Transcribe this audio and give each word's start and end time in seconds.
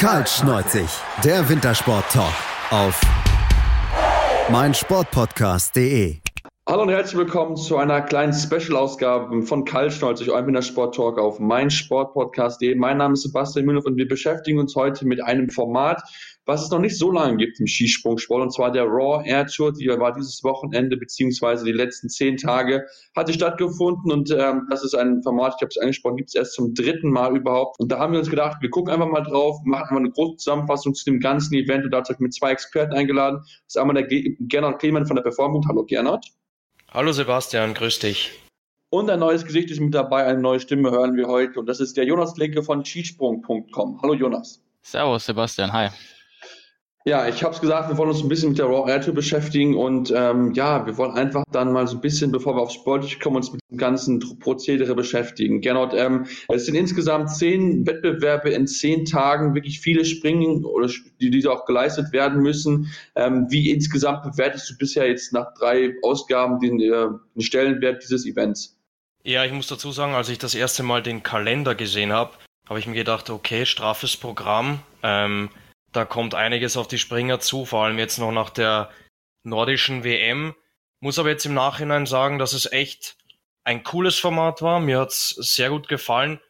Kaltschneuzig, 0.00 0.88
der 1.22 1.46
Wintersport-Talk 1.46 2.32
auf 2.70 2.98
meinsportpodcast.de. 4.50 6.16
Hallo 6.66 6.82
und 6.84 6.88
herzlich 6.88 7.18
willkommen 7.18 7.54
zu 7.54 7.76
einer 7.76 8.00
kleinen 8.00 8.32
Special-Ausgabe 8.32 9.42
von 9.42 9.66
Kaltschneuzig, 9.66 10.30
eurem 10.30 10.46
Wintersport-Talk 10.46 11.18
auf 11.18 11.38
meinsportpodcast.de. 11.38 12.76
Mein 12.76 12.96
Name 12.96 13.12
ist 13.12 13.24
Sebastian 13.24 13.66
Müller 13.66 13.84
und 13.84 13.98
wir 13.98 14.08
beschäftigen 14.08 14.58
uns 14.58 14.74
heute 14.74 15.06
mit 15.06 15.22
einem 15.22 15.50
Format, 15.50 16.02
was 16.50 16.64
es 16.64 16.70
noch 16.70 16.80
nicht 16.80 16.98
so 16.98 17.12
lange 17.12 17.36
gibt 17.36 17.60
im 17.60 17.68
Skisprungsport, 17.68 18.42
und 18.42 18.52
zwar 18.52 18.72
der 18.72 18.82
Raw 18.84 19.24
Air 19.24 19.46
Tour, 19.46 19.72
die 19.72 19.86
war 19.86 20.12
dieses 20.12 20.42
Wochenende 20.42 20.96
beziehungsweise 20.96 21.64
die 21.64 21.70
letzten 21.70 22.08
zehn 22.08 22.36
Tage 22.36 22.86
hatte 23.14 23.32
stattgefunden 23.32 24.10
und 24.10 24.32
ähm, 24.32 24.66
das 24.68 24.82
ist 24.82 24.94
ein 24.94 25.22
Format, 25.22 25.54
ich 25.56 25.62
habe 25.62 25.68
es 25.68 25.78
angesprochen, 25.78 26.16
gibt 26.16 26.30
es 26.30 26.34
erst 26.34 26.54
zum 26.54 26.74
dritten 26.74 27.08
Mal 27.08 27.36
überhaupt. 27.36 27.78
Und 27.78 27.92
da 27.92 28.00
haben 28.00 28.12
wir 28.12 28.18
uns 28.18 28.28
gedacht, 28.28 28.56
wir 28.60 28.68
gucken 28.68 28.92
einfach 28.92 29.06
mal 29.06 29.22
drauf, 29.22 29.58
machen 29.64 29.82
einfach 29.84 29.96
eine 29.96 30.10
große 30.10 30.38
Zusammenfassung 30.38 30.92
zu 30.92 31.04
dem 31.04 31.20
ganzen 31.20 31.54
Event 31.54 31.84
und 31.84 31.92
dazu 31.92 32.12
habe 32.12 32.14
ich 32.14 32.20
mit 32.20 32.34
zwei 32.34 32.50
Experten 32.50 32.94
eingeladen. 32.94 33.38
Das 33.42 33.60
ist 33.68 33.78
einmal 33.78 33.94
der 33.94 34.08
Gernot 34.40 34.80
Klemann 34.80 35.06
von 35.06 35.14
der 35.14 35.22
Performance. 35.22 35.68
Hallo 35.68 35.84
Gernot. 35.84 36.26
Hallo 36.90 37.12
Sebastian, 37.12 37.74
grüß 37.74 38.00
dich. 38.00 38.32
Und 38.88 39.08
ein 39.08 39.20
neues 39.20 39.44
Gesicht 39.44 39.70
ist 39.70 39.78
mit 39.78 39.94
dabei, 39.94 40.24
eine 40.24 40.40
neue 40.40 40.58
Stimme 40.58 40.90
hören 40.90 41.14
wir 41.14 41.28
heute 41.28 41.60
und 41.60 41.66
das 41.66 41.78
ist 41.78 41.96
der 41.96 42.06
Jonas 42.06 42.36
Linke 42.38 42.64
von 42.64 42.84
skisprung.com. 42.84 44.02
Hallo 44.02 44.14
Jonas. 44.14 44.60
Servus 44.82 45.26
Sebastian, 45.26 45.72
hi. 45.72 45.90
Ja, 47.06 47.26
ich 47.26 47.42
habe 47.42 47.54
es 47.54 47.62
gesagt, 47.62 47.88
wir 47.88 47.96
wollen 47.96 48.10
uns 48.10 48.22
ein 48.22 48.28
bisschen 48.28 48.50
mit 48.50 48.58
der 48.58 48.66
Raw 48.66 48.90
Air 48.90 49.00
Tour 49.00 49.14
beschäftigen 49.14 49.74
und 49.74 50.12
ähm, 50.14 50.52
ja, 50.52 50.84
wir 50.84 50.98
wollen 50.98 51.12
einfach 51.12 51.44
dann 51.50 51.72
mal 51.72 51.86
so 51.86 51.96
ein 51.96 52.02
bisschen, 52.02 52.30
bevor 52.30 52.54
wir 52.54 52.60
aufs 52.60 52.74
Sportliche 52.74 53.18
kommen, 53.18 53.36
uns 53.36 53.50
mit 53.50 53.62
dem 53.70 53.78
ganzen 53.78 54.38
Prozedere 54.38 54.94
beschäftigen. 54.94 55.62
Gernot, 55.62 55.94
ähm, 55.94 56.26
es 56.48 56.66
sind 56.66 56.74
insgesamt 56.74 57.30
zehn 57.30 57.86
Wettbewerbe 57.86 58.50
in 58.50 58.66
zehn 58.66 59.06
Tagen, 59.06 59.54
wirklich 59.54 59.80
viele 59.80 60.04
Springen 60.04 60.62
oder 60.66 60.90
die 61.20 61.30
diese 61.30 61.50
auch 61.50 61.64
geleistet 61.64 62.12
werden 62.12 62.42
müssen. 62.42 62.92
Ähm, 63.14 63.46
wie 63.48 63.70
insgesamt 63.70 64.22
bewertest 64.22 64.68
du 64.68 64.76
bisher 64.76 65.08
jetzt 65.08 65.32
nach 65.32 65.54
drei 65.58 65.94
Ausgaben 66.02 66.60
den, 66.60 66.78
äh, 66.80 67.06
den 67.34 67.40
Stellenwert 67.40 68.02
dieses 68.02 68.26
Events? 68.26 68.76
Ja, 69.24 69.46
ich 69.46 69.52
muss 69.52 69.68
dazu 69.68 69.90
sagen, 69.90 70.12
als 70.12 70.28
ich 70.28 70.38
das 70.38 70.54
erste 70.54 70.82
Mal 70.82 71.02
den 71.02 71.22
Kalender 71.22 71.74
gesehen 71.74 72.12
habe, 72.12 72.32
habe 72.68 72.78
ich 72.78 72.86
mir 72.86 72.94
gedacht, 72.94 73.30
okay, 73.30 73.64
straffes 73.64 74.18
Programm. 74.18 74.80
Ähm, 75.02 75.48
da 75.92 76.04
kommt 76.04 76.34
einiges 76.34 76.76
auf 76.76 76.88
die 76.88 76.98
Springer 76.98 77.40
zu, 77.40 77.64
vor 77.64 77.84
allem 77.84 77.98
jetzt 77.98 78.18
noch 78.18 78.32
nach 78.32 78.50
der 78.50 78.90
nordischen 79.42 80.04
WM. 80.04 80.54
Muss 81.00 81.18
aber 81.18 81.30
jetzt 81.30 81.46
im 81.46 81.54
Nachhinein 81.54 82.06
sagen, 82.06 82.38
dass 82.38 82.52
es 82.52 82.70
echt 82.70 83.16
ein 83.64 83.82
cooles 83.82 84.18
Format 84.18 84.62
war. 84.62 84.80
Mir 84.80 85.00
hat's 85.00 85.30
sehr 85.30 85.70
gut 85.70 85.88
gefallen, 85.88 86.40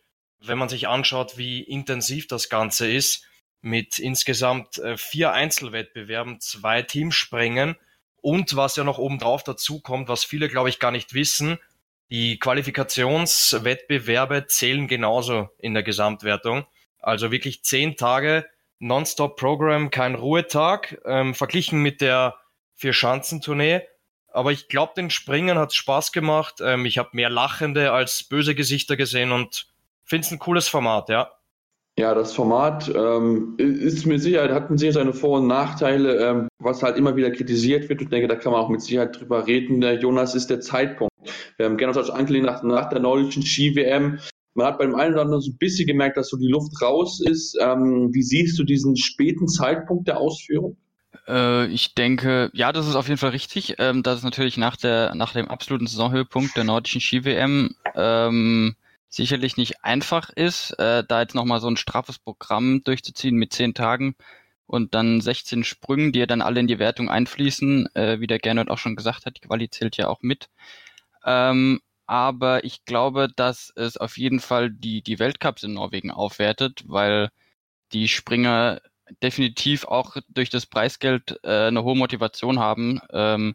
wenn 0.41 0.59
man 0.59 0.69
sich 0.69 0.89
anschaut, 0.89 1.39
wie 1.39 1.63
intensiv 1.63 2.27
das 2.27 2.49
Ganze 2.49 2.91
ist. 2.91 3.25
Mit 3.63 3.99
insgesamt 3.99 4.79
äh, 4.79 4.97
vier 4.97 5.33
Einzelwettbewerben, 5.33 6.41
zwei 6.41 6.81
Teamspringen 6.83 7.77
und 8.23 8.57
was 8.57 8.77
ja 8.77 8.85
noch 8.85 8.97
obendrauf 8.99 9.43
dazu 9.45 9.81
kommt, 9.81 10.09
was 10.09 10.25
viele, 10.25 10.49
glaube 10.49 10.71
ich, 10.71 10.79
gar 10.79 10.91
nicht 10.91 11.15
wissen, 11.15 11.59
die 12.11 12.39
Qualifikationswettbewerbe 12.39 14.47
zählen 14.47 14.89
genauso 14.89 15.51
in 15.59 15.75
der 15.75 15.83
Gesamtwertung. 15.83 16.67
Also 16.99 17.31
wirklich 17.31 17.63
zehn 17.63 17.97
Tage 17.97 18.49
Non-Stop-Programm, 18.81 19.91
kein 19.91 20.15
Ruhetag, 20.15 21.01
ähm, 21.05 21.35
verglichen 21.35 21.81
mit 21.81 22.01
der 22.01 22.37
Vier-Schanzentournee. 22.75 23.83
Aber 24.33 24.53
ich 24.53 24.69
glaube, 24.69 24.93
den 24.97 25.11
Springen 25.11 25.59
hat 25.59 25.75
Spaß 25.75 26.13
gemacht. 26.13 26.57
Ähm, 26.63 26.87
ich 26.87 26.99
habe 26.99 27.11
mehr 27.13 27.31
lachende 27.31 27.93
als 27.93 28.25
böse 28.25 28.55
Gesichter 28.55 28.97
gesehen 28.97 29.33
und 29.33 29.67
finde 30.05 30.27
es 30.27 30.33
ein 30.33 30.39
cooles 30.39 30.69
Format, 30.69 31.09
ja. 31.09 31.31
Ja, 31.99 32.15
das 32.15 32.33
Format 32.33 32.91
ähm, 32.95 33.57
ist 33.59 34.07
mit 34.07 34.23
Sicherheit, 34.23 34.53
hat 34.53 34.71
mit 34.71 34.79
Sicherheit 34.79 34.95
seine 34.95 35.13
Vor- 35.13 35.41
und 35.41 35.49
Nachteile, 35.49 36.17
ähm, 36.17 36.49
was 36.59 36.83
halt 36.83 36.97
immer 36.97 37.17
wieder 37.17 37.31
kritisiert 37.31 37.89
wird. 37.89 38.01
Ich 38.01 38.09
denke, 38.09 38.29
da 38.29 38.37
kann 38.37 38.53
man 38.53 38.63
auch 38.63 38.71
mit 38.71 38.81
Sicherheit 38.81 39.21
drüber 39.21 39.47
reden. 39.47 39.83
Der 39.83 39.99
Jonas 39.99 40.35
ist 40.35 40.49
der 40.49 40.61
Zeitpunkt. 40.61 41.13
Wir 41.59 41.67
haben 41.67 41.77
gerne 41.77 41.95
angelehnt 42.13 42.47
nach, 42.47 42.63
nach 42.63 42.89
der 42.89 43.01
nordischen 43.01 43.43
Ski-WM 43.43 44.19
man 44.55 44.67
hat 44.67 44.79
beim 44.79 44.95
einen 44.95 45.15
oder 45.15 45.23
anderen 45.23 45.43
so 45.43 45.51
ein 45.51 45.59
bisschen 45.59 45.87
gemerkt, 45.87 46.17
dass 46.17 46.29
so 46.29 46.37
die 46.37 46.49
Luft 46.49 46.81
raus 46.83 47.21
ist. 47.21 47.57
Ähm, 47.61 48.11
wie 48.13 48.23
siehst 48.23 48.59
du 48.59 48.65
diesen 48.65 48.97
späten 48.97 49.49
Zeitpunkt 49.49 50.09
der 50.09 50.19
Ausführung? 50.19 50.77
Äh, 51.29 51.67
ich 51.67 51.95
denke, 51.95 52.51
ja, 52.53 52.73
das 52.73 52.89
ist 52.89 52.97
auf 52.97 53.09
jeden 53.09 53.19
Fall 53.19 53.31
richtig. 53.31 53.77
Ähm, 53.79 54.03
dass 54.03 54.19
es 54.19 54.25
natürlich 54.25 54.57
nach 54.57 54.77
der, 54.77 55.15
nach 55.15 55.33
dem 55.33 55.49
absoluten 55.49 55.87
Saisonhöhepunkt 55.87 56.57
der 56.57 56.65
nordischen 56.65 57.01
Ski-WM 57.01 57.75
ähm, 57.95 58.75
sicherlich 59.09 59.57
nicht 59.57 59.85
einfach 59.85 60.31
ist, 60.31 60.73
äh, 60.79 61.05
da 61.07 61.21
jetzt 61.21 61.35
nochmal 61.35 61.61
so 61.61 61.69
ein 61.69 61.77
straffes 61.77 62.19
Programm 62.19 62.83
durchzuziehen 62.85 63.37
mit 63.37 63.53
zehn 63.53 63.75
Tagen 63.75 64.15
und 64.67 64.95
dann 64.95 65.21
16 65.21 65.65
Sprüngen, 65.65 66.13
die 66.13 66.21
ja 66.21 66.27
dann 66.27 66.43
alle 66.43 66.61
in 66.61 66.69
die 66.69 66.79
Wertung 66.79 67.11
einfließen, 67.11 67.89
äh, 67.95 68.21
wie 68.21 68.29
der 68.29 68.39
Gernot 68.39 68.71
auch 68.71 68.79
schon 68.79 68.95
gesagt 68.95 69.27
hat, 69.27 69.37
die 69.37 69.41
Quali 69.41 69.69
zählt 69.69 69.97
ja 69.97 70.09
auch 70.09 70.23
mit. 70.23 70.49
Ähm, 71.25 71.81
aber 72.11 72.65
ich 72.65 72.85
glaube, 72.87 73.29
dass 73.37 73.73
es 73.77 73.97
auf 73.97 74.19
jeden 74.19 74.41
Fall 74.41 74.71
die, 74.73 75.01
die 75.01 75.21
Weltcups 75.21 75.63
in 75.63 75.75
Norwegen 75.75 76.11
aufwertet, 76.11 76.83
weil 76.89 77.31
die 77.93 78.09
Springer 78.09 78.81
definitiv 79.23 79.85
auch 79.85 80.17
durch 80.29 80.51
das 80.51 80.67
Preisgeld 80.67 81.39
äh, 81.45 81.69
eine 81.69 81.85
hohe 81.85 81.97
Motivation 81.97 82.59
haben, 82.59 83.01
ähm, 83.13 83.55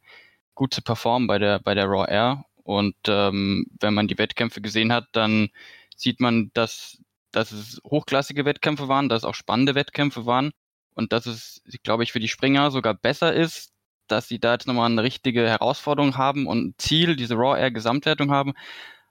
gut 0.55 0.73
zu 0.73 0.81
performen 0.81 1.27
bei 1.27 1.38
der, 1.38 1.59
bei 1.59 1.73
der 1.75 1.85
Raw 1.88 2.09
Air. 2.09 2.45
Und 2.63 2.95
ähm, 3.07 3.67
wenn 3.81 3.94
man 3.94 4.07
die 4.07 4.17
Wettkämpfe 4.17 4.61
gesehen 4.61 4.94
hat, 4.94 5.07
dann 5.11 5.49
sieht 5.97 6.21
man, 6.21 6.51
dass, 6.53 6.99
dass 7.33 7.51
es 7.51 7.81
hochklassige 7.85 8.45
Wettkämpfe 8.45 8.88
waren, 8.88 9.09
dass 9.09 9.23
es 9.23 9.25
auch 9.25 9.35
spannende 9.35 9.75
Wettkämpfe 9.75 10.25
waren 10.25 10.51
und 10.94 11.11
dass 11.11 11.25
es, 11.25 11.61
glaube 11.83 12.03
ich, 12.03 12.13
für 12.13 12.21
die 12.21 12.29
Springer 12.29 12.71
sogar 12.71 12.94
besser 12.94 13.33
ist, 13.33 13.73
dass 14.07 14.27
sie 14.27 14.39
da 14.39 14.53
jetzt 14.53 14.67
nochmal 14.67 14.89
eine 14.89 15.03
richtige 15.03 15.47
Herausforderung 15.47 16.17
haben 16.17 16.47
und 16.47 16.66
ein 16.66 16.75
Ziel, 16.77 17.16
diese 17.16 17.35
Raw 17.35 17.59
Air 17.59 17.71
Gesamtwertung 17.71 18.31
haben, 18.31 18.53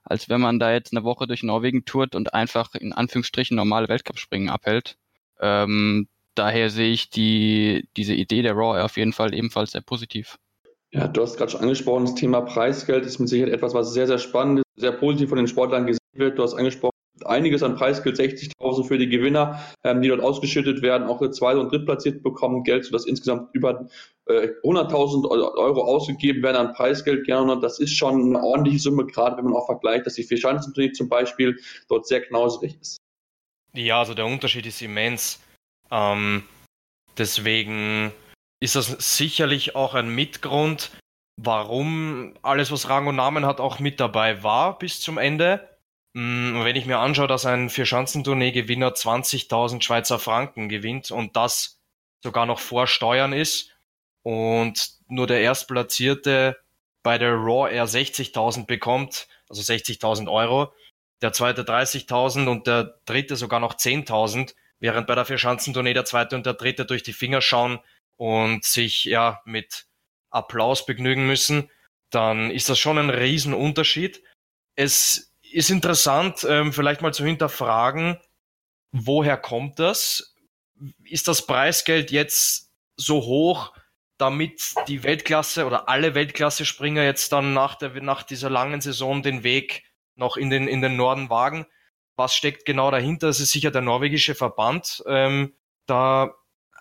als 0.03 0.29
wenn 0.29 0.41
man 0.41 0.59
da 0.59 0.71
jetzt 0.71 0.93
eine 0.93 1.03
Woche 1.03 1.27
durch 1.27 1.43
Norwegen 1.43 1.85
tourt 1.85 2.15
und 2.15 2.33
einfach 2.33 2.75
in 2.75 2.93
Anführungsstrichen 2.93 3.55
normale 3.55 3.89
Weltcup-Springen 3.89 4.49
abhält. 4.49 4.97
Ähm, 5.39 6.07
daher 6.35 6.69
sehe 6.69 6.91
ich 6.91 7.09
die, 7.09 7.87
diese 7.97 8.13
Idee 8.13 8.41
der 8.41 8.53
Raw 8.53 8.77
Air 8.77 8.85
auf 8.85 8.97
jeden 8.97 9.13
Fall 9.13 9.33
ebenfalls 9.33 9.71
sehr 9.71 9.81
positiv. 9.81 10.37
Ja, 10.91 11.07
du 11.07 11.21
hast 11.21 11.37
gerade 11.37 11.51
schon 11.51 11.61
angesprochen, 11.61 12.05
das 12.05 12.15
Thema 12.15 12.41
Preisgeld 12.41 13.05
ist 13.05 13.19
mit 13.19 13.27
Sicherheit 13.27 13.53
etwas, 13.53 13.73
was 13.73 13.93
sehr, 13.93 14.07
sehr 14.07 14.17
spannend 14.17 14.59
ist, 14.59 14.81
sehr 14.81 14.93
positiv 14.93 15.29
von 15.29 15.37
den 15.37 15.47
Sportlern 15.47 15.87
gesehen 15.87 15.99
wird. 16.13 16.37
Du 16.37 16.43
hast 16.43 16.53
angesprochen, 16.53 16.94
einiges 17.23 17.63
an 17.63 17.75
Preisgeld, 17.75 18.17
60.000 18.17 18.87
für 18.87 18.97
die 18.97 19.07
Gewinner, 19.07 19.61
ähm, 19.83 20.01
die 20.01 20.09
dort 20.09 20.21
ausgeschüttet 20.21 20.81
werden. 20.81 21.07
Auch 21.07 21.19
der 21.19 21.31
Zweite- 21.31 21.59
und 21.59 21.71
Drittplatzierte 21.71 22.19
bekommen 22.19 22.63
Geld, 22.63 22.85
sodass 22.85 23.05
insgesamt 23.05 23.49
über 23.53 23.87
äh, 24.25 24.49
100.000 24.63 25.29
Euro 25.29 25.83
ausgegeben 25.83 26.43
werden 26.43 26.57
an 26.57 26.73
Preisgeld. 26.73 27.25
Gerne. 27.25 27.53
Und 27.53 27.61
das 27.61 27.79
ist 27.79 27.95
schon 27.95 28.35
eine 28.35 28.43
ordentliche 28.43 28.79
Summe, 28.79 29.05
gerade 29.05 29.37
wenn 29.37 29.45
man 29.45 29.53
auch 29.53 29.67
vergleicht, 29.67 30.05
dass 30.05 30.15
die 30.15 30.23
Vierschanzentournee 30.23 30.91
zum 30.91 31.07
Beispiel 31.07 31.57
dort 31.87 32.07
sehr 32.07 32.21
knausrig 32.21 32.77
ist. 32.81 32.97
Ja, 33.73 33.99
also 33.99 34.13
der 34.13 34.25
Unterschied 34.25 34.65
ist 34.65 34.81
immens. 34.81 35.41
Ähm, 35.91 36.43
deswegen 37.17 38.11
ist 38.61 38.75
das 38.75 39.17
sicherlich 39.17 39.75
auch 39.75 39.93
ein 39.93 40.09
Mitgrund, 40.13 40.91
warum 41.41 42.33
alles, 42.41 42.71
was 42.71 42.89
Rang 42.89 43.07
und 43.07 43.17
Namen 43.17 43.45
hat, 43.45 43.59
auch 43.59 43.79
mit 43.79 43.99
dabei 43.99 44.43
war 44.43 44.79
bis 44.79 45.01
zum 45.01 45.17
Ende. 45.17 45.74
Mm, 46.15 46.63
wenn 46.63 46.77
ich 46.77 46.85
mir 46.85 46.99
anschaue, 46.99 47.27
dass 47.27 47.45
ein 47.45 47.69
Vierschanzentournee-Gewinner 47.69 48.93
20.000 48.93 49.81
Schweizer 49.81 50.17
Franken 50.17 50.69
gewinnt 50.69 51.11
und 51.11 51.35
das 51.35 51.77
sogar 52.23 52.45
noch 52.45 52.59
vor 52.59 52.87
Steuern 52.87 53.33
ist 53.33 53.71
und 54.23 54.93
nur 55.09 55.27
der 55.27 55.41
Erstplatzierte 55.41 56.57
bei 57.03 57.17
der 57.17 57.33
Raw 57.33 57.69
Air 57.69 57.85
60.000 57.85 58.65
bekommt, 58.65 59.27
also 59.49 59.61
60.000 59.61 60.31
Euro, 60.31 60.73
der 61.21 61.33
zweite 61.33 61.63
30.000 61.63 62.47
und 62.47 62.65
der 62.65 62.97
dritte 63.03 63.35
sogar 63.35 63.59
noch 63.59 63.73
10.000, 63.73 64.55
während 64.79 65.07
bei 65.07 65.15
der 65.15 65.25
Vierschanzentournee 65.25 65.93
der 65.93 66.05
zweite 66.05 66.37
und 66.37 66.45
der 66.45 66.53
dritte 66.53 66.85
durch 66.85 67.03
die 67.03 67.13
Finger 67.13 67.41
schauen 67.41 67.79
und 68.15 68.63
sich 68.63 69.03
ja 69.03 69.41
mit 69.43 69.85
Applaus 70.29 70.85
begnügen 70.85 71.27
müssen, 71.27 71.69
dann 72.09 72.51
ist 72.51 72.69
das 72.69 72.79
schon 72.79 72.97
ein 72.97 73.09
Riesenunterschied. 73.09 74.23
Es 74.75 75.34
ist 75.51 75.69
interessant, 75.69 76.45
ähm, 76.49 76.73
vielleicht 76.73 77.01
mal 77.01 77.13
zu 77.13 77.25
hinterfragen, 77.25 78.19
woher 78.91 79.37
kommt 79.37 79.79
das? 79.79 80.35
Ist 81.03 81.27
das 81.27 81.45
Preisgeld 81.45 82.11
jetzt 82.11 82.71
so 82.97 83.21
hoch, 83.23 83.73
damit 84.17 84.61
die 84.87 85.03
Weltklasse 85.03 85.65
oder 85.65 85.89
alle 85.89 86.15
Weltklasse-Springer 86.15 87.03
jetzt 87.03 87.31
dann 87.31 87.53
nach, 87.53 87.75
der, 87.75 88.01
nach 88.01 88.23
dieser 88.23 88.49
langen 88.49 88.81
Saison 88.81 89.21
den 89.21 89.43
Weg 89.43 89.83
noch 90.15 90.37
in 90.37 90.49
den, 90.49 90.67
in 90.67 90.81
den 90.81 90.95
Norden 90.95 91.29
wagen? 91.29 91.65
Was 92.15 92.35
steckt 92.35 92.65
genau 92.65 92.91
dahinter? 92.91 93.27
Das 93.27 93.41
ist 93.41 93.51
sicher 93.51 93.71
der 93.71 93.81
norwegische 93.81 94.35
Verband, 94.35 95.03
ähm, 95.05 95.53
da 95.85 96.33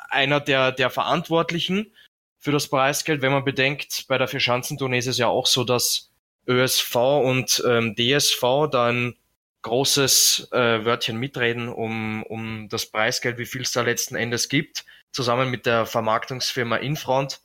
einer 0.09 0.41
der, 0.41 0.71
der 0.71 0.91
Verantwortlichen 0.91 1.93
für 2.39 2.53
das 2.53 2.69
Preisgeld, 2.69 3.23
wenn 3.23 3.33
man 3.33 3.45
bedenkt, 3.45 4.05
bei 4.07 4.19
der 4.19 4.29
Vierschanzentournee 4.29 4.99
ist 4.99 5.07
es 5.07 5.19
ja 5.19 5.29
auch 5.29 5.47
so, 5.47 5.65
dass 5.65 6.13
ÖSV 6.49 6.95
und 6.97 7.63
ähm, 7.67 7.95
DSV 7.97 8.69
dann 8.71 9.15
großes 9.63 10.49
äh, 10.53 10.85
Wörtchen 10.85 11.19
mitreden 11.19 11.69
um, 11.69 12.23
um 12.25 12.69
das 12.69 12.87
Preisgeld, 12.87 13.39
wie 13.39 13.47
viel 13.47 13.63
es 13.63 13.73
da 13.73 13.83
letzten 13.83 14.15
Endes 14.15 14.49
gibt, 14.49 14.85
zusammen 15.11 15.51
mit 15.51 15.67
der 15.67 15.87
Vermarktungsfirma 15.87 16.77
Infront. 16.77 17.41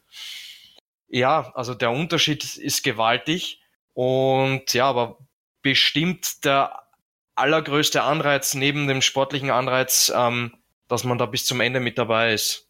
Ja, 1.07 1.51
also 1.55 1.73
der 1.73 1.91
Unterschied 1.91 2.57
ist 2.57 2.83
gewaltig 2.83 3.61
und 3.93 4.73
ja, 4.73 4.85
aber 4.85 5.17
bestimmt 5.61 6.45
der 6.45 6.83
allergrößte 7.35 8.03
Anreiz 8.03 8.53
neben 8.53 8.87
dem 8.87 9.01
sportlichen 9.01 9.49
Anreiz, 9.49 10.11
ähm, 10.15 10.53
dass 10.87 11.05
man 11.05 11.17
da 11.17 11.25
bis 11.25 11.45
zum 11.45 11.61
Ende 11.61 11.79
mit 11.79 11.97
dabei 11.97 12.33
ist. 12.33 12.67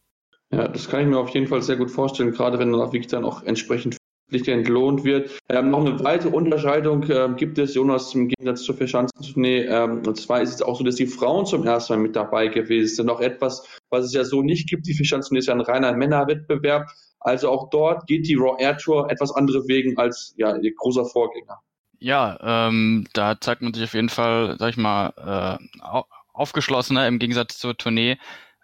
Ja, 0.51 0.67
das 0.67 0.89
kann 0.89 1.01
ich 1.01 1.07
mir 1.07 1.17
auf 1.17 1.29
jeden 1.29 1.47
Fall 1.47 1.61
sehr 1.61 1.75
gut 1.75 1.91
vorstellen, 1.91 2.31
gerade 2.31 2.59
wenn 2.59 2.71
dann 2.71 2.81
auch 2.81 2.93
wirklich 2.93 3.07
dann 3.07 3.25
auch 3.25 3.43
entsprechend 3.43 3.98
entlohnt 4.31 5.03
wird. 5.03 5.31
Ähm, 5.49 5.71
noch 5.71 5.85
eine 5.85 6.03
weitere 6.03 6.35
Unterscheidung 6.35 7.09
ähm, 7.09 7.35
gibt 7.35 7.57
es, 7.57 7.75
Jonas, 7.75 8.13
im 8.15 8.27
Gegensatz 8.27 8.63
zur 8.63 8.75
Verschanzentournee. 8.75 9.65
Ähm, 9.65 10.01
und 10.05 10.15
zwar 10.15 10.41
ist 10.41 10.53
es 10.53 10.61
auch 10.61 10.77
so, 10.77 10.83
dass 10.83 10.95
die 10.95 11.07
Frauen 11.07 11.45
zum 11.45 11.65
ersten 11.65 11.93
Mal 11.93 11.99
mit 11.99 12.15
dabei 12.15 12.47
gewesen 12.47 12.95
sind. 12.95 13.05
Noch 13.07 13.21
etwas, 13.21 13.67
was 13.89 14.05
es 14.05 14.13
ja 14.13 14.23
so 14.23 14.41
nicht 14.41 14.69
gibt. 14.69 14.87
Die 14.87 14.93
Verschanzentournee 14.93 15.39
ist 15.39 15.47
ja 15.47 15.53
ein 15.53 15.61
reiner 15.61 15.93
Männerwettbewerb. 15.93 16.87
Also 17.19 17.49
auch 17.49 17.69
dort 17.69 18.07
geht 18.07 18.27
die 18.27 18.35
Raw 18.35 18.55
Air 18.61 18.77
Tour 18.77 19.11
etwas 19.11 19.31
andere 19.31 19.67
Wegen 19.67 19.97
als 19.97 20.33
ja, 20.37 20.55
ihr 20.55 20.73
großer 20.73 21.05
Vorgänger. 21.05 21.59
Ja, 21.99 22.67
ähm, 22.69 23.07
da 23.13 23.39
zeigt 23.41 23.61
man 23.61 23.73
sich 23.73 23.83
auf 23.83 23.93
jeden 23.93 24.09
Fall, 24.09 24.55
sag 24.57 24.69
ich 24.69 24.77
mal, 24.77 25.13
äh, 25.17 26.01
aufgeschlossener 26.31 27.07
im 27.07 27.19
Gegensatz 27.19 27.57
zur 27.57 27.75
Tournee. 27.75 28.17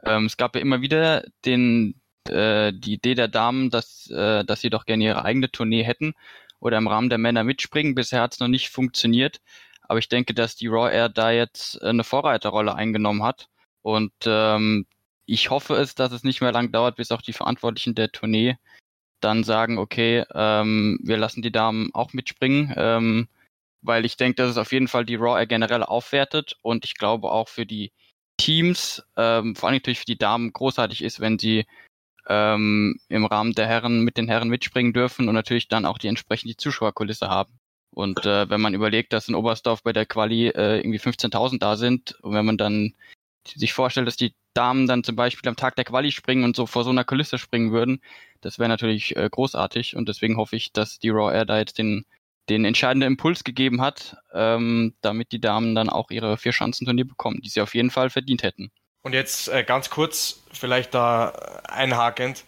Ähm, 0.06 0.26
es 0.26 0.38
gab 0.38 0.56
ja 0.56 0.62
immer 0.62 0.82
wieder 0.82 1.26
den, 1.46 2.00
äh, 2.30 2.74
die 2.74 2.94
Idee 2.94 3.16
der 3.16 3.28
Damen, 3.28 3.70
dass, 3.70 4.10
äh, 4.10 4.44
dass 4.46 4.62
sie 4.62 4.70
doch 4.70 4.86
gerne 4.86 5.04
ihre 5.04 5.26
eigene 5.26 5.52
Tournee 5.52 5.84
hätten 5.84 6.14
oder 6.60 6.78
im 6.78 6.88
Rahmen 6.88 7.10
der 7.10 7.18
Männer 7.18 7.44
mitspringen. 7.44 7.96
Bisher 7.96 8.22
hat 8.22 8.34
es 8.34 8.40
noch 8.40 8.48
nicht 8.48 8.70
funktioniert. 8.70 9.42
Aber 9.88 10.00
ich 10.00 10.10
denke, 10.10 10.34
dass 10.34 10.56
die 10.56 10.68
Raw 10.68 10.92
Air 10.92 11.10
da 11.10 11.32
jetzt 11.32 11.82
eine 11.84 12.04
Vorreiterrolle 12.04 12.76
eingenommen 12.76 13.24
hat. 13.24 13.50
Und 13.82 14.14
ähm, 14.26 14.88
ich 15.26 15.50
hoffe 15.50 15.76
es, 15.76 15.96
dass 15.96 16.12
es 16.12 16.24
nicht 16.24 16.42
mehr 16.42 16.52
lang 16.52 16.72
dauert, 16.72 16.96
bis 16.96 17.12
auch 17.12 17.22
die 17.22 17.34
Verantwortlichen 17.34 17.96
der 17.96 18.12
Tournee 18.12 18.58
dann 19.22 19.44
sagen, 19.44 19.78
okay, 19.78 20.24
ähm, 20.34 21.00
wir 21.04 21.18
lassen 21.18 21.42
die 21.42 21.52
Damen 21.52 21.90
auch 21.94 22.14
mitspringen, 22.14 22.74
ähm, 22.78 23.28
weil 23.82 24.06
ich 24.06 24.18
denke, 24.18 24.36
dass 24.36 24.52
es 24.52 24.58
auf 24.58 24.72
jeden 24.72 24.88
Fall 24.88 25.06
die 25.06 25.16
Raw 25.16 25.38
Air 25.40 25.48
generell 25.48 25.84
aufwertet 25.84 26.58
und 26.62 26.86
ich 26.86 26.96
glaube 26.96 27.32
auch 27.32 27.48
für 27.48 27.66
die 27.66 27.92
Teams, 28.38 29.04
ähm, 29.18 29.56
vor 29.56 29.70
allem 29.70 29.78
natürlich 29.78 30.00
für 30.00 30.06
die 30.06 30.18
Damen 30.18 30.52
großartig 30.52 31.04
ist, 31.04 31.20
wenn 31.20 31.40
sie 31.40 31.66
ähm, 32.28 33.00
im 33.10 33.26
Rahmen 33.26 33.54
der 33.54 33.68
Herren 33.68 34.02
mit 34.02 34.18
den 34.18 34.28
Herren 34.28 34.50
mitspringen 34.50 34.94
dürfen 34.94 35.28
und 35.28 35.36
natürlich 35.36 35.68
dann 35.68 35.86
auch 35.86 35.98
die 35.98 36.08
entsprechende 36.08 36.58
Zuschauerkulisse 36.58 37.30
haben. 37.30 37.60
Und 37.92 38.26
äh, 38.26 38.50
wenn 38.50 38.62
man 38.62 38.74
überlegt, 38.74 39.14
dass 39.14 39.30
in 39.30 39.36
Oberstdorf 39.36 39.82
bei 39.84 39.94
der 39.94 40.06
Quali 40.06 40.50
äh, 40.50 40.80
irgendwie 40.80 41.00
15.000 41.00 41.60
da 41.60 41.78
sind 41.78 42.18
und 42.22 42.34
wenn 42.34 42.46
man 42.46 42.58
dann 42.58 42.94
sich 43.48 43.74
vorstellt, 43.74 44.08
dass 44.08 44.18
die 44.18 44.34
Damen 44.54 44.88
dann 44.88 45.04
zum 45.04 45.16
Beispiel 45.16 45.48
am 45.50 45.56
Tag 45.56 45.76
der 45.76 45.86
Quali 45.86 46.12
springen 46.12 46.44
und 46.44 46.56
so 46.56 46.66
vor 46.66 46.84
so 46.84 46.90
einer 46.90 47.04
Kulisse 47.04 47.38
springen 47.38 47.72
würden, 47.72 48.02
das 48.42 48.60
wäre 48.60 48.70
natürlich 48.70 49.16
äh, 49.16 49.30
großartig 49.30 49.96
und 49.96 50.10
deswegen 50.10 50.38
hoffe 50.38 50.56
ich, 50.56 50.74
dass 50.74 51.00
die 51.00 51.10
Raw 51.10 51.34
Air 51.34 51.46
da 51.46 51.58
jetzt 51.58 51.78
den, 51.78 52.06
den 52.50 52.66
entscheidenden 52.66 53.08
Impuls 53.08 53.44
gegeben 53.44 53.82
hat, 53.82 54.18
ähm, 54.34 54.94
damit 55.02 55.32
die 55.32 55.42
Damen 55.42 55.76
dann 55.76 55.90
auch 55.90 56.12
ihre 56.12 56.38
vier 56.38 56.54
Schanzenturnier 56.54 57.08
bekommen, 57.08 57.42
die 57.42 57.50
sie 57.50 57.62
auf 57.62 57.76
jeden 57.76 57.92
Fall 57.92 58.10
verdient 58.10 58.44
hätten. 58.44 58.72
Und 59.06 59.14
jetzt 59.14 59.50
äh, 59.50 59.64
ganz 59.64 59.92
kurz, 59.92 60.42
vielleicht 60.52 60.96
da 60.96 61.30
einhakend, 61.68 62.44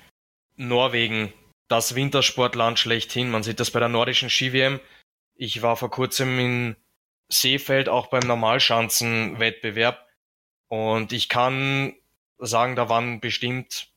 Norwegen, 0.56 1.32
das 1.68 1.94
Wintersportland 1.94 2.80
schlechthin. 2.80 3.30
Man 3.30 3.44
sieht 3.44 3.60
das 3.60 3.70
bei 3.70 3.80
der 3.80 3.90
nordischen 3.90 4.32
Ski-WM. 4.32 4.80
Ich 5.36 5.62
war 5.62 5.78
vor 5.78 5.92
kurzem 5.92 6.40
in 6.40 6.76
Seefeld 7.30 7.90
auch 7.90 8.08
beim 8.08 8.26
Normalschanzenwettbewerb 8.26 10.04
und 10.68 11.14
ich 11.14 11.30
kann 11.30 11.94
sagen, 12.40 12.76
da 12.76 12.90
waren 12.90 13.20
bestimmt 13.20 13.90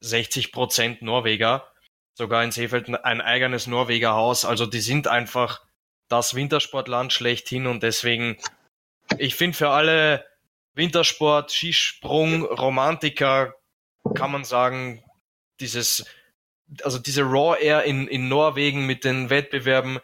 60 0.00 0.50
Prozent 0.50 1.02
Norweger. 1.02 1.70
Sogar 2.14 2.42
in 2.42 2.50
Seefeld 2.50 2.88
ein 2.88 3.20
eigenes 3.20 3.68
Norweger 3.68 4.14
Haus. 4.14 4.44
Also 4.44 4.66
die 4.66 4.80
sind 4.80 5.06
einfach 5.06 5.64
das 6.08 6.34
Wintersportland 6.34 7.12
schlechthin 7.12 7.68
und 7.68 7.84
deswegen, 7.84 8.38
ich 9.18 9.36
finde 9.36 9.56
für 9.56 9.70
alle 9.70 10.26
Wintersport, 10.78 11.52
Skisprung, 11.52 12.44
Romantiker, 12.44 13.54
kann 14.14 14.32
man 14.32 14.44
sagen, 14.44 15.04
dieses, 15.60 16.06
also 16.82 16.98
diese 16.98 17.22
Raw 17.22 17.60
Air 17.60 17.84
in, 17.84 18.08
in 18.08 18.28
Norwegen 18.28 18.86
mit 18.86 19.04
den 19.04 19.28
Wettbewerben 19.28 19.98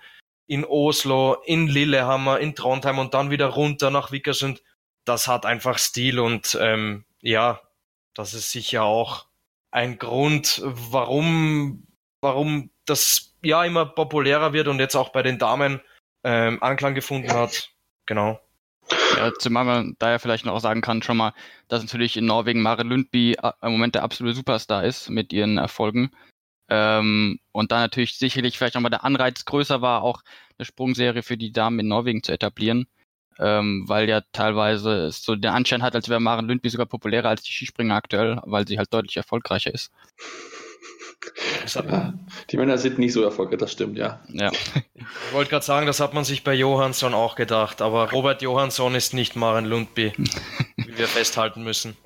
in 0.47 0.65
Oslo, 0.65 1.35
in 1.47 1.69
Lillehammer, 1.69 2.39
in 2.41 2.55
Trondheim 2.55 2.99
und 2.99 3.15
dann 3.15 3.31
wieder 3.31 3.47
runter 3.47 3.91
nach 3.91 4.13
Vickersund, 4.13 4.63
das 5.05 5.27
hat 5.27 5.47
einfach 5.47 5.79
Stil 5.79 6.19
und 6.19 6.59
ähm, 6.61 7.05
ja, 7.23 7.61
das 8.13 8.35
ist 8.35 8.51
sicher 8.51 8.83
auch 8.83 9.27
ein 9.71 9.99
Grund, 9.99 10.61
warum, 10.65 11.87
warum 12.21 12.71
das 12.85 13.35
ja 13.43 13.65
immer 13.65 13.87
populärer 13.87 14.53
wird 14.53 14.69
und 14.69 14.79
jetzt 14.79 14.95
auch 14.97 15.11
bei 15.11 15.23
den 15.23 15.39
Damen 15.39 15.81
ähm, 16.25 16.63
Anklang 16.63 16.95
gefunden 16.95 17.33
hat. 17.33 17.71
Genau. 18.07 18.41
Ja, 19.17 19.33
zumal 19.39 19.65
man 19.65 19.97
da 19.99 20.11
ja 20.11 20.19
vielleicht 20.19 20.45
noch 20.45 20.59
sagen 20.61 20.81
kann, 20.81 21.03
schon 21.03 21.17
mal, 21.17 21.33
dass 21.69 21.83
natürlich 21.83 22.17
in 22.17 22.27
Norwegen 22.27 22.63
Mare 22.63 22.83
Lundby 22.83 23.35
äh, 23.35 23.53
im 23.63 23.73
Moment 23.73 23.95
der 23.95 24.03
absolute 24.03 24.37
Superstar 24.37 24.85
ist 24.85 25.11
mit 25.11 25.33
ihren 25.33 25.59
Erfolgen. 25.59 26.11
Ähm, 26.69 27.39
und 27.53 27.73
da 27.73 27.81
natürlich 27.81 28.17
sicherlich 28.17 28.57
vielleicht 28.57 28.75
nochmal 28.75 28.91
der 28.91 29.05
Anreiz 29.05 29.45
größer 29.45 29.83
war, 29.83 30.03
auch 30.03 30.23
eine 30.59 30.65
Sprungserie 30.65 31.23
für 31.23 31.37
die 31.37 31.53
Damen 31.53 31.79
in 31.79 31.89
Norwegen 31.89 32.23
zu 32.23 32.33
etablieren. 32.33 32.87
Ähm, 33.39 33.85
weil 33.89 34.09
ja 34.09 34.23
teilweise 34.31 35.07
es 35.07 35.25
so 35.25 35.35
den 35.35 35.51
Anschein 35.51 35.83
hat, 35.83 35.97
als 35.97 36.09
wäre 36.09 36.21
Maren 36.21 36.47
Lundby 36.47 36.71
sogar 36.71 36.87
populärer 36.87 37.31
als 37.31 37.43
die 37.43 37.53
Skispringer 37.53 37.97
aktuell, 37.97 38.41
weil 38.45 38.67
sie 38.67 38.79
halt 38.79 38.95
deutlich 38.95 39.17
erfolgreicher 39.17 39.75
ist. 39.75 39.91
Die 42.51 42.57
Männer 42.57 42.79
sind 42.79 42.99
nicht 42.99 43.13
so 43.13 43.23
erfolgreich, 43.23 43.59
das 43.59 43.73
stimmt, 43.73 43.99
ja. 43.99 44.21
ja. 44.29 44.51
Ich 45.29 45.35
wollte 45.35 45.51
gerade 45.51 45.65
sagen, 45.65 45.87
das 45.87 46.01
hat 46.01 46.15
man 46.15 46.25
sich 46.25 46.45
bei 46.45 46.55
Johansson 46.55 47.15
auch 47.15 47.37
gedacht, 47.37 47.83
aber 47.83 48.11
Robert 48.11 48.43
Johansson 48.43 48.95
ist 48.95 49.15
nicht 49.15 49.37
Maren 49.37 49.65
Lundby, 49.65 50.13
wie 50.77 50.99
wir 50.99 51.09
festhalten 51.09 51.65
müssen. 51.65 51.97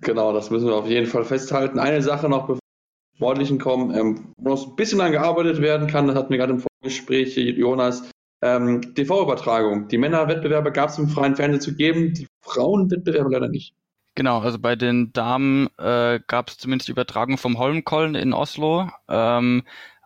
Genau, 0.00 0.32
das 0.32 0.50
müssen 0.50 0.66
wir 0.66 0.74
auf 0.74 0.86
jeden 0.86 1.06
Fall 1.06 1.24
festhalten. 1.24 1.78
Eine 1.78 2.02
Sache 2.02 2.28
noch, 2.28 2.42
bevor 2.42 2.56
wir 2.56 2.60
zum 2.60 3.16
Sportlichen 3.16 3.58
kommen, 3.58 3.94
ähm, 3.94 4.32
wo 4.36 4.50
noch 4.50 4.66
ein 4.66 4.76
bisschen 4.76 5.00
an 5.00 5.12
gearbeitet 5.12 5.60
werden 5.60 5.88
kann, 5.88 6.06
das 6.06 6.16
hatten 6.16 6.30
wir 6.30 6.38
gerade 6.38 6.52
im 6.52 6.62
Vorgespräch, 6.82 7.36
Jonas, 7.36 8.08
ähm, 8.42 8.94
TV-Übertragung. 8.94 9.88
Die 9.88 9.98
Männerwettbewerbe 9.98 10.70
gab 10.70 10.90
es 10.90 10.98
im 10.98 11.08
freien 11.08 11.34
Fernsehen 11.34 11.60
zu 11.60 11.74
geben, 11.74 12.14
die 12.14 12.26
Frauenwettbewerbe 12.42 13.30
leider 13.30 13.48
nicht. 13.48 13.74
Genau, 14.16 14.40
also 14.40 14.60
bei 14.60 14.76
den 14.76 15.12
Damen 15.12 15.68
äh, 15.76 16.20
gab 16.28 16.48
es 16.48 16.58
zumindest 16.58 16.86
die 16.86 16.92
Übertragung 16.92 17.36
vom 17.36 17.58
Holmenkollen 17.58 18.14
in 18.14 18.32
Oslo. 18.32 18.88
Ähm, 19.08 19.64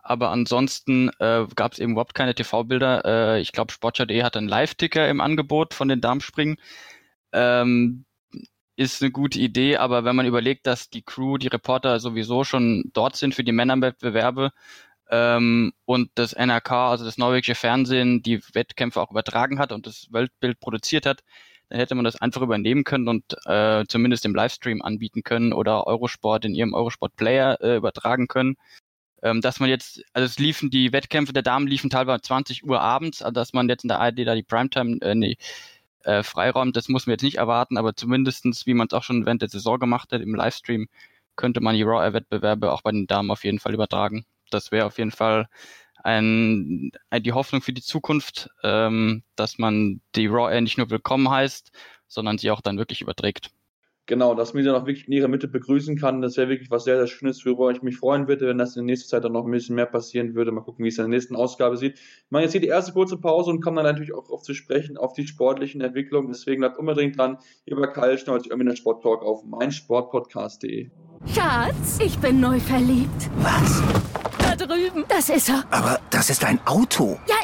aber 0.09 0.31
ansonsten 0.31 1.09
äh, 1.19 1.45
gab 1.55 1.73
es 1.73 1.79
eben 1.79 1.91
überhaupt 1.91 2.15
keine 2.15 2.33
TV-Bilder. 2.33 3.35
Äh, 3.35 3.41
ich 3.41 3.51
glaube, 3.51 3.71
Sportschau.de 3.71 4.23
hat 4.23 4.35
einen 4.35 4.47
Live-Ticker 4.47 5.07
im 5.07 5.21
Angebot 5.21 5.75
von 5.75 5.87
den 5.87 6.01
Darmspringen. 6.01 6.57
Ähm, 7.31 8.05
ist 8.75 9.03
eine 9.03 9.11
gute 9.11 9.39
Idee, 9.39 9.77
aber 9.77 10.05
wenn 10.05 10.15
man 10.15 10.25
überlegt, 10.25 10.65
dass 10.65 10.89
die 10.89 11.03
Crew, 11.03 11.37
die 11.37 11.47
Reporter 11.47 11.99
sowieso 11.99 12.43
schon 12.43 12.89
dort 12.93 13.17
sind 13.17 13.35
für 13.35 13.43
die 13.43 13.51
Männerwettbewerbe 13.51 14.51
ähm, 15.11 15.73
und 15.85 16.09
das 16.15 16.33
NRK, 16.33 16.71
also 16.71 17.05
das 17.05 17.19
norwegische 17.19 17.55
Fernsehen, 17.55 18.23
die 18.23 18.41
Wettkämpfe 18.53 19.01
auch 19.01 19.11
übertragen 19.11 19.59
hat 19.59 19.71
und 19.71 19.85
das 19.85 20.07
Weltbild 20.11 20.59
produziert 20.59 21.05
hat, 21.05 21.23
dann 21.69 21.77
hätte 21.79 21.93
man 21.93 22.05
das 22.05 22.19
einfach 22.19 22.41
übernehmen 22.41 22.83
können 22.83 23.07
und 23.09 23.35
äh, 23.45 23.85
zumindest 23.87 24.25
im 24.25 24.33
Livestream 24.33 24.81
anbieten 24.81 25.21
können 25.21 25.53
oder 25.53 25.85
Eurosport 25.85 26.45
in 26.45 26.55
ihrem 26.55 26.73
Eurosport 26.73 27.15
Player 27.15 27.59
äh, 27.61 27.75
übertragen 27.75 28.27
können. 28.27 28.57
Ähm, 29.21 29.41
dass 29.41 29.59
man 29.59 29.69
jetzt, 29.69 30.03
also 30.13 30.25
es 30.25 30.39
liefen 30.39 30.69
die 30.69 30.93
Wettkämpfe 30.93 31.33
der 31.33 31.43
Damen 31.43 31.67
liefen 31.67 31.89
teilweise 31.89 32.21
20 32.21 32.63
Uhr 32.63 32.81
abends, 32.81 33.21
also 33.21 33.33
dass 33.33 33.53
man 33.53 33.67
jetzt 33.69 33.83
in 33.83 33.89
der 33.89 33.99
ARD 33.99 34.19
da 34.19 34.35
die 34.35 34.43
Primetime, 34.43 34.97
äh, 35.01 35.15
nee, 35.15 35.37
äh, 36.03 36.23
Freiraum, 36.23 36.71
das 36.71 36.89
muss 36.89 37.05
man 37.07 37.13
jetzt 37.13 37.23
nicht 37.23 37.37
erwarten, 37.37 37.77
aber 37.77 37.95
zumindestens, 37.95 38.65
wie 38.65 38.73
man 38.73 38.87
es 38.87 38.93
auch 38.93 39.03
schon 39.03 39.25
während 39.25 39.41
der 39.41 39.49
Saison 39.49 39.79
gemacht 39.79 40.11
hat, 40.11 40.21
im 40.21 40.35
Livestream, 40.35 40.87
könnte 41.35 41.61
man 41.61 41.75
die 41.75 41.83
Raw-Wettbewerbe 41.83 42.71
auch 42.71 42.81
bei 42.81 42.91
den 42.91 43.07
Damen 43.07 43.31
auf 43.31 43.43
jeden 43.43 43.59
Fall 43.59 43.73
übertragen. 43.73 44.25
Das 44.49 44.71
wäre 44.71 44.85
auf 44.85 44.97
jeden 44.97 45.11
Fall 45.11 45.47
ein, 46.03 46.91
ein, 47.09 47.23
die 47.23 47.33
Hoffnung 47.33 47.61
für 47.61 47.73
die 47.73 47.81
Zukunft, 47.81 48.49
ähm, 48.63 49.23
dass 49.35 49.57
man 49.57 50.01
die 50.15 50.27
Raw 50.27 50.51
Air 50.53 50.61
nicht 50.61 50.77
nur 50.77 50.89
willkommen 50.89 51.29
heißt, 51.29 51.71
sondern 52.07 52.37
sie 52.37 52.51
auch 52.51 52.61
dann 52.61 52.77
wirklich 52.77 53.01
überträgt. 53.01 53.51
Genau, 54.09 54.33
dass 54.33 54.55
man 54.55 54.63
sie 54.63 54.69
dann 54.69 54.81
auch 54.81 54.87
wirklich 54.87 55.07
in 55.07 55.13
ihrer 55.13 55.27
Mitte 55.27 55.47
begrüßen 55.47 55.95
kann, 55.95 56.19
das 56.23 56.35
wäre 56.35 56.49
wirklich 56.49 56.71
was 56.71 56.83
sehr, 56.83 56.97
sehr 56.97 57.05
Schönes, 57.05 57.45
worüber 57.45 57.69
ich 57.69 57.83
mich 57.83 57.95
freuen 57.95 58.27
würde, 58.27 58.47
wenn 58.47 58.57
das 58.57 58.75
in 58.75 58.81
der 58.81 58.85
nächsten 58.91 59.07
Zeit 59.07 59.23
dann 59.23 59.33
noch 59.33 59.45
ein 59.45 59.51
bisschen 59.51 59.75
mehr 59.75 59.85
passieren 59.85 60.33
würde. 60.33 60.51
Mal 60.51 60.61
gucken, 60.61 60.83
wie 60.83 60.89
es 60.89 60.97
in 60.97 61.03
der 61.03 61.09
nächsten 61.09 61.35
Ausgabe 61.35 61.77
sieht. 61.77 61.99
Ich 61.99 62.31
mache 62.31 62.41
jetzt 62.41 62.53
hier 62.53 62.61
die 62.61 62.69
erste 62.69 62.91
kurze 62.91 63.17
Pause 63.17 63.51
und 63.51 63.61
komme 63.61 63.83
dann 63.83 63.85
natürlich 63.85 64.15
auch 64.15 64.27
auf 64.31 64.41
zu 64.41 64.55
sprechen, 64.55 64.97
auf 64.97 65.13
die 65.13 65.27
sportlichen 65.27 65.81
Entwicklungen. 65.81 66.29
Deswegen 66.29 66.61
bleibt 66.61 66.79
unbedingt 66.79 67.19
dran, 67.19 67.37
hier 67.65 67.75
bei 67.75 67.85
Kyle 67.85 68.17
Schnolz, 68.17 68.47
irgendwie 68.47 68.75
Sport 68.75 69.03
Talk 69.03 69.21
auf 69.21 69.43
meinsportpodcast.de. 69.45 70.89
Schatz, 71.27 71.99
ich 72.03 72.17
bin 72.17 72.39
neu 72.39 72.59
verliebt. 72.59 73.29
Was? 73.41 73.83
Da 74.41 74.55
drüben. 74.55 75.05
Das 75.07 75.29
ist 75.29 75.49
er. 75.49 75.65
Aber 75.69 75.99
das 76.09 76.31
ist 76.31 76.43
ein 76.43 76.59
Auto. 76.65 77.19
Ja, 77.27 77.35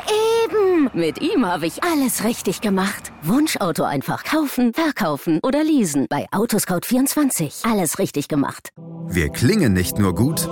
eben. 0.48 0.65
Hm, 0.76 0.90
mit 0.94 1.22
ihm 1.22 1.46
habe 1.46 1.68
ich 1.68 1.84
alles 1.84 2.24
richtig 2.24 2.62
gemacht. 2.62 3.12
Wunschauto 3.22 3.84
einfach 3.84 4.24
kaufen, 4.24 4.74
verkaufen 4.74 5.40
oder 5.44 5.64
leasen. 5.64 6.08
Bei 6.10 6.28
Autoscout24. 6.32 7.70
Alles 7.70 8.00
richtig 8.00 8.28
gemacht. 8.28 8.70
Wir 9.08 9.30
klingen 9.30 9.74
nicht 9.74 9.98
nur 10.00 10.16
gut, 10.16 10.48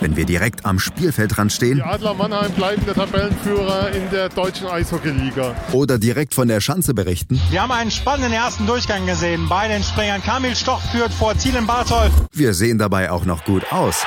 wenn 0.00 0.16
wir 0.16 0.24
direkt 0.24 0.64
am 0.64 0.78
Spielfeldrand 0.78 1.52
stehen. 1.52 1.76
Die 1.76 1.82
Adler 1.82 2.14
Mannheim 2.14 2.52
bleiben 2.52 2.84
der 2.86 2.94
Tabellenführer 2.94 3.90
in 3.92 4.08
der 4.10 4.28
deutschen 4.28 4.66
Eishockeyliga. 4.68 5.54
Oder 5.72 5.98
direkt 5.98 6.32
von 6.32 6.48
der 6.48 6.60
Schanze 6.60 6.94
berichten. 6.94 7.40
Wir 7.50 7.62
haben 7.62 7.72
einen 7.72 7.90
spannenden 7.90 8.32
ersten 8.32 8.66
Durchgang 8.66 9.04
gesehen. 9.06 9.48
Bei 9.48 9.68
den 9.68 9.82
Springern 9.82 10.22
Kamil 10.22 10.56
Stoch 10.56 10.80
führt 10.92 11.12
vor 11.12 11.36
Ziel 11.36 11.56
in 11.56 11.66
Bartolf. 11.66 12.12
Wir 12.32 12.54
sehen 12.54 12.78
dabei 12.78 13.10
auch 13.10 13.24
noch 13.24 13.44
gut 13.44 13.72
aus. 13.72 14.04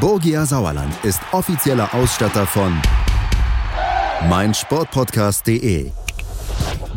Borgia 0.00 0.44
Sauerland 0.44 0.92
ist 1.04 1.20
offizieller 1.30 1.94
Ausstatter 1.94 2.46
von 2.46 2.80
meinsportpodcast.de. 4.28 5.90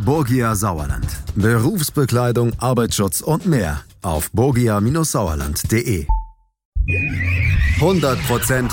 Borgia 0.04 0.54
Sauerland. 0.54 1.06
Berufsbekleidung, 1.34 2.52
Arbeitsschutz 2.58 3.20
und 3.20 3.46
mehr 3.46 3.80
auf 4.02 4.30
borgia-sauerland.de. 4.32 6.06
100% 7.80 8.70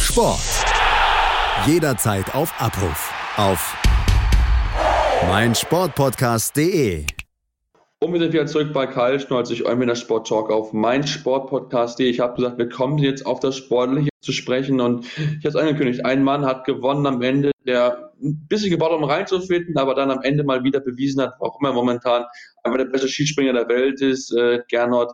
Sport. 0.00 0.40
Jederzeit 1.66 2.34
auf 2.34 2.52
Abruf. 2.60 3.12
Auf 3.36 3.74
meinsportpodcast.de. 5.28 7.17
Und 8.00 8.12
wir 8.12 8.20
sind 8.20 8.32
wieder 8.32 8.46
zurück 8.46 8.72
bei 8.72 8.86
Karl 8.86 9.18
Schnolzig, 9.18 9.66
Euminer 9.66 9.96
Sport 9.96 10.28
Talk 10.28 10.50
auf 10.50 10.72
meinsportpodcast.de. 10.72 12.08
Ich 12.08 12.20
habe 12.20 12.36
gesagt, 12.36 12.56
wir 12.56 12.68
kommen 12.68 12.98
jetzt 12.98 13.26
auf 13.26 13.40
das 13.40 13.56
Sportliche 13.56 14.10
zu 14.20 14.30
sprechen 14.30 14.80
und 14.80 15.04
ich 15.16 15.38
habe 15.38 15.48
es 15.48 15.56
angekündigt. 15.56 16.04
Ein 16.04 16.22
Mann 16.22 16.46
hat 16.46 16.64
gewonnen 16.64 17.06
am 17.06 17.22
Ende, 17.22 17.50
der 17.66 18.12
ein 18.22 18.46
bisschen 18.48 18.70
gebaut, 18.70 18.92
um 18.92 19.02
reinzufinden, 19.02 19.76
aber 19.78 19.96
dann 19.96 20.12
am 20.12 20.22
Ende 20.22 20.44
mal 20.44 20.62
wieder 20.62 20.78
bewiesen 20.78 21.22
hat, 21.22 21.34
warum 21.40 21.64
er 21.64 21.72
momentan 21.72 22.24
einfach 22.62 22.78
der 22.78 22.84
beste 22.84 23.08
Skispringer 23.08 23.52
der 23.52 23.68
Welt 23.68 24.00
ist. 24.00 24.32
Äh, 24.32 24.60
Gernot 24.68 25.12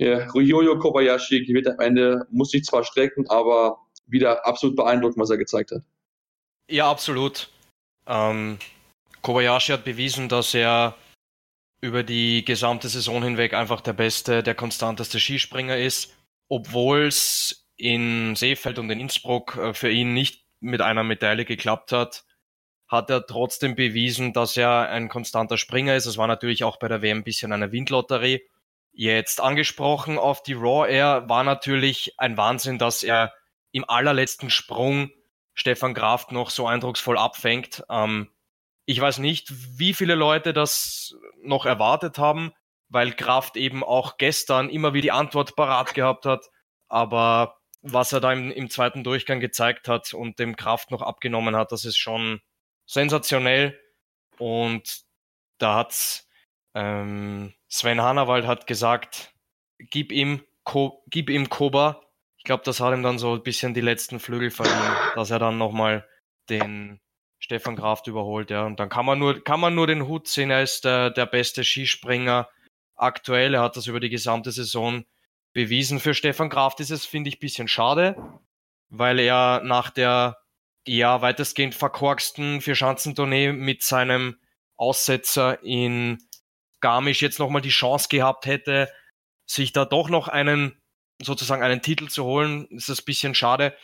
ja, 0.00 0.18
Ryoyo 0.32 0.78
Kobayashi 0.78 1.44
gewinnt 1.44 1.68
am 1.68 1.78
Ende, 1.78 2.26
muss 2.30 2.52
sich 2.52 2.64
zwar 2.64 2.84
strecken, 2.84 3.28
aber 3.28 3.80
wieder 4.06 4.46
absolut 4.46 4.74
beeindruckend, 4.74 5.18
was 5.18 5.30
er 5.30 5.36
gezeigt 5.36 5.72
hat. 5.72 5.82
Ja, 6.70 6.90
absolut. 6.90 7.50
Ähm, 8.06 8.58
Kobayashi 9.20 9.72
hat 9.72 9.84
bewiesen, 9.84 10.30
dass 10.30 10.54
er 10.54 10.94
über 11.80 12.02
die 12.02 12.44
gesamte 12.44 12.88
Saison 12.88 13.22
hinweg 13.22 13.54
einfach 13.54 13.80
der 13.80 13.94
beste, 13.94 14.42
der 14.42 14.54
konstanteste 14.54 15.18
Skispringer 15.18 15.76
ist, 15.76 16.14
obwohl 16.48 17.06
es 17.06 17.68
in 17.76 18.36
Seefeld 18.36 18.78
und 18.78 18.90
in 18.90 19.00
Innsbruck 19.00 19.56
äh, 19.56 19.74
für 19.74 19.90
ihn 19.90 20.12
nicht 20.12 20.44
mit 20.60 20.82
einer 20.82 21.04
Medaille 21.04 21.46
geklappt 21.46 21.92
hat, 21.92 22.24
hat 22.86 23.08
er 23.08 23.24
trotzdem 23.24 23.74
bewiesen, 23.76 24.32
dass 24.32 24.56
er 24.56 24.90
ein 24.90 25.08
konstanter 25.08 25.56
Springer 25.56 25.94
ist. 25.94 26.06
Es 26.06 26.18
war 26.18 26.26
natürlich 26.26 26.64
auch 26.64 26.78
bei 26.78 26.88
der 26.88 27.02
WM 27.02 27.18
ein 27.18 27.24
bisschen 27.24 27.52
eine 27.52 27.72
Windlotterie. 27.72 28.42
Jetzt 28.92 29.40
angesprochen 29.40 30.18
auf 30.18 30.42
die 30.42 30.54
Raw 30.54 30.90
Air 30.90 31.28
war 31.28 31.44
natürlich 31.44 32.14
ein 32.18 32.36
Wahnsinn, 32.36 32.78
dass 32.78 33.02
er 33.02 33.32
im 33.70 33.88
allerletzten 33.88 34.50
Sprung 34.50 35.10
Stefan 35.54 35.94
Kraft 35.94 36.32
noch 36.32 36.50
so 36.50 36.66
eindrucksvoll 36.66 37.16
abfängt. 37.16 37.84
Ähm, 37.88 38.28
ich 38.90 39.00
weiß 39.00 39.18
nicht, 39.18 39.52
wie 39.78 39.94
viele 39.94 40.16
Leute 40.16 40.52
das 40.52 41.14
noch 41.44 41.64
erwartet 41.64 42.18
haben, 42.18 42.52
weil 42.88 43.12
Kraft 43.12 43.56
eben 43.56 43.84
auch 43.84 44.16
gestern 44.16 44.68
immer 44.68 44.94
wieder 44.94 45.02
die 45.02 45.12
Antwort 45.12 45.54
parat 45.54 45.94
gehabt 45.94 46.26
hat. 46.26 46.50
Aber 46.88 47.60
was 47.82 48.12
er 48.12 48.20
da 48.20 48.32
im, 48.32 48.50
im 48.50 48.68
zweiten 48.68 49.04
Durchgang 49.04 49.38
gezeigt 49.38 49.86
hat 49.86 50.12
und 50.12 50.40
dem 50.40 50.56
Kraft 50.56 50.90
noch 50.90 51.02
abgenommen 51.02 51.54
hat, 51.54 51.70
das 51.70 51.84
ist 51.84 51.98
schon 51.98 52.40
sensationell. 52.84 53.80
Und 54.38 55.02
da 55.58 55.76
hat 55.76 56.24
ähm, 56.74 57.54
Sven 57.68 58.02
Hannawald 58.02 58.44
hat 58.44 58.66
gesagt, 58.66 59.32
gib 59.78 60.10
ihm, 60.10 60.42
Ko 60.64 61.04
gib 61.06 61.30
ihm 61.30 61.48
Koba. 61.48 62.02
Ich 62.38 62.44
glaube, 62.44 62.64
das 62.64 62.80
hat 62.80 62.92
ihm 62.92 63.04
dann 63.04 63.20
so 63.20 63.34
ein 63.34 63.44
bisschen 63.44 63.72
die 63.72 63.82
letzten 63.82 64.18
Flügel 64.18 64.50
verliehen, 64.50 64.96
dass 65.14 65.30
er 65.30 65.38
dann 65.38 65.58
nochmal 65.58 66.08
den 66.48 67.00
Stefan 67.40 67.74
Kraft 67.74 68.06
überholt, 68.06 68.50
ja. 68.50 68.64
Und 68.66 68.78
dann 68.78 68.90
kann 68.90 69.06
man 69.06 69.18
nur, 69.18 69.42
kann 69.42 69.58
man 69.58 69.74
nur 69.74 69.86
den 69.86 70.06
Hut 70.06 70.28
sehen. 70.28 70.50
Er 70.50 70.62
ist 70.62 70.84
der, 70.84 71.10
der 71.10 71.26
beste 71.26 71.64
Skispringer 71.64 72.48
aktuell. 72.94 73.54
Er 73.54 73.62
hat 73.62 73.76
das 73.76 73.86
über 73.86 73.98
die 73.98 74.10
gesamte 74.10 74.52
Saison 74.52 75.04
bewiesen. 75.52 76.00
Für 76.00 76.14
Stefan 76.14 76.50
Kraft 76.50 76.80
ist 76.80 76.90
es, 76.90 77.06
finde 77.06 77.30
ich, 77.30 77.40
bisschen 77.40 77.66
schade, 77.66 78.14
weil 78.88 79.18
er 79.18 79.62
nach 79.64 79.90
der 79.90 80.36
ja 80.86 81.22
weitestgehend 81.22 81.74
verkorksten 81.74 82.60
Vierschanzentournee 82.60 83.52
mit 83.52 83.82
seinem 83.82 84.38
Aussetzer 84.76 85.62
in 85.62 86.18
Garmisch 86.80 87.22
jetzt 87.22 87.38
nochmal 87.38 87.62
die 87.62 87.68
Chance 87.70 88.08
gehabt 88.08 88.46
hätte, 88.46 88.90
sich 89.46 89.72
da 89.72 89.84
doch 89.84 90.08
noch 90.08 90.28
einen, 90.28 90.80
sozusagen 91.20 91.62
einen 91.62 91.82
Titel 91.82 92.08
zu 92.08 92.24
holen. 92.24 92.66
ist 92.68 92.88
das 92.88 93.00
ein 93.00 93.04
bisschen 93.06 93.34
schade. 93.34 93.74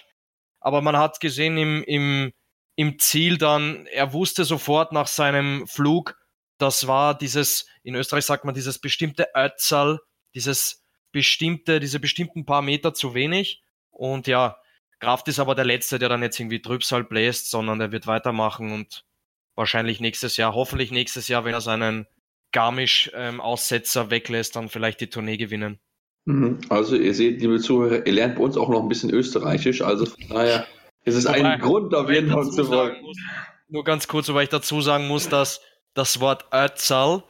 Aber 0.60 0.82
man 0.82 0.96
hat 0.96 1.20
gesehen 1.20 1.56
im, 1.58 1.82
im 1.84 2.32
im 2.76 2.98
Ziel 2.98 3.38
dann, 3.38 3.86
er 3.86 4.12
wusste 4.12 4.44
sofort 4.44 4.92
nach 4.92 5.06
seinem 5.06 5.66
Flug, 5.66 6.16
das 6.58 6.86
war 6.86 7.16
dieses, 7.16 7.66
in 7.82 7.94
Österreich 7.94 8.24
sagt 8.24 8.44
man 8.44 8.54
dieses 8.54 8.78
bestimmte 8.78 9.28
Ötzal, 9.34 10.00
dieses 10.34 10.84
bestimmte, 11.12 11.80
diese 11.80 12.00
bestimmten 12.00 12.46
paar 12.46 12.62
Meter 12.62 12.94
zu 12.94 13.14
wenig. 13.14 13.62
Und 13.90 14.26
ja, 14.26 14.58
Kraft 15.00 15.28
ist 15.28 15.38
aber 15.38 15.54
der 15.54 15.64
Letzte, 15.64 15.98
der 15.98 16.08
dann 16.08 16.22
jetzt 16.22 16.38
irgendwie 16.38 16.62
Trübsal 16.62 17.04
bläst, 17.04 17.50
sondern 17.50 17.78
der 17.78 17.92
wird 17.92 18.06
weitermachen 18.06 18.72
und 18.72 19.04
wahrscheinlich 19.54 20.00
nächstes 20.00 20.36
Jahr, 20.36 20.54
hoffentlich 20.54 20.90
nächstes 20.90 21.28
Jahr, 21.28 21.44
wenn 21.44 21.54
er 21.54 21.60
seinen 21.60 22.06
Garmisch-Aussetzer 22.52 24.02
ähm, 24.02 24.10
weglässt, 24.10 24.56
dann 24.56 24.68
vielleicht 24.68 25.00
die 25.00 25.08
Tournee 25.08 25.36
gewinnen. 25.36 25.78
Mhm. 26.26 26.60
Also 26.68 26.96
ihr 26.96 27.14
seht, 27.14 27.40
liebe 27.40 27.58
Zuhörer, 27.60 28.06
ihr 28.06 28.12
lernt 28.12 28.36
bei 28.36 28.42
uns 28.42 28.56
auch 28.56 28.68
noch 28.68 28.82
ein 28.82 28.88
bisschen 28.88 29.10
Österreichisch, 29.10 29.82
also 29.82 30.06
von 30.06 30.28
daher 30.28 30.66
es 31.06 31.14
ist 31.14 31.26
Wobei, 31.26 31.44
ein 31.44 31.60
Grund 31.60 31.94
auf 31.94 32.10
jeden 32.10 32.30
Fall 32.30 32.50
zu. 32.50 32.64
Muss, 32.64 33.16
nur 33.68 33.84
ganz 33.84 34.08
kurz, 34.08 34.28
wobei 34.28 34.42
ich 34.42 34.48
dazu 34.48 34.80
sagen 34.80 35.08
muss, 35.08 35.28
dass 35.28 35.60
das 35.94 36.20
Wort 36.20 36.46
Ötzal 36.52 37.22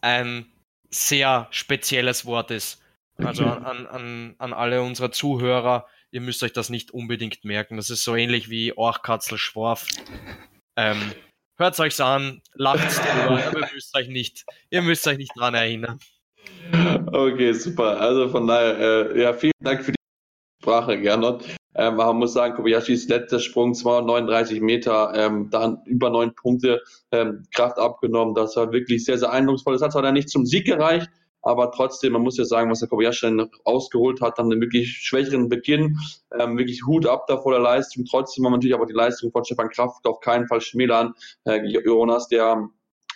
ein 0.00 0.46
sehr 0.90 1.48
spezielles 1.50 2.24
Wort 2.24 2.50
ist. 2.50 2.80
Also 3.18 3.44
an, 3.44 3.86
an, 3.86 4.34
an 4.38 4.52
alle 4.52 4.82
unsere 4.82 5.10
Zuhörer, 5.10 5.86
ihr 6.10 6.20
müsst 6.20 6.42
euch 6.42 6.52
das 6.52 6.70
nicht 6.70 6.92
unbedingt 6.92 7.44
merken. 7.44 7.76
Das 7.76 7.90
ist 7.90 8.04
so 8.04 8.16
ähnlich 8.16 8.50
wie 8.50 8.76
Orchkatzel 8.76 9.38
Schworf. 9.38 9.86
Ähm, 10.76 11.12
Hört 11.56 11.78
euch 11.78 12.00
an, 12.00 12.42
lacht 12.54 12.98
drüber, 12.98 13.46
aber 13.46 13.60
ihr 13.60 13.70
müsst 13.72 13.96
euch 13.96 14.08
nicht, 14.08 14.44
ihr 14.70 14.82
müsst 14.82 15.06
euch 15.06 15.18
nicht 15.18 15.30
dran 15.36 15.54
erinnern. 15.54 16.00
Okay, 17.12 17.52
super. 17.52 18.00
Also 18.00 18.28
von 18.28 18.48
daher, 18.48 18.78
äh, 19.12 19.22
ja, 19.22 19.32
vielen 19.32 19.52
Dank 19.60 19.84
für 19.84 19.92
die 19.92 19.98
Sprache, 20.60 21.00
Gernot. 21.00 21.44
Ähm, 21.74 21.96
man 21.96 22.16
muss 22.16 22.32
sagen, 22.32 22.54
Kobayashis 22.54 23.08
letzter 23.08 23.40
Sprung 23.40 23.74
239 23.74 24.60
Meter, 24.60 25.12
ähm, 25.14 25.50
dann 25.50 25.82
über 25.86 26.10
neun 26.10 26.34
Punkte 26.34 26.80
ähm, 27.10 27.44
Kraft 27.54 27.78
abgenommen. 27.78 28.34
Das 28.34 28.56
war 28.56 28.72
wirklich 28.72 29.04
sehr, 29.04 29.18
sehr 29.18 29.32
eindrucksvoll. 29.32 29.74
Das 29.74 29.82
hat 29.82 29.92
zwar 29.92 30.10
nicht 30.12 30.28
zum 30.28 30.46
Sieg 30.46 30.66
gereicht, 30.66 31.08
aber 31.42 31.70
trotzdem, 31.72 32.12
man 32.12 32.22
muss 32.22 32.38
ja 32.38 32.44
sagen, 32.44 32.70
was 32.70 32.80
der 32.80 32.88
Kobayashi 32.88 33.26
dann 33.26 33.50
ausgeholt 33.64 34.20
hat, 34.20 34.38
dann 34.38 34.50
einen 34.50 34.60
wirklich 34.60 34.98
schwächeren 35.02 35.48
Beginn, 35.48 35.98
ähm, 36.38 36.56
wirklich 36.56 36.84
Hut 36.86 37.06
ab 37.06 37.26
da 37.28 37.36
vor 37.36 37.52
der 37.52 37.60
Leistung. 37.60 38.04
Trotzdem 38.04 38.44
wir 38.44 38.50
natürlich 38.50 38.74
aber 38.74 38.86
die 38.86 38.94
Leistung 38.94 39.30
von 39.30 39.44
Stefan 39.44 39.68
Kraft 39.68 40.06
auf 40.06 40.20
keinen 40.20 40.48
Fall 40.48 40.60
schmälern. 40.60 41.12
Äh, 41.44 41.60
Jonas, 41.66 42.28
der 42.28 42.68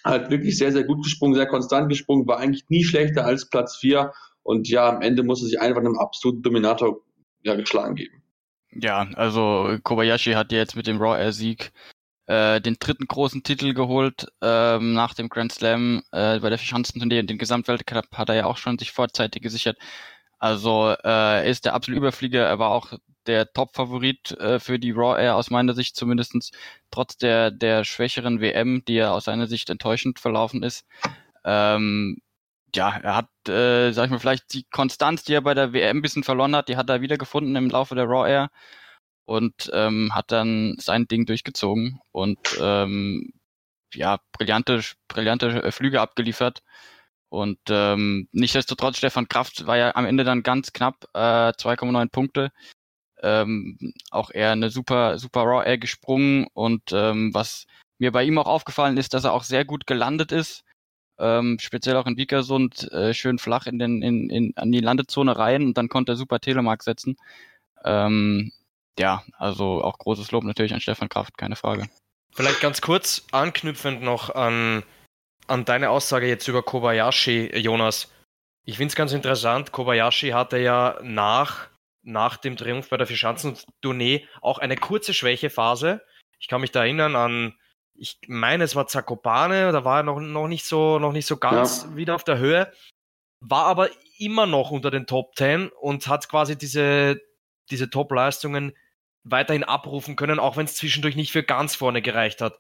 halt 0.05 0.31
wirklich 0.31 0.59
sehr, 0.59 0.73
sehr 0.73 0.85
gut 0.85 1.03
gesprungen, 1.05 1.35
sehr 1.35 1.47
konstant 1.47 1.88
gesprungen, 1.88 2.27
war 2.27 2.38
eigentlich 2.38 2.65
nie 2.69 2.85
schlechter 2.85 3.25
als 3.25 3.49
Platz 3.49 3.77
vier 3.77 4.12
und 4.43 4.69
ja, 4.69 4.88
am 4.88 5.03
Ende 5.03 5.23
musste 5.23 5.47
sich 5.47 5.61
einfach 5.61 5.81
einem 5.81 5.99
absoluten 5.99 6.43
Dominator 6.43 7.00
ja, 7.43 7.55
geschlagen 7.55 7.95
geben. 7.95 8.23
Ja, 8.72 9.08
also 9.14 9.78
Kobayashi 9.82 10.32
hat 10.32 10.52
jetzt 10.52 10.76
mit 10.76 10.87
dem 10.87 11.00
Raw 11.00 11.18
Air 11.18 11.32
Sieg 11.32 11.72
äh, 12.26 12.60
den 12.60 12.76
dritten 12.78 13.06
großen 13.06 13.42
Titel 13.42 13.72
geholt 13.75 14.28
ähm, 14.42 14.92
nach 14.92 15.14
dem 15.14 15.28
Grand 15.28 15.52
Slam 15.52 16.02
äh, 16.12 16.38
bei 16.40 16.50
der 16.50 16.58
Verschanzenturnier. 16.58 17.22
Den 17.25 17.38
Gesamtweltcup 17.38 18.06
hat 18.14 18.28
er 18.28 18.37
ja 18.37 18.44
auch 18.46 18.58
schon 18.58 18.78
sich 18.78 18.92
vorzeitig 18.92 19.42
gesichert. 19.42 19.78
Also 20.38 20.90
äh, 20.90 20.96
er 21.02 21.44
ist 21.46 21.64
der 21.64 21.75
absolute 21.75 21.98
Überflieger. 21.98 22.44
Er 22.46 22.58
war 22.58 22.70
auch 22.70 22.92
der 23.26 23.52
Top-Favorit 23.52 24.32
äh, 24.32 24.60
für 24.60 24.78
die 24.78 24.92
Raw 24.92 25.20
Air 25.20 25.37
aus 25.37 25.50
meiner 25.50 25.75
Sicht 25.75 25.96
zumindestens 25.96 26.50
trotz 26.90 27.16
der 27.16 27.50
der 27.50 27.84
schwächeren 27.84 28.40
WM, 28.40 28.84
die 28.87 28.94
ja 28.94 29.12
aus 29.12 29.25
seiner 29.25 29.46
Sicht 29.46 29.70
enttäuschend 29.70 30.18
verlaufen 30.20 30.62
ist. 30.62 30.87
Ähm, 31.44 32.18
ja, 32.75 32.96
er 32.98 33.16
hat, 33.16 33.28
äh, 33.48 33.92
sag 33.92 34.06
ich 34.06 34.10
mal, 34.10 34.18
vielleicht 34.18 34.52
die 34.52 34.64
Konstanz, 34.70 35.25
die 35.25 35.34
er 35.34 35.40
bei 35.42 35.54
der 35.54 35.72
WM 35.72 35.98
ein 35.98 36.02
bisschen 36.02 36.25
verloren 36.25 36.54
hat, 36.56 36.68
die 36.68 36.76
hat 36.76 36.90
er 36.90 37.00
wiedergefunden 37.00 37.56
im 37.56 37.70
Laufe 37.70 37.94
der 37.94 38.04
Raw 38.06 38.28
Air 38.28 38.50
und 39.26 39.70
ähm, 39.75 40.14
hat 40.14 40.32
dann 40.32 40.76
sein 40.80 41.06
Ding 41.08 41.26
durchgezogen 41.26 42.00
und 42.12 42.38
ähm, 42.60 43.32
ja, 43.94 44.18
brillante, 44.32 44.82
brillante 45.08 45.72
Flüge 45.72 46.00
abgeliefert. 46.00 46.62
Und 47.30 47.58
ähm, 47.70 48.28
nichtsdestotrotz, 48.32 48.98
Stefan 48.98 49.28
Kraft 49.28 49.66
war 49.66 49.76
ja 49.78 49.94
am 49.96 50.06
Ende 50.06 50.25
dann 50.25 50.42
ganz 50.44 50.72
knapp, 50.72 51.06
äh, 51.14 51.52
2,9 51.54 52.10
Punkte. 52.10 52.50
ähm, 53.22 53.78
auch 54.10 54.30
er 54.30 54.52
eine 54.52 54.70
super, 54.70 55.18
super 55.18 55.42
Raw 55.42 55.64
Air 55.66 55.78
gesprungen 55.78 56.46
und 56.54 56.82
ähm, 56.92 57.32
was 57.34 57.66
mir 57.98 58.12
bei 58.12 58.25
ihm 58.25 58.38
auch 58.38 58.46
aufgefallen 58.46 58.96
ist, 58.96 59.14
dass 59.14 59.25
er 59.25 59.32
auch 59.32 59.42
sehr 59.44 59.64
gut 59.64 59.87
gelandet 59.87 60.32
ist. 60.32 60.64
Ähm, 61.18 61.58
speziell 61.60 61.96
auch 61.96 62.06
in 62.06 62.16
Vikersund, 62.16 62.90
äh, 62.92 63.12
schön 63.12 63.38
flach 63.38 63.66
in 63.66 63.78
den, 63.78 64.02
in, 64.02 64.30
in, 64.30 64.56
an 64.56 64.70
die 64.70 64.80
Landezone 64.80 65.37
rein 65.37 65.62
und 65.64 65.78
dann 65.78 65.88
konnte 65.88 66.12
er 66.12 66.16
super 66.16 66.38
Telemark 66.40 66.82
setzen. 66.82 67.16
Ähm, 67.84 68.52
ja, 68.98 69.25
also 69.37 69.82
auch 69.82 69.98
großes 69.98 70.30
Lob 70.30 70.44
natürlich 70.44 70.75
an 70.75 70.80
Stefan 70.80 71.08
Kraft, 71.08 71.37
keine 71.38 71.56
Frage. 71.56 71.88
Vielleicht 72.34 72.60
ganz 72.60 72.80
kurz 72.80 73.26
anknüpfend 73.32 74.02
noch 74.02 74.34
an, 74.34 74.84
an 75.46 75.64
deine 75.64 75.90
Aussage 75.90 76.28
jetzt 76.28 76.46
über 76.46 76.62
Kobayashi, 76.62 77.56
Jonas. 77.58 78.12
Ich 78.64 78.76
finde 78.76 78.92
es 78.92 78.96
ganz 78.96 79.12
interessant, 79.12 79.72
Kobayashi 79.72 80.30
hatte 80.30 80.58
ja 80.58 80.98
nach, 81.02 81.68
nach 82.02 82.37
dem 82.37 82.56
Triumph 82.56 82.90
bei 82.90 82.96
der 82.96 83.06
Vierschanzentournee 83.06 84.26
auch 84.40 84.58
eine 84.58 84.76
kurze 84.76 85.14
Schwächephase. 85.14 86.02
Ich 86.38 86.48
kann 86.48 86.60
mich 86.60 86.70
da 86.70 86.80
erinnern 86.84 87.16
an 87.16 87.54
ich 87.99 88.19
meine, 88.28 88.64
es 88.64 88.76
war 88.76 88.87
Zakopane, 88.87 89.73
da 89.73 89.85
war 89.85 89.99
er 89.99 90.02
noch, 90.05 90.21
noch 90.21 90.49
nicht 90.49 90.64
so, 90.64 90.99
noch 90.99 91.12
nicht 91.12 91.26
so 91.26 91.37
ganz 91.37 91.83
ja. 91.83 91.97
wieder 91.97 92.14
auf 92.14 92.25
der 92.25 92.38
Höhe, 92.38 92.73
war 93.40 93.67
aber 93.67 93.90
immer 94.19 94.47
noch 94.47 94.71
unter 94.71 94.90
den 94.90 95.07
Top 95.07 95.37
10 95.37 95.69
und 95.69 96.07
hat 96.07 96.28
quasi 96.28 96.57
diese, 96.57 97.21
diese 97.71 97.90
Top-Leistungen 97.90 98.76
weiterhin 99.25 99.64
abrufen 99.64 100.17
können, 100.17 100.38
auch 100.38 100.57
wenn 100.57 100.67
es 100.67 100.76
zwischendurch 100.76 101.17
nicht 101.17 101.33
für 101.33 101.43
ganz 101.43 101.75
vorne 101.75 102.02
gereicht 102.02 102.40
hat. 102.40 102.59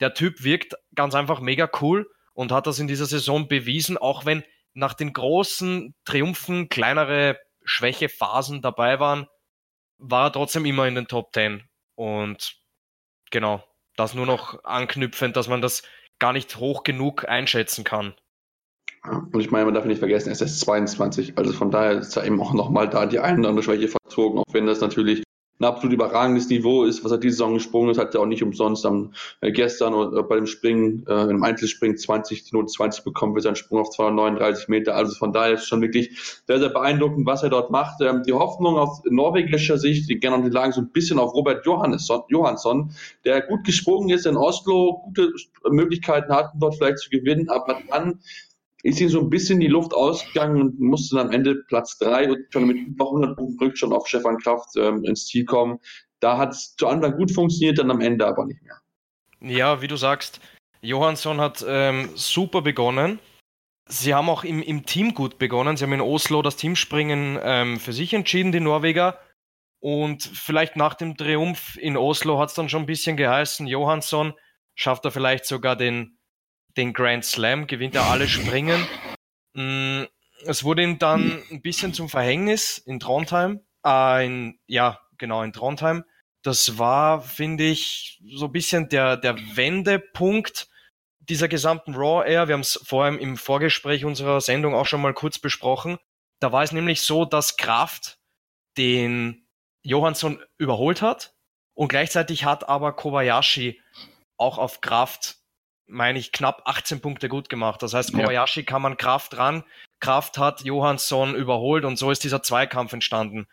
Der 0.00 0.14
Typ 0.14 0.42
wirkt 0.42 0.74
ganz 0.94 1.14
einfach 1.14 1.40
mega 1.40 1.68
cool 1.80 2.10
und 2.32 2.52
hat 2.52 2.66
das 2.66 2.78
in 2.78 2.86
dieser 2.86 3.06
Saison 3.06 3.48
bewiesen, 3.48 3.98
auch 3.98 4.24
wenn 4.24 4.44
nach 4.74 4.94
den 4.94 5.12
großen 5.12 5.94
Triumphen 6.04 6.68
kleinere 6.68 7.38
Schwächephasen 7.64 8.62
dabei 8.62 9.00
waren, 9.00 9.26
war 9.98 10.26
er 10.28 10.32
trotzdem 10.32 10.66
immer 10.66 10.86
in 10.86 10.94
den 10.94 11.08
Top 11.08 11.32
10. 11.32 11.66
Und 11.94 12.56
genau, 13.30 13.64
das 13.96 14.14
nur 14.14 14.26
noch 14.26 14.62
anknüpfend, 14.64 15.36
dass 15.36 15.48
man 15.48 15.60
das 15.60 15.82
gar 16.18 16.32
nicht 16.32 16.56
hoch 16.56 16.82
genug 16.82 17.28
einschätzen 17.28 17.84
kann. 17.84 18.14
Und 19.04 19.40
ich 19.40 19.50
meine, 19.50 19.66
man 19.66 19.74
darf 19.74 19.84
nicht 19.84 19.98
vergessen, 20.00 20.30
es 20.30 20.40
ist 20.40 20.60
22, 20.60 21.38
also 21.38 21.52
von 21.52 21.70
daher 21.70 21.92
ist 21.92 22.16
da 22.16 22.24
eben 22.24 22.40
auch 22.40 22.52
nochmal 22.52 22.88
da 22.88 23.06
die 23.06 23.20
eine 23.20 23.38
oder 23.38 23.50
andere 23.50 23.62
Schwäche 23.62 23.88
verzogen, 23.88 24.38
auch 24.38 24.52
wenn 24.52 24.66
das 24.66 24.80
natürlich 24.80 25.22
ein 25.58 25.64
absolut 25.64 25.94
überragendes 25.94 26.48
Niveau 26.48 26.84
ist, 26.84 27.02
was 27.04 27.12
er 27.12 27.18
diese 27.18 27.36
Saison 27.36 27.54
gesprungen 27.54 27.90
ist, 27.90 27.98
hat 27.98 28.14
er 28.14 28.20
auch 28.20 28.26
nicht 28.26 28.42
umsonst 28.42 28.84
am 28.84 29.12
äh, 29.40 29.52
gestern 29.52 29.94
oder 29.94 30.22
bei 30.22 30.36
dem 30.36 30.46
Springen, 30.46 31.06
äh, 31.08 31.30
im 31.30 31.42
Einzelspringen 31.42 31.96
20, 31.96 32.44
die 32.44 32.54
Note 32.54 32.66
20 32.66 33.04
bekommen 33.04 33.34
für 33.34 33.40
seinen 33.40 33.56
Sprung 33.56 33.80
auf 33.80 33.90
239 33.90 34.68
Meter. 34.68 34.94
Also 34.94 35.14
von 35.14 35.32
daher 35.32 35.54
ist 35.54 35.66
schon 35.66 35.80
wirklich 35.80 36.40
sehr, 36.46 36.58
sehr 36.58 36.68
beeindruckend, 36.68 37.26
was 37.26 37.42
er 37.42 37.48
dort 37.48 37.70
macht. 37.70 38.00
Ähm, 38.02 38.22
die 38.26 38.34
Hoffnung 38.34 38.76
aus 38.76 39.00
norwegischer 39.08 39.78
Sicht, 39.78 40.10
die 40.10 40.18
gerne 40.18 40.44
die 40.44 40.50
lagen 40.50 40.72
so 40.72 40.82
ein 40.82 40.90
bisschen 40.90 41.18
auf 41.18 41.32
Robert 41.32 41.64
Johansson, 41.64 42.22
Johansson, 42.28 42.90
der 43.24 43.40
gut 43.40 43.64
gesprungen 43.64 44.10
ist 44.10 44.26
in 44.26 44.36
Oslo, 44.36 45.00
gute 45.04 45.32
Möglichkeiten 45.70 46.32
hatten, 46.32 46.58
dort 46.60 46.76
vielleicht 46.76 46.98
zu 46.98 47.08
gewinnen, 47.10 47.48
aber 47.48 47.78
dann 47.90 48.20
ist 48.86 49.00
ihm 49.00 49.08
so 49.08 49.20
ein 49.20 49.30
bisschen 49.30 49.58
die 49.58 49.66
Luft 49.66 49.92
ausgegangen 49.92 50.60
und 50.60 50.80
musste 50.80 51.16
dann 51.16 51.26
am 51.26 51.32
Ende 51.32 51.56
Platz 51.66 51.98
drei 51.98 52.30
und 52.30 52.38
schon 52.50 52.66
mit 52.66 52.76
über 52.76 53.06
100 53.06 53.36
Punkten 53.36 53.58
Rückstand 53.58 53.92
auf 53.92 54.06
Stefan 54.06 54.38
Kraft 54.38 54.76
ähm, 54.76 55.02
ins 55.04 55.26
Ziel 55.26 55.44
kommen. 55.44 55.78
Da 56.20 56.38
hat 56.38 56.52
es 56.52 56.76
zu 56.76 56.86
Anfang 56.86 57.16
gut 57.16 57.32
funktioniert, 57.32 57.78
dann 57.78 57.90
am 57.90 58.00
Ende 58.00 58.26
aber 58.26 58.46
nicht 58.46 58.62
mehr. 58.62 58.80
Ja, 59.40 59.82
wie 59.82 59.88
du 59.88 59.96
sagst, 59.96 60.40
Johansson 60.80 61.40
hat 61.40 61.64
ähm, 61.66 62.10
super 62.14 62.62
begonnen. 62.62 63.18
Sie 63.88 64.14
haben 64.14 64.28
auch 64.28 64.44
im, 64.44 64.62
im 64.62 64.86
Team 64.86 65.14
gut 65.14 65.38
begonnen. 65.38 65.76
Sie 65.76 65.84
haben 65.84 65.92
in 65.92 66.00
Oslo 66.00 66.42
das 66.42 66.56
Teamspringen 66.56 67.38
ähm, 67.42 67.80
für 67.80 67.92
sich 67.92 68.14
entschieden, 68.14 68.52
die 68.52 68.60
Norweger. 68.60 69.18
Und 69.80 70.22
vielleicht 70.22 70.76
nach 70.76 70.94
dem 70.94 71.16
Triumph 71.16 71.76
in 71.76 71.96
Oslo 71.96 72.38
hat 72.38 72.50
es 72.50 72.54
dann 72.54 72.68
schon 72.68 72.84
ein 72.84 72.86
bisschen 72.86 73.16
geheißen, 73.16 73.66
Johansson 73.66 74.32
schafft 74.74 75.04
er 75.04 75.10
vielleicht 75.10 75.44
sogar 75.44 75.76
den 75.76 76.18
den 76.76 76.92
Grand 76.92 77.24
Slam, 77.24 77.66
gewinnt 77.66 77.94
er 77.94 78.04
alle 78.04 78.28
Springen. 78.28 78.86
Mm, 79.54 80.04
es 80.44 80.64
wurde 80.64 80.82
ihm 80.82 80.98
dann 80.98 81.42
ein 81.50 81.62
bisschen 81.62 81.94
zum 81.94 82.08
Verhängnis 82.08 82.78
in 82.78 83.00
Trondheim. 83.00 83.60
Äh, 83.84 84.26
in, 84.26 84.58
ja, 84.66 85.00
genau, 85.18 85.42
in 85.42 85.52
Trondheim. 85.52 86.04
Das 86.42 86.78
war, 86.78 87.22
finde 87.22 87.64
ich, 87.64 88.22
so 88.34 88.46
ein 88.46 88.52
bisschen 88.52 88.88
der, 88.88 89.16
der 89.16 89.36
Wendepunkt 89.56 90.68
dieser 91.20 91.48
gesamten 91.48 91.94
Raw 91.94 92.28
Air. 92.28 92.48
Wir 92.48 92.54
haben 92.54 92.60
es 92.60 92.80
vorhin 92.84 93.18
im 93.18 93.36
Vorgespräch 93.36 94.04
unserer 94.04 94.40
Sendung 94.40 94.74
auch 94.74 94.86
schon 94.86 95.00
mal 95.00 95.14
kurz 95.14 95.38
besprochen. 95.38 95.98
Da 96.40 96.52
war 96.52 96.62
es 96.62 96.72
nämlich 96.72 97.00
so, 97.02 97.24
dass 97.24 97.56
Kraft 97.56 98.18
den 98.76 99.46
Johansson 99.82 100.42
überholt 100.58 101.02
hat 101.02 101.34
und 101.74 101.88
gleichzeitig 101.88 102.44
hat 102.44 102.68
aber 102.68 102.92
Kobayashi 102.92 103.80
auch 104.36 104.58
auf 104.58 104.80
Kraft 104.80 105.38
meine 105.86 106.18
ich, 106.18 106.32
knapp 106.32 106.62
18 106.64 107.00
Punkte 107.00 107.28
gut 107.28 107.48
gemacht. 107.48 107.82
Das 107.82 107.94
heißt, 107.94 108.12
Kobayashi 108.12 108.60
ja. 108.60 108.66
kann 108.66 108.82
man 108.82 108.96
Kraft 108.96 109.36
ran. 109.36 109.64
Kraft 110.00 110.38
hat 110.38 110.62
Johansson 110.62 111.34
überholt 111.34 111.84
und 111.84 111.96
so 111.96 112.10
ist 112.10 112.24
dieser 112.24 112.42
Zweikampf 112.42 112.92
entstanden. 112.92 113.46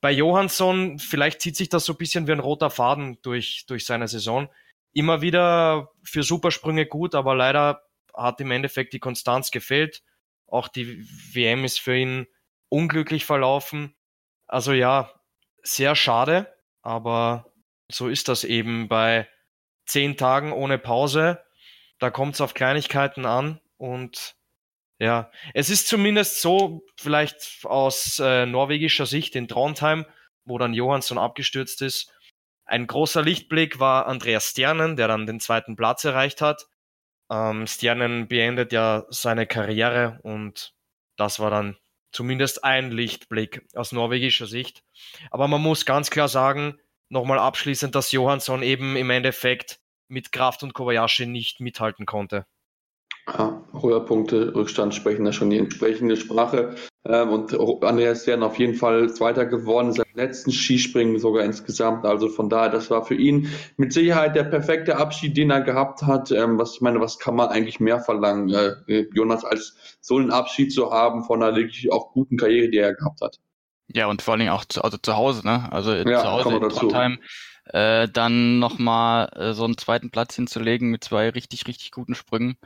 Bei 0.00 0.10
Johansson, 0.10 0.98
vielleicht 0.98 1.40
zieht 1.40 1.56
sich 1.56 1.68
das 1.68 1.84
so 1.84 1.92
ein 1.92 1.98
bisschen 1.98 2.26
wie 2.26 2.32
ein 2.32 2.40
roter 2.40 2.70
Faden 2.70 3.18
durch, 3.22 3.64
durch 3.68 3.86
seine 3.86 4.08
Saison. 4.08 4.48
Immer 4.92 5.22
wieder 5.22 5.90
für 6.02 6.22
Supersprünge 6.22 6.86
gut, 6.86 7.14
aber 7.14 7.34
leider 7.34 7.82
hat 8.12 8.40
im 8.40 8.50
Endeffekt 8.50 8.92
die 8.92 8.98
Konstanz 8.98 9.50
gefehlt. 9.50 10.02
Auch 10.48 10.68
die 10.68 11.06
WM 11.32 11.64
ist 11.64 11.80
für 11.80 11.96
ihn 11.96 12.26
unglücklich 12.68 13.24
verlaufen. 13.24 13.94
Also 14.46 14.72
ja, 14.72 15.10
sehr 15.62 15.94
schade, 15.94 16.52
aber 16.82 17.52
so 17.88 18.08
ist 18.08 18.28
das 18.28 18.44
eben 18.44 18.88
bei 18.88 19.28
zehn 19.86 20.16
Tagen 20.16 20.52
ohne 20.52 20.78
Pause 20.78 21.42
da 22.02 22.10
kommt 22.10 22.34
es 22.34 22.40
auf 22.40 22.54
Kleinigkeiten 22.54 23.26
an 23.26 23.60
und 23.76 24.34
ja, 24.98 25.30
es 25.54 25.70
ist 25.70 25.86
zumindest 25.86 26.40
so, 26.40 26.84
vielleicht 26.96 27.60
aus 27.64 28.18
äh, 28.18 28.44
norwegischer 28.44 29.06
Sicht 29.06 29.36
in 29.36 29.46
Trondheim, 29.46 30.04
wo 30.44 30.58
dann 30.58 30.74
Johansson 30.74 31.18
abgestürzt 31.18 31.80
ist. 31.80 32.12
Ein 32.64 32.88
großer 32.88 33.22
Lichtblick 33.22 33.78
war 33.78 34.06
Andreas 34.06 34.50
Sternen, 34.50 34.96
der 34.96 35.08
dann 35.08 35.26
den 35.26 35.40
zweiten 35.40 35.76
Platz 35.76 36.04
erreicht 36.04 36.40
hat. 36.40 36.66
Ähm, 37.30 37.66
Sternen 37.66 38.26
beendet 38.26 38.72
ja 38.72 39.04
seine 39.08 39.46
Karriere 39.46 40.18
und 40.22 40.74
das 41.16 41.38
war 41.38 41.50
dann 41.50 41.76
zumindest 42.10 42.64
ein 42.64 42.90
Lichtblick 42.90 43.64
aus 43.74 43.92
norwegischer 43.92 44.46
Sicht. 44.46 44.82
Aber 45.30 45.46
man 45.46 45.60
muss 45.60 45.86
ganz 45.86 46.10
klar 46.10 46.28
sagen, 46.28 46.78
nochmal 47.08 47.38
abschließend, 47.38 47.94
dass 47.94 48.12
Johansson 48.12 48.62
eben 48.62 48.96
im 48.96 49.10
Endeffekt 49.10 49.81
mit 50.08 50.32
Kraft 50.32 50.62
und 50.62 50.74
Kobayashi 50.74 51.26
nicht 51.26 51.60
mithalten 51.60 52.06
konnte. 52.06 52.46
Ja, 53.26 53.62
Punkte 54.00 54.54
Rückstand 54.54 54.94
sprechen 54.94 55.24
da 55.24 55.32
schon 55.32 55.50
die 55.50 55.58
entsprechende 55.58 56.16
Sprache. 56.16 56.74
Ähm, 57.04 57.30
und 57.30 57.54
Andreas 57.84 58.26
werden 58.26 58.42
auf 58.42 58.58
jeden 58.58 58.74
Fall 58.74 59.12
Zweiter 59.12 59.46
geworden, 59.46 59.92
seinem 59.92 60.14
letzten 60.14 60.52
Skispringen 60.52 61.18
sogar 61.18 61.44
insgesamt. 61.44 62.04
Also 62.04 62.28
von 62.28 62.48
daher, 62.48 62.70
das 62.70 62.90
war 62.90 63.04
für 63.04 63.14
ihn 63.14 63.48
mit 63.76 63.92
Sicherheit 63.92 64.36
der 64.36 64.44
perfekte 64.44 64.96
Abschied, 64.96 65.36
den 65.36 65.50
er 65.50 65.62
gehabt 65.62 66.02
hat. 66.02 66.30
Ähm, 66.30 66.58
was 66.58 66.74
ich 66.74 66.80
meine, 66.80 67.00
was 67.00 67.18
kann 67.18 67.36
man 67.36 67.48
eigentlich 67.48 67.80
mehr 67.80 68.00
verlangen, 68.00 68.50
äh, 68.50 69.06
Jonas, 69.14 69.44
als 69.44 69.98
so 70.00 70.16
einen 70.16 70.30
Abschied 70.30 70.72
zu 70.72 70.90
haben 70.90 71.24
von 71.24 71.42
einer 71.42 71.56
wirklich 71.56 71.92
auch 71.92 72.12
guten 72.12 72.36
Karriere, 72.36 72.70
die 72.70 72.78
er 72.78 72.94
gehabt 72.94 73.20
hat. 73.20 73.38
Ja, 73.94 74.06
und 74.06 74.22
vor 74.22 74.32
allen 74.32 74.40
Dingen 74.40 74.52
auch 74.52 74.64
zu, 74.64 74.82
also 74.82 74.96
zu 74.98 75.16
Hause, 75.16 75.46
ne? 75.46 75.70
Also 75.70 75.94
ja, 75.94 76.20
zu 76.20 76.30
Hause 76.30 76.56
in 76.56 76.68
Trondheim. 76.68 77.18
Äh, 77.64 78.08
dann 78.08 78.58
nochmal 78.58 79.28
äh, 79.36 79.52
so 79.52 79.64
einen 79.64 79.78
zweiten 79.78 80.10
Platz 80.10 80.34
hinzulegen 80.34 80.90
mit 80.90 81.04
zwei 81.04 81.30
richtig, 81.30 81.66
richtig 81.66 81.92
guten 81.92 82.14
Sprüngen. 82.14 82.56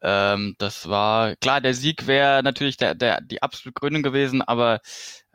Ähm, 0.00 0.54
das 0.58 0.88
war, 0.88 1.36
klar, 1.36 1.60
der 1.60 1.74
Sieg 1.74 2.06
wäre 2.06 2.42
natürlich 2.42 2.78
der, 2.78 2.94
der, 2.94 3.20
die 3.20 3.42
absolute 3.42 3.74
Gründung 3.74 4.02
gewesen, 4.02 4.40
aber 4.40 4.80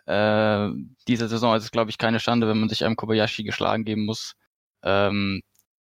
äh, 0.08 0.70
diese 1.08 1.28
Saison 1.28 1.56
ist 1.56 1.64
es, 1.64 1.72
glaube 1.72 1.92
ich, 1.92 1.98
keine 2.00 2.20
Schande, 2.20 2.48
wenn 2.48 2.60
man 2.60 2.70
sich 2.70 2.84
einem 2.84 2.96
Kobayashi 2.96 3.44
geschlagen 3.44 3.86
geben 3.86 4.06
muss. 4.06 4.36
Ähm, 4.84 5.42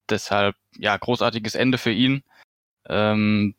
deshalb, 0.10 0.56
ja, 0.78 0.98
großartiges 0.98 1.56
Ende 1.56 1.78
für 1.78 1.92
ihn. 1.92 2.24
Ähm, 2.90 3.56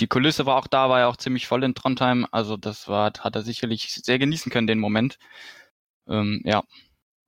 die 0.00 0.06
Kulisse 0.06 0.46
war 0.46 0.56
auch 0.56 0.66
da, 0.66 0.88
war 0.88 1.00
ja 1.00 1.08
auch 1.08 1.16
ziemlich 1.16 1.46
voll 1.46 1.64
in 1.64 1.74
Trondheim. 1.74 2.26
Also 2.30 2.56
das 2.56 2.88
war, 2.88 3.12
hat 3.18 3.34
er 3.34 3.42
sicherlich 3.42 3.94
sehr 4.02 4.18
genießen 4.18 4.50
können, 4.50 4.66
den 4.66 4.78
Moment. 4.78 5.18
Ähm, 6.08 6.40
ja. 6.44 6.62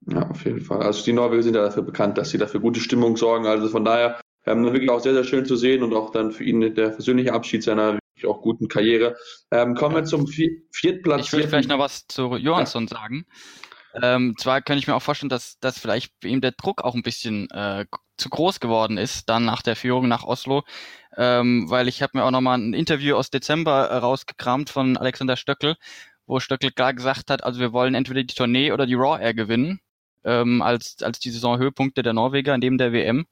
Ja, 0.07 0.29
auf 0.29 0.45
jeden 0.45 0.61
Fall. 0.61 0.81
Also 0.81 1.03
die 1.03 1.13
Norweger 1.13 1.43
sind 1.43 1.55
ja 1.55 1.63
dafür 1.63 1.83
bekannt, 1.83 2.17
dass 2.17 2.31
sie 2.31 2.37
dafür 2.37 2.59
gute 2.59 2.79
Stimmung 2.79 3.17
sorgen. 3.17 3.45
Also 3.45 3.67
von 3.69 3.85
daher 3.85 4.19
ähm, 4.45 4.63
wirklich 4.63 4.89
auch 4.89 4.99
sehr, 4.99 5.13
sehr 5.13 5.23
schön 5.23 5.45
zu 5.45 5.55
sehen 5.55 5.83
und 5.83 5.93
auch 5.93 6.11
dann 6.11 6.31
für 6.31 6.43
ihn 6.43 6.61
der 6.73 6.89
persönliche 6.89 7.33
Abschied 7.33 7.63
seiner 7.63 7.93
wirklich 7.93 8.25
auch 8.25 8.41
guten 8.41 8.67
Karriere. 8.67 9.15
Ähm, 9.51 9.75
kommen 9.75 9.95
wir 9.95 10.03
zum 10.03 10.27
Viertplatz. 10.27 11.27
Ich 11.27 11.33
würde 11.33 11.47
vielleicht 11.47 11.69
noch 11.69 11.79
was 11.79 12.07
zu 12.07 12.35
Johansson 12.35 12.87
ja. 12.89 12.97
sagen. 12.97 13.25
Ähm, 14.01 14.35
zwar 14.37 14.61
kann 14.61 14.77
ich 14.77 14.87
mir 14.87 14.95
auch 14.95 15.01
vorstellen, 15.01 15.29
dass, 15.29 15.59
dass 15.59 15.77
vielleicht 15.77 16.23
ihn 16.23 16.41
der 16.41 16.53
Druck 16.53 16.83
auch 16.83 16.95
ein 16.95 17.03
bisschen 17.03 17.49
äh, 17.51 17.85
zu 18.17 18.29
groß 18.29 18.59
geworden 18.59 18.97
ist, 18.97 19.27
dann 19.27 19.45
nach 19.45 19.61
der 19.61 19.75
Führung 19.75 20.07
nach 20.07 20.23
Oslo, 20.23 20.63
ähm, 21.17 21.69
weil 21.69 21.87
ich 21.87 22.01
habe 22.01 22.17
mir 22.17 22.23
auch 22.23 22.31
nochmal 22.31 22.57
ein 22.57 22.73
Interview 22.73 23.15
aus 23.15 23.29
Dezember 23.29 23.89
äh, 23.89 23.97
rausgekramt 23.97 24.69
von 24.69 24.97
Alexander 24.97 25.37
Stöckel, 25.37 25.75
wo 26.25 26.39
Stöckel 26.39 26.71
klar 26.71 26.93
gesagt 26.93 27.29
hat, 27.29 27.43
also 27.43 27.59
wir 27.59 27.73
wollen 27.73 27.95
entweder 27.95 28.23
die 28.23 28.33
Tournee 28.33 28.71
oder 28.71 28.85
die 28.85 28.93
Raw 28.95 29.21
Air 29.21 29.33
gewinnen 29.33 29.81
ähm, 30.23 30.61
als, 30.61 30.97
als 31.01 31.19
die 31.19 31.31
Saisonhöhepunkte 31.31 32.03
der 32.03 32.13
Norweger 32.13 32.57
neben 32.57 32.77
der 32.77 32.93
WM. 32.93 33.25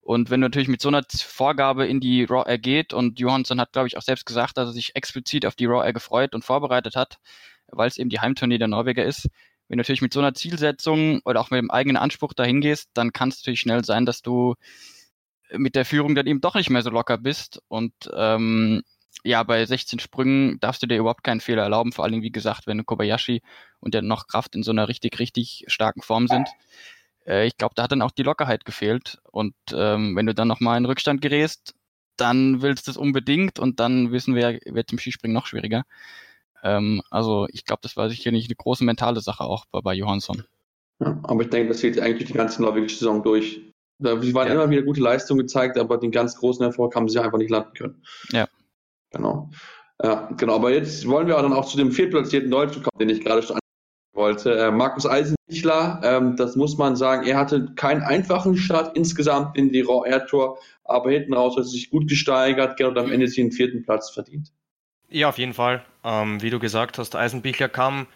Und 0.00 0.28
wenn 0.28 0.42
du 0.42 0.46
natürlich 0.46 0.68
mit 0.68 0.82
so 0.82 0.88
einer 0.88 1.02
Vorgabe 1.10 1.86
in 1.86 1.98
die 1.98 2.24
Raw 2.24 2.44
Air 2.46 2.58
geht 2.58 2.92
und 2.92 3.18
Johansson 3.18 3.58
hat, 3.60 3.72
glaube 3.72 3.88
ich, 3.88 3.96
auch 3.96 4.02
selbst 4.02 4.26
gesagt, 4.26 4.58
dass 4.58 4.68
er 4.68 4.72
sich 4.72 4.94
explizit 4.94 5.46
auf 5.46 5.54
die 5.54 5.64
Raw 5.64 5.84
Air 5.84 5.94
gefreut 5.94 6.34
und 6.34 6.44
vorbereitet 6.44 6.94
hat, 6.94 7.16
weil 7.68 7.88
es 7.88 7.96
eben 7.96 8.10
die 8.10 8.20
Heimtournee 8.20 8.58
der 8.58 8.68
Norweger 8.68 9.04
ist. 9.04 9.28
Wenn 9.68 9.78
du 9.78 9.80
natürlich 9.80 10.02
mit 10.02 10.12
so 10.12 10.20
einer 10.20 10.34
Zielsetzung 10.34 11.22
oder 11.24 11.40
auch 11.40 11.50
mit 11.50 11.58
dem 11.58 11.70
eigenen 11.70 11.96
Anspruch 11.96 12.34
dahin 12.34 12.60
gehst, 12.60 12.90
dann 12.92 13.14
kann 13.14 13.30
es 13.30 13.40
natürlich 13.40 13.60
schnell 13.60 13.82
sein, 13.82 14.04
dass 14.04 14.20
du 14.20 14.56
mit 15.52 15.74
der 15.74 15.84
Führung 15.84 16.14
dann 16.14 16.26
eben 16.26 16.40
doch 16.40 16.54
nicht 16.54 16.70
mehr 16.70 16.82
so 16.82 16.90
locker 16.90 17.18
bist. 17.18 17.62
Und 17.68 17.92
ähm, 18.14 18.82
ja, 19.22 19.42
bei 19.42 19.64
16 19.64 19.98
Sprüngen 19.98 20.58
darfst 20.60 20.82
du 20.82 20.86
dir 20.86 20.98
überhaupt 20.98 21.24
keinen 21.24 21.40
Fehler 21.40 21.62
erlauben, 21.62 21.92
vor 21.92 22.04
allem, 22.04 22.22
wie 22.22 22.32
gesagt, 22.32 22.66
wenn 22.66 22.84
Kobayashi 22.84 23.42
und 23.80 23.94
der 23.94 24.02
noch 24.02 24.26
Kraft 24.26 24.54
in 24.54 24.62
so 24.62 24.70
einer 24.70 24.88
richtig, 24.88 25.18
richtig 25.18 25.64
starken 25.68 26.02
Form 26.02 26.28
sind. 26.28 26.48
Äh, 27.26 27.46
ich 27.46 27.56
glaube, 27.56 27.74
da 27.74 27.84
hat 27.84 27.92
dann 27.92 28.02
auch 28.02 28.10
die 28.10 28.22
Lockerheit 28.22 28.64
gefehlt. 28.64 29.18
Und 29.30 29.54
ähm, 29.72 30.16
wenn 30.16 30.26
du 30.26 30.34
dann 30.34 30.48
nochmal 30.48 30.78
in 30.78 30.84
Rückstand 30.84 31.20
gerätst, 31.20 31.74
dann 32.16 32.62
willst 32.62 32.86
du 32.86 32.92
es 32.92 32.96
unbedingt 32.96 33.58
und 33.58 33.80
dann 33.80 34.12
wissen 34.12 34.34
wir, 34.34 34.60
wird 34.66 34.92
im 34.92 34.98
Skispringen 34.98 35.34
noch 35.34 35.46
schwieriger. 35.46 35.84
Ähm, 36.62 37.02
also 37.10 37.46
ich 37.50 37.64
glaube, 37.64 37.80
das 37.82 37.96
war 37.96 38.08
sicherlich 38.08 38.46
eine 38.46 38.54
große 38.54 38.84
mentale 38.84 39.20
Sache 39.20 39.44
auch 39.44 39.66
bei, 39.66 39.80
bei 39.80 39.94
Johansson. 39.94 40.44
Ja, 41.00 41.18
aber 41.24 41.42
ich 41.42 41.50
denke, 41.50 41.68
das 41.68 41.78
zählt 41.78 41.98
eigentlich 41.98 42.28
die 42.28 42.34
ganze 42.34 42.62
norwegische 42.62 42.98
Saison 42.98 43.22
durch. 43.22 43.60
Sie 44.20 44.34
waren 44.34 44.48
ja. 44.48 44.54
immer 44.54 44.70
wieder 44.70 44.82
gute 44.82 45.00
Leistungen 45.00 45.40
gezeigt, 45.40 45.78
aber 45.78 45.98
den 45.98 46.10
ganz 46.10 46.36
großen 46.36 46.64
Erfolg 46.64 46.94
haben 46.94 47.08
sie 47.08 47.18
einfach 47.18 47.38
nicht 47.38 47.50
landen 47.50 47.72
können. 47.74 48.02
Ja. 48.30 48.48
Genau. 49.10 49.50
Ja, 50.02 50.28
genau. 50.36 50.56
Aber 50.56 50.72
jetzt 50.72 51.06
wollen 51.08 51.26
wir 51.26 51.36
dann 51.36 51.52
auch 51.52 51.66
zu 51.66 51.76
dem 51.76 51.92
viertplatzierten 51.92 52.50
Deutschen 52.50 52.82
kommen, 52.82 52.98
den 52.98 53.10
ich 53.10 53.24
gerade 53.24 53.42
schon 53.42 53.58
wollte. 54.14 54.56
Äh, 54.56 54.70
Markus 54.70 55.06
Eisenbichler, 55.06 56.00
ähm, 56.02 56.36
das 56.36 56.56
muss 56.56 56.78
man 56.78 56.96
sagen, 56.96 57.26
er 57.26 57.38
hatte 57.38 57.72
keinen 57.74 58.02
einfachen 58.02 58.56
Start 58.56 58.96
insgesamt 58.96 59.56
in 59.56 59.72
die 59.72 59.82
Raw 59.82 60.08
Air 60.08 60.26
Tour, 60.26 60.58
aber 60.84 61.10
hinten 61.10 61.34
raus 61.34 61.56
hat 61.56 61.64
er 61.64 61.68
sich 61.68 61.90
gut 61.90 62.08
gesteigert 62.08 62.80
und 62.80 62.98
am 62.98 63.10
Ende 63.10 63.26
den 63.26 63.52
vierten 63.52 63.82
Platz 63.82 64.10
verdient. 64.10 64.52
Ja, 65.08 65.28
auf 65.28 65.38
jeden 65.38 65.54
Fall. 65.54 65.84
Ähm, 66.02 66.42
wie 66.42 66.50
du 66.50 66.58
gesagt 66.58 66.98
hast, 66.98 67.14
Eisenbichler 67.16 67.68
kam 67.68 68.06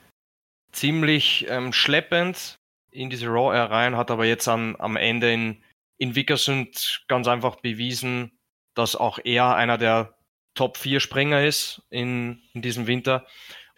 ziemlich 0.73 1.47
ähm, 1.49 1.73
schleppend 1.73 2.59
in 2.91 3.11
diese 3.11 3.29
Raw 3.29 3.55
Air 3.55 3.71
rein, 3.71 3.97
hat 3.97 4.11
aber 4.11 4.25
jetzt 4.25 4.49
am, 4.49 4.77
am 4.77 4.97
Ende 4.97 5.33
in, 5.33 5.57
in 5.99 6.15
Vickersund 6.15 7.05
ganz 7.09 7.29
einfach 7.29 7.57
bewiesen, 7.57 8.39
dass 8.75 8.97
auch 8.97 9.19
er 9.23 9.55
einer 9.55 9.79
der 9.79 10.17
Top 10.55 10.77
4 10.77 11.01
Springer 11.01 11.45
ist 11.45 11.83
in, 11.91 12.43
in 12.55 12.63
diesem 12.63 12.87
Winter 12.87 13.27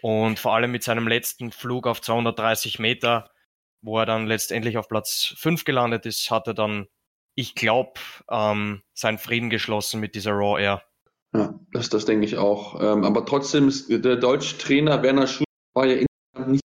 und 0.02 0.38
vor 0.38 0.54
allem 0.54 0.70
mit 0.70 0.82
seinem 0.82 1.08
letzten 1.08 1.52
Flug 1.52 1.86
auf 1.86 2.00
230 2.00 2.78
Meter, 2.78 3.30
wo 3.82 3.98
er 3.98 4.06
dann 4.06 4.26
letztendlich 4.26 4.78
auf 4.78 4.88
Platz 4.88 5.34
5 5.36 5.64
gelandet 5.64 6.06
ist, 6.06 6.30
hat 6.30 6.46
er 6.46 6.54
dann, 6.54 6.86
ich 7.34 7.54
glaube, 7.54 7.94
ähm, 8.30 8.82
seinen 8.94 9.18
Frieden 9.18 9.50
geschlossen 9.50 10.00
mit 10.00 10.14
dieser 10.14 10.32
Raw 10.32 10.60
Air. 10.60 10.82
Ja, 11.34 11.58
das, 11.72 11.90
das 11.90 12.04
denke 12.06 12.24
ich 12.26 12.38
auch. 12.38 12.80
Ähm, 12.80 13.04
aber 13.04 13.24
trotzdem 13.24 13.68
ist 13.68 13.88
der 13.88 14.16
deutsche 14.16 14.58
Trainer 14.58 15.02
Werner 15.02 15.26
Schuh 15.26 15.44
war 15.74 15.86
ja 15.86 16.04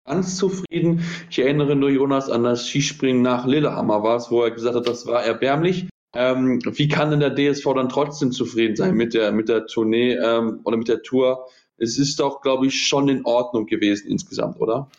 ganz 0.08 0.36
zufrieden. 0.36 1.04
Ich 1.30 1.38
erinnere 1.38 1.76
nur 1.76 1.90
Jonas 1.90 2.28
an 2.30 2.42
das 2.42 2.66
Skispringen 2.66 3.22
nach 3.22 3.46
Lillehammer 3.46 4.02
war 4.02 4.16
es, 4.16 4.30
wo 4.30 4.42
er 4.42 4.50
gesagt 4.50 4.74
hat, 4.74 4.88
das 4.88 5.06
war 5.06 5.22
erbärmlich. 5.22 5.88
Ähm, 6.14 6.60
wie 6.64 6.88
kann 6.88 7.10
denn 7.10 7.20
der 7.20 7.34
DSV 7.34 7.64
dann 7.74 7.88
trotzdem 7.88 8.32
zufrieden 8.32 8.76
sein 8.76 8.94
mit 8.94 9.14
der, 9.14 9.30
mit 9.30 9.48
der 9.48 9.66
Tournee 9.66 10.14
ähm, 10.14 10.60
oder 10.64 10.76
mit 10.76 10.88
der 10.88 11.02
Tour? 11.02 11.46
es 11.78 11.98
ist 11.98 12.20
doch, 12.20 12.40
glaube 12.42 12.66
ich, 12.66 12.86
schon 12.86 13.08
in 13.08 13.24
Ordnung 13.24 13.66
gewesen 13.66 14.10
insgesamt, 14.10 14.60
oder? 14.60 14.90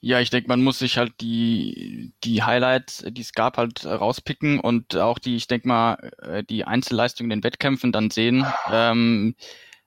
Ja, 0.00 0.20
ich 0.20 0.30
denke, 0.30 0.48
man 0.48 0.62
muss 0.62 0.78
sich 0.78 0.98
halt 0.98 1.20
die, 1.20 2.12
die 2.22 2.42
Highlights, 2.42 3.04
die 3.08 3.22
es 3.22 3.32
gab, 3.32 3.56
halt 3.56 3.84
rauspicken 3.84 4.60
und 4.60 4.96
auch 4.96 5.18
die, 5.18 5.36
ich 5.36 5.46
denke 5.46 5.68
mal, 5.68 6.12
äh, 6.22 6.44
die 6.44 6.64
Einzelleistungen 6.64 7.30
in 7.30 7.38
den 7.38 7.44
Wettkämpfen 7.44 7.92
dann 7.92 8.10
sehen. 8.10 8.46
Ähm, 8.70 9.34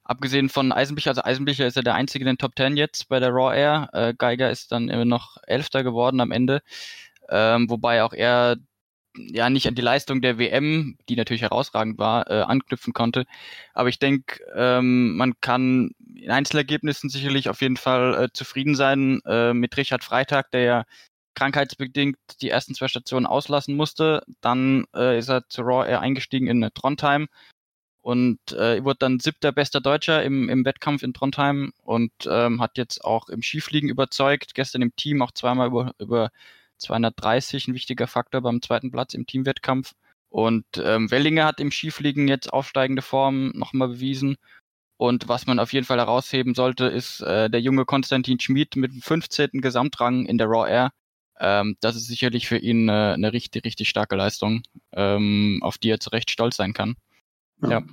abgesehen 0.09 0.49
von 0.49 0.71
Eisenbicher, 0.71 1.11
also 1.11 1.23
Eisenbicher 1.23 1.67
ist 1.67 1.75
ja 1.75 1.83
der 1.83 1.95
einzige 1.95 2.23
in 2.23 2.27
den 2.27 2.37
Top 2.39 2.55
Ten 2.55 2.75
jetzt 2.77 3.09
bei 3.09 3.19
der 3.19 3.29
Raw 3.29 3.55
Air. 3.55 3.89
Äh, 3.93 4.13
Geiger 4.17 4.49
ist 4.49 4.71
dann 4.71 4.89
immer 4.89 5.05
noch 5.05 5.37
Elfter 5.45 5.83
geworden 5.83 6.19
am 6.19 6.31
Ende. 6.31 6.61
Ähm, 7.29 7.69
wobei 7.69 8.03
auch 8.03 8.13
er 8.13 8.57
ja 9.15 9.49
nicht 9.49 9.67
an 9.67 9.75
die 9.75 9.81
Leistung 9.83 10.21
der 10.21 10.39
WM, 10.39 10.97
die 11.09 11.15
natürlich 11.15 11.43
herausragend 11.43 11.99
war, 11.99 12.29
äh, 12.29 12.41
anknüpfen 12.41 12.93
konnte. 12.93 13.25
Aber 13.73 13.89
ich 13.89 13.99
denke, 13.99 14.41
ähm, 14.55 15.15
man 15.15 15.33
kann 15.41 15.91
in 16.15 16.31
Einzelergebnissen 16.31 17.09
sicherlich 17.09 17.49
auf 17.49 17.61
jeden 17.61 17.77
Fall 17.77 18.23
äh, 18.23 18.27
zufrieden 18.33 18.75
sein 18.75 19.21
äh, 19.25 19.53
mit 19.53 19.77
Richard 19.77 20.03
Freitag, 20.03 20.51
der 20.51 20.61
ja 20.61 20.83
krankheitsbedingt 21.35 22.17
die 22.41 22.49
ersten 22.49 22.73
zwei 22.73 22.87
Stationen 22.87 23.27
auslassen 23.27 23.75
musste. 23.75 24.23
Dann 24.41 24.85
äh, 24.95 25.19
ist 25.19 25.29
er 25.29 25.47
zu 25.49 25.61
Raw 25.61 25.87
Air 25.87 26.01
eingestiegen 26.01 26.47
in 26.47 26.67
Trondheim 26.73 27.27
und 28.01 28.39
äh, 28.53 28.83
wurde 28.83 28.99
dann 28.99 29.19
siebter 29.19 29.51
bester 29.51 29.81
Deutscher 29.81 30.23
im, 30.23 30.49
im 30.49 30.65
Wettkampf 30.65 31.03
in 31.03 31.13
Trondheim 31.13 31.73
und 31.83 32.11
ähm, 32.29 32.61
hat 32.61 32.77
jetzt 32.77 33.03
auch 33.03 33.29
im 33.29 33.41
Skifliegen 33.41 33.89
überzeugt. 33.89 34.55
Gestern 34.55 34.81
im 34.81 34.95
Team 34.95 35.21
auch 35.21 35.31
zweimal 35.31 35.67
über, 35.67 35.91
über 35.99 36.31
230 36.77 37.67
ein 37.67 37.73
wichtiger 37.73 38.07
Faktor 38.07 38.41
beim 38.41 38.61
zweiten 38.61 38.91
Platz 38.91 39.13
im 39.13 39.25
Teamwettkampf. 39.25 39.93
Und 40.29 40.65
ähm, 40.77 41.11
Wellinger 41.11 41.45
hat 41.45 41.59
im 41.59 41.71
Skifliegen 41.71 42.27
jetzt 42.27 42.53
aufsteigende 42.53 43.01
Form 43.01 43.49
nochmal 43.55 43.89
bewiesen. 43.89 44.37
Und 44.97 45.27
was 45.27 45.47
man 45.47 45.59
auf 45.59 45.73
jeden 45.73 45.85
Fall 45.85 45.97
herausheben 45.97 46.55
sollte, 46.55 46.85
ist 46.85 47.21
äh, 47.21 47.49
der 47.49 47.61
junge 47.61 47.85
Konstantin 47.85 48.39
Schmid 48.39 48.75
mit 48.75 48.91
dem 48.91 49.01
15. 49.01 49.49
Gesamtrang 49.53 50.25
in 50.25 50.37
der 50.37 50.47
Raw 50.47 50.69
Air. 50.69 50.91
Ähm, 51.39 51.77
das 51.79 51.95
ist 51.95 52.07
sicherlich 52.07 52.47
für 52.47 52.57
ihn 52.57 52.89
äh, 52.89 53.13
eine 53.13 53.33
richtig, 53.33 53.65
richtig 53.65 53.89
starke 53.89 54.15
Leistung, 54.15 54.61
ähm, 54.93 55.59
auf 55.63 55.77
die 55.77 55.89
er 55.89 55.99
zu 55.99 56.09
Recht 56.09 56.29
stolz 56.31 56.57
sein 56.57 56.73
kann. 56.73 56.95
Ja. 57.63 57.69
ja. 57.69 57.83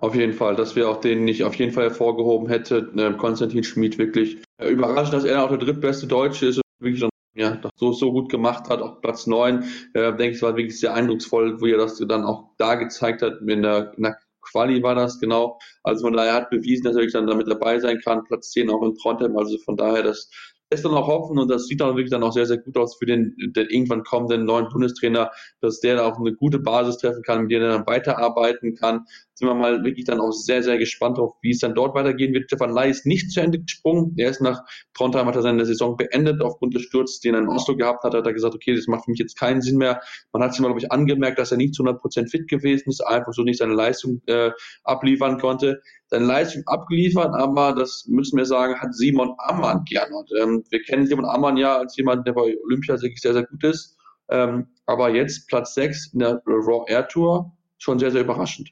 Auf 0.00 0.14
jeden 0.14 0.32
Fall, 0.32 0.56
das 0.56 0.74
wäre 0.76 0.88
auch 0.88 1.00
den 1.00 1.26
ich 1.28 1.44
auf 1.44 1.54
jeden 1.54 1.72
Fall 1.72 1.84
hervorgehoben 1.84 2.48
hätte. 2.48 2.92
Äh, 2.96 3.12
Konstantin 3.16 3.64
Schmid 3.64 3.96
wirklich 3.98 4.42
äh, 4.58 4.68
überraschend, 4.68 5.14
dass 5.14 5.24
er 5.24 5.44
auch 5.44 5.48
der 5.48 5.58
drittbeste 5.58 6.06
Deutsche 6.06 6.46
ist 6.46 6.56
und 6.56 6.62
wirklich 6.80 7.08
ja, 7.34 7.56
doch 7.56 7.70
so, 7.76 7.92
so 7.92 8.12
gut 8.12 8.30
gemacht 8.30 8.68
hat, 8.68 8.82
auch 8.82 9.00
Platz 9.00 9.26
9, 9.26 9.64
äh, 9.94 10.14
denke 10.14 10.36
ich, 10.36 10.42
war 10.42 10.56
wirklich 10.56 10.78
sehr 10.78 10.94
eindrucksvoll, 10.94 11.60
wo 11.60 11.66
er 11.66 11.78
das 11.78 11.96
dann 11.96 12.24
auch 12.24 12.50
da 12.58 12.74
gezeigt 12.74 13.22
hat, 13.22 13.40
in 13.40 13.62
der, 13.62 13.94
in 13.96 14.02
der 14.02 14.18
Quali 14.42 14.82
war 14.82 14.94
das, 14.94 15.18
genau. 15.20 15.58
Also 15.82 16.06
von 16.06 16.14
daher 16.14 16.34
hat 16.34 16.50
bewiesen, 16.50 16.84
dass 16.84 16.94
er 16.94 17.00
wirklich 17.00 17.14
dann 17.14 17.26
damit 17.26 17.48
dabei 17.48 17.78
sein 17.78 18.00
kann, 18.00 18.24
Platz 18.24 18.50
10 18.50 18.68
auch 18.70 18.82
in 18.82 18.96
Trondheim, 18.96 19.36
also 19.36 19.56
von 19.58 19.76
daher, 19.76 20.02
das 20.02 20.28
lässt 20.72 20.84
dann 20.84 20.94
auch 20.94 21.06
hoffen 21.06 21.38
und 21.38 21.48
das 21.48 21.66
sieht 21.66 21.80
dann 21.80 21.96
wirklich 21.96 22.10
dann 22.10 22.22
auch 22.22 22.32
sehr, 22.32 22.46
sehr 22.46 22.58
gut 22.58 22.76
aus 22.76 22.96
für 22.96 23.06
den, 23.06 23.36
den 23.38 23.68
irgendwann 23.68 24.02
kommenden 24.02 24.44
neuen 24.44 24.68
Bundestrainer, 24.68 25.30
dass 25.60 25.80
der 25.80 25.96
da 25.96 26.06
auch 26.06 26.18
eine 26.18 26.32
gute 26.34 26.58
Basis 26.58 26.96
treffen 26.96 27.22
kann, 27.22 27.42
mit 27.42 27.52
der 27.52 27.60
er 27.60 27.72
dann 27.72 27.86
weiterarbeiten 27.86 28.74
kann. 28.74 29.04
Sind 29.34 29.48
wir 29.48 29.54
mal 29.54 29.84
wirklich 29.84 30.06
dann 30.06 30.20
auch 30.20 30.32
sehr, 30.32 30.62
sehr 30.62 30.78
gespannt 30.78 31.18
auf, 31.18 31.34
wie 31.42 31.50
es 31.50 31.58
dann 31.58 31.74
dort 31.74 31.94
weitergehen 31.94 32.32
wird. 32.32 32.44
Stefan 32.46 32.72
Ley 32.72 32.90
ist 32.90 33.06
nicht 33.06 33.30
zu 33.30 33.40
Ende 33.40 33.60
gesprungen. 33.60 34.14
Er 34.16 34.30
ist 34.30 34.40
nach 34.40 34.62
Trondheim, 34.94 35.26
hat 35.26 35.36
er 35.36 35.42
seine 35.42 35.66
Saison 35.66 35.96
beendet 35.96 36.40
aufgrund 36.40 36.74
des 36.74 36.82
Sturzes, 36.82 37.20
den 37.20 37.34
er 37.34 37.40
in 37.40 37.48
Oslo 37.48 37.76
gehabt 37.76 38.02
hat. 38.04 38.14
Hat 38.14 38.26
er 38.26 38.32
gesagt, 38.32 38.54
okay, 38.54 38.74
das 38.74 38.86
macht 38.86 39.04
für 39.04 39.10
mich 39.10 39.20
jetzt 39.20 39.38
keinen 39.38 39.60
Sinn 39.60 39.76
mehr. 39.76 40.00
Man 40.32 40.42
hat 40.42 40.52
sich 40.52 40.60
mal, 40.60 40.68
glaube 40.68 40.80
ich, 40.80 40.90
angemerkt, 40.90 41.38
dass 41.38 41.50
er 41.50 41.58
nicht 41.58 41.74
zu 41.74 41.82
100 41.82 42.00
Prozent 42.00 42.30
fit 42.30 42.48
gewesen 42.48 42.88
ist, 42.90 43.00
einfach 43.00 43.32
so 43.32 43.42
nicht 43.42 43.58
seine 43.58 43.74
Leistung 43.74 44.22
äh, 44.26 44.50
abliefern 44.84 45.38
konnte 45.38 45.82
seine 46.12 46.26
Leistung 46.26 46.62
abgeliefert, 46.66 47.34
aber 47.34 47.74
das 47.74 48.04
müssen 48.06 48.36
wir 48.36 48.44
sagen, 48.44 48.78
hat 48.78 48.94
Simon 48.94 49.34
Ammann 49.38 49.82
gerne. 49.84 50.14
Und, 50.14 50.30
ähm, 50.38 50.62
wir 50.68 50.82
kennen 50.82 51.06
Simon 51.06 51.24
Ammann 51.24 51.56
ja 51.56 51.78
als 51.78 51.96
jemand, 51.96 52.26
der 52.26 52.34
bei 52.34 52.54
Olympia 52.66 53.00
wirklich 53.00 53.22
sehr, 53.22 53.32
sehr 53.32 53.46
gut 53.46 53.64
ist. 53.64 53.96
Ähm, 54.28 54.68
aber 54.84 55.08
jetzt 55.08 55.48
Platz 55.48 55.74
6 55.74 56.12
in 56.12 56.18
der 56.18 56.42
Raw 56.46 56.84
Air 56.86 57.08
Tour, 57.08 57.50
schon 57.78 57.98
sehr, 57.98 58.10
sehr 58.10 58.20
überraschend. 58.20 58.70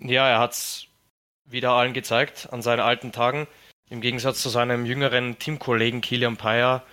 Ja, 0.00 0.28
er 0.28 0.38
hat 0.38 0.52
es 0.52 0.86
wieder 1.46 1.70
allen 1.70 1.94
gezeigt 1.94 2.48
an 2.52 2.60
seinen 2.60 2.80
alten 2.80 3.10
Tagen. 3.10 3.46
Im 3.88 4.02
Gegensatz 4.02 4.42
zu 4.42 4.50
seinem 4.50 4.84
jüngeren 4.84 5.38
Teamkollegen 5.38 6.02
Kilian 6.02 6.36
Payer, 6.36 6.84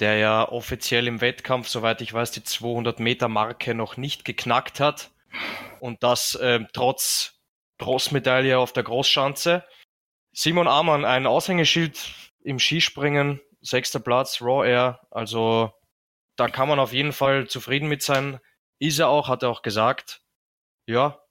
der 0.00 0.16
ja 0.16 0.48
offiziell 0.48 1.06
im 1.06 1.20
Wettkampf, 1.20 1.68
soweit 1.68 2.00
ich 2.00 2.12
weiß, 2.12 2.32
die 2.32 2.42
200 2.42 2.98
Meter 2.98 3.28
Marke 3.28 3.76
noch 3.76 3.96
nicht 3.96 4.24
geknackt 4.24 4.80
hat. 4.80 5.10
Und 5.78 6.02
das 6.02 6.34
äh, 6.34 6.60
trotz 6.72 7.41
Großmedaille 7.78 8.58
auf 8.58 8.72
der 8.72 8.82
Großschanze. 8.84 9.64
Simon 10.32 10.68
Amann, 10.68 11.04
ein 11.04 11.26
Aushängeschild 11.26 12.14
im 12.42 12.58
Skispringen, 12.58 13.40
sechster 13.60 14.00
Platz, 14.00 14.40
Raw 14.40 14.66
Air. 14.66 15.00
Also 15.10 15.72
da 16.36 16.48
kann 16.48 16.68
man 16.68 16.78
auf 16.78 16.92
jeden 16.92 17.12
Fall 17.12 17.48
zufrieden 17.48 17.88
mit 17.88 18.02
sein. 18.02 18.40
Ist 18.78 18.98
er 18.98 19.08
auch, 19.08 19.28
hat 19.28 19.42
er 19.42 19.50
auch 19.50 19.62
gesagt. 19.62 20.22
Ja, 20.86 21.22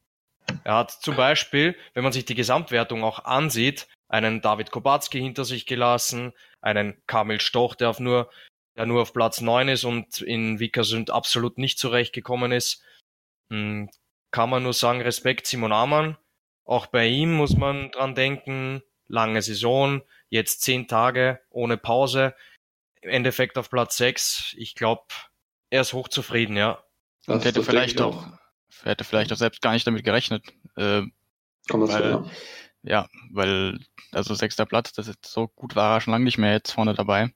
er 0.63 0.75
hat 0.75 0.91
zum 0.91 1.15
Beispiel, 1.15 1.75
wenn 1.93 2.03
man 2.03 2.13
sich 2.13 2.25
die 2.25 2.35
Gesamtwertung 2.35 3.03
auch 3.03 3.25
ansieht, 3.25 3.87
einen 4.07 4.41
David 4.41 4.71
Kobatski 4.71 5.19
hinter 5.19 5.45
sich 5.45 5.65
gelassen, 5.65 6.33
einen 6.61 7.01
Kamil 7.07 7.39
Stoch, 7.39 7.75
der 7.75 7.89
auf 7.89 7.99
nur, 7.99 8.29
der 8.75 8.85
nur 8.85 9.01
auf 9.01 9.13
Platz 9.13 9.41
9 9.41 9.69
ist 9.69 9.83
und 9.83 10.21
in 10.21 10.59
Vikersund 10.59 11.09
absolut 11.09 11.57
nicht 11.57 11.79
zurechtgekommen 11.79 12.51
ist. 12.51 12.83
Hm, 13.51 13.89
kann 14.31 14.49
man 14.49 14.63
nur 14.63 14.73
sagen, 14.73 15.01
Respekt 15.01 15.47
Simon 15.47 15.73
Amann. 15.73 16.17
Auch 16.71 16.87
bei 16.87 17.05
ihm 17.07 17.33
muss 17.33 17.57
man 17.57 17.91
dran 17.91 18.15
denken, 18.15 18.81
lange 19.09 19.41
Saison, 19.41 20.01
jetzt 20.29 20.61
zehn 20.61 20.87
Tage 20.87 21.41
ohne 21.49 21.75
Pause. 21.75 22.33
im 23.01 23.09
Endeffekt 23.09 23.57
auf 23.57 23.69
Platz 23.69 23.97
6. 23.97 24.53
Ich 24.57 24.73
glaube, 24.75 25.01
er 25.69 25.81
ist 25.81 25.91
hochzufrieden, 25.91 26.55
ja. 26.55 26.73
Und 27.27 27.37
Das- 27.39 27.45
hätte 27.45 27.59
das 27.59 27.65
vielleicht 27.67 27.95
ich 27.95 28.01
auch, 28.01 28.25
hätte 28.83 29.03
vielleicht 29.03 29.33
auch 29.33 29.37
selbst 29.37 29.61
gar 29.61 29.73
nicht 29.73 29.85
damit 29.87 30.05
gerechnet. 30.05 30.45
Äh, 30.77 31.01
Kommt 31.69 31.89
das 31.89 31.93
weil- 31.93 32.09
ja. 32.11 32.25
ja, 32.83 33.09
weil, 33.31 33.79
also 34.13 34.33
sechster 34.35 34.65
Platz, 34.65 34.93
das 34.93 35.07
ist 35.09 35.25
so 35.25 35.47
gut 35.49 35.75
war 35.75 35.97
er 35.97 36.01
schon 36.01 36.11
lange 36.11 36.23
nicht 36.25 36.37
mehr 36.37 36.53
jetzt 36.53 36.71
vorne 36.71 36.93
dabei. 36.93 37.33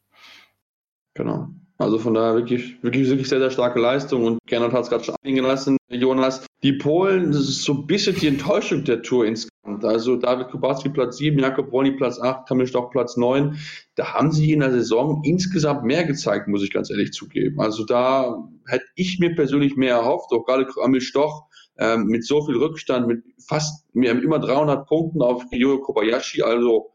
Genau. 1.16 1.50
Also 1.78 2.00
von 2.00 2.14
daher 2.14 2.36
wirklich, 2.36 2.82
wirklich, 2.84 3.10
wirklich 3.10 3.28
sehr, 3.28 3.40
sehr 3.40 3.52
starke 3.52 3.80
Leistung 3.80 4.24
und 4.24 4.40
Gernot 4.46 4.72
hat 4.72 4.84
es 4.84 4.90
gerade 4.90 5.04
schon 5.04 5.16
eingelassen, 5.26 5.78
Jonas. 5.90 6.46
Die 6.66 6.74
Polen, 6.74 7.32
das 7.32 7.42
ist 7.42 7.62
so 7.62 7.74
ein 7.74 7.86
bisschen 7.86 8.16
die 8.16 8.26
Enttäuschung 8.26 8.84
der 8.86 9.04
Tour 9.04 9.28
insgesamt. 9.28 9.86
Also 9.86 10.16
David 10.16 10.50
Kubacki 10.50 10.90
Platz 10.90 11.18
7, 11.18 11.38
Jakob 11.38 11.72
Wolny 11.72 11.92
Platz 11.92 12.20
8, 12.20 12.48
Kamil 12.48 12.66
Stoch 12.66 12.90
Platz 12.90 13.18
9. 13.18 13.56
Da 13.94 14.16
haben 14.16 14.32
sie 14.32 14.52
in 14.52 14.62
der 14.62 14.72
Saison 14.72 15.22
insgesamt 15.24 15.84
mehr 15.84 16.06
gezeigt, 16.06 16.48
muss 16.48 16.64
ich 16.64 16.74
ganz 16.74 16.90
ehrlich 16.90 17.12
zugeben. 17.12 17.62
Also 17.62 17.86
da 17.86 18.36
hätte 18.66 18.86
ich 18.96 19.20
mir 19.20 19.36
persönlich 19.36 19.76
mehr 19.76 19.94
erhofft, 19.94 20.32
auch 20.32 20.44
gerade 20.44 20.66
Kamil 20.66 21.02
Stoch 21.02 21.44
ähm, 21.78 22.06
mit 22.08 22.26
so 22.26 22.44
viel 22.44 22.56
Rückstand, 22.56 23.06
mit 23.08 23.24
fast 23.48 23.86
mit 23.94 24.12
über 24.24 24.40
300 24.40 24.88
Punkten 24.88 25.22
auf 25.22 25.44
Ryo 25.54 25.78
Kobayashi. 25.82 26.42
Also 26.42 26.94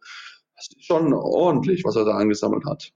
das 0.57 0.67
ist 0.67 0.85
schon 0.85 1.13
ordentlich, 1.15 1.85
was 1.85 1.95
er 1.95 2.05
da 2.05 2.17
angesammelt 2.17 2.65
hat. 2.65 2.93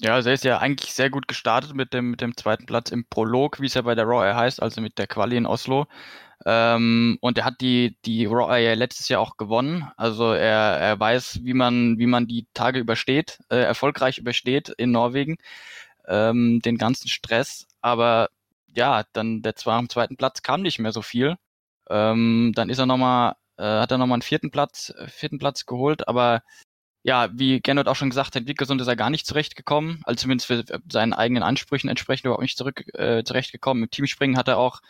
Ja, 0.00 0.14
also 0.14 0.28
er 0.28 0.34
ist 0.34 0.44
ja 0.44 0.58
eigentlich 0.58 0.94
sehr 0.94 1.10
gut 1.10 1.26
gestartet 1.26 1.74
mit 1.74 1.92
dem, 1.92 2.10
mit 2.12 2.20
dem 2.20 2.36
zweiten 2.36 2.66
Platz 2.66 2.90
im 2.90 3.04
Prolog, 3.10 3.60
wie 3.60 3.66
es 3.66 3.74
ja 3.74 3.82
bei 3.82 3.96
der 3.96 4.04
Raw 4.04 4.24
Air 4.24 4.36
heißt, 4.36 4.62
also 4.62 4.80
mit 4.80 4.96
der 4.96 5.08
Quali 5.08 5.36
in 5.36 5.44
Oslo. 5.46 5.86
Ähm, 6.46 7.18
und 7.20 7.38
er 7.38 7.44
hat 7.44 7.60
die, 7.60 7.96
die 8.04 8.26
Raw 8.26 8.48
Air 8.60 8.76
letztes 8.76 9.08
Jahr 9.08 9.20
auch 9.20 9.36
gewonnen. 9.36 9.90
Also 9.96 10.32
er, 10.32 10.78
er 10.78 11.00
weiß, 11.00 11.40
wie 11.42 11.54
man, 11.54 11.98
wie 11.98 12.06
man 12.06 12.26
die 12.28 12.46
Tage 12.54 12.78
übersteht, 12.78 13.40
äh, 13.50 13.56
erfolgreich 13.58 14.18
übersteht 14.18 14.68
in 14.78 14.92
Norwegen, 14.92 15.36
ähm, 16.08 16.60
den 16.64 16.78
ganzen 16.78 17.08
Stress. 17.08 17.66
Aber 17.82 18.30
ja, 18.68 19.04
dann 19.14 19.42
der 19.42 19.56
zwar 19.56 19.78
am 19.78 19.88
zweiten 19.88 20.16
Platz 20.16 20.42
kam 20.42 20.62
nicht 20.62 20.78
mehr 20.78 20.92
so 20.92 21.02
viel. 21.02 21.36
Ähm, 21.90 22.52
dann 22.54 22.70
ist 22.70 22.78
er 22.78 22.86
nochmal, 22.86 23.34
äh, 23.58 23.64
hat 23.64 23.90
er 23.92 23.98
nochmal 23.98 24.16
einen 24.16 24.22
vierten 24.22 24.50
Platz, 24.52 24.94
vierten 25.08 25.38
Platz 25.38 25.66
geholt, 25.66 26.08
aber 26.08 26.42
ja, 27.02 27.30
wie 27.32 27.60
Gernot 27.60 27.88
auch 27.88 27.96
schon 27.96 28.10
gesagt 28.10 28.34
hat, 28.34 28.46
Wickersund 28.46 28.80
ist 28.80 28.88
er 28.88 28.96
gar 28.96 29.10
nicht 29.10 29.26
zurechtgekommen, 29.26 30.02
also 30.04 30.22
zumindest 30.22 30.46
für 30.46 30.64
seinen 30.90 31.12
eigenen 31.12 31.42
Ansprüchen 31.42 31.88
entsprechend 31.88 32.26
überhaupt 32.26 32.42
nicht 32.42 32.58
zurück, 32.58 32.84
äh, 32.94 33.22
zurechtgekommen. 33.24 33.84
Im 33.84 33.90
Teamspringen 33.90 34.36
hat 34.36 34.48
er 34.48 34.58
auch 34.58 34.80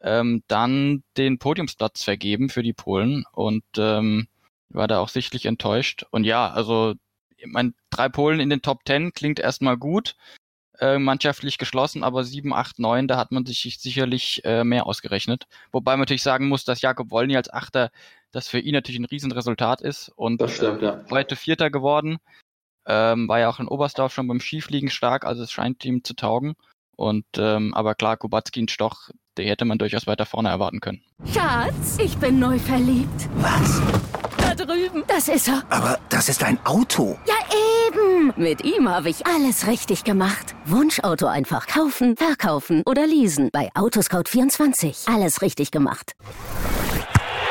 ähm, 0.00 0.42
dann 0.48 1.02
den 1.16 1.38
Podiumsplatz 1.38 2.04
vergeben 2.04 2.50
für 2.50 2.62
die 2.62 2.72
Polen 2.72 3.24
und 3.32 3.64
ähm, 3.76 4.28
war 4.70 4.88
da 4.88 5.00
auch 5.00 5.08
sichtlich 5.08 5.46
enttäuscht. 5.46 6.04
Und 6.10 6.24
ja, 6.24 6.50
also 6.50 6.94
ich 7.36 7.46
mein, 7.46 7.74
drei 7.90 8.08
Polen 8.08 8.40
in 8.40 8.50
den 8.50 8.62
Top 8.62 8.84
Ten 8.84 9.12
klingt 9.12 9.38
erstmal 9.38 9.76
gut, 9.76 10.16
äh, 10.80 10.98
mannschaftlich 10.98 11.58
geschlossen, 11.58 12.04
aber 12.04 12.24
7, 12.24 12.52
8, 12.52 12.78
9, 12.78 13.08
da 13.08 13.16
hat 13.16 13.32
man 13.32 13.46
sich 13.46 13.78
sicherlich 13.80 14.44
äh, 14.44 14.64
mehr 14.64 14.86
ausgerechnet. 14.86 15.46
Wobei 15.72 15.92
man 15.92 16.00
natürlich 16.00 16.22
sagen 16.22 16.48
muss, 16.48 16.64
dass 16.64 16.82
Jakob 16.82 17.10
Wolny 17.10 17.36
als 17.36 17.52
Achter 17.52 17.90
das 18.32 18.48
für 18.48 18.58
ihn 18.58 18.74
natürlich 18.74 19.00
ein 19.00 19.04
Riesenresultat 19.04 19.80
ist 19.80 20.10
und 20.16 20.40
Das 20.40 20.54
stimmt, 20.54 20.82
ja. 20.82 21.02
heute 21.10 21.36
Vierter 21.36 21.70
geworden. 21.70 22.18
Ähm, 22.86 23.28
war 23.28 23.38
ja 23.38 23.48
auch 23.50 23.60
in 23.60 23.68
Oberstdorf 23.68 24.12
schon 24.14 24.26
beim 24.28 24.40
Skifliegen 24.40 24.90
stark, 24.90 25.24
also 25.24 25.42
es 25.42 25.52
scheint 25.52 25.84
ihm 25.84 26.04
zu 26.04 26.14
taugen. 26.14 26.54
Und 26.96 27.26
ähm, 27.36 27.74
aber 27.74 27.94
klar, 27.94 28.16
Kubacki 28.16 28.60
und 28.60 28.70
Stoch, 28.70 29.10
die 29.36 29.44
hätte 29.44 29.64
man 29.64 29.78
durchaus 29.78 30.06
weiter 30.06 30.26
vorne 30.26 30.48
erwarten 30.48 30.80
können. 30.80 31.02
Schatz, 31.32 31.98
ich 32.02 32.16
bin 32.18 32.38
neu 32.40 32.58
verliebt. 32.58 33.28
Was? 33.36 33.80
Da 34.38 34.54
drüben. 34.54 35.04
Das 35.06 35.28
ist 35.28 35.48
er. 35.48 35.62
Aber 35.70 35.98
das 36.08 36.28
ist 36.28 36.42
ein 36.42 36.58
Auto. 36.64 37.18
Ja, 37.26 37.34
eben. 37.86 38.32
Mit 38.36 38.64
ihm 38.64 38.88
habe 38.88 39.10
ich 39.10 39.26
alles 39.26 39.66
richtig 39.66 40.02
gemacht. 40.04 40.54
Wunschauto 40.64 41.26
einfach 41.26 41.66
kaufen, 41.66 42.16
verkaufen 42.16 42.82
oder 42.84 43.06
leasen. 43.06 43.50
Bei 43.52 43.70
Autoscout24. 43.74 45.12
Alles 45.14 45.42
richtig 45.42 45.70
gemacht. 45.70 46.12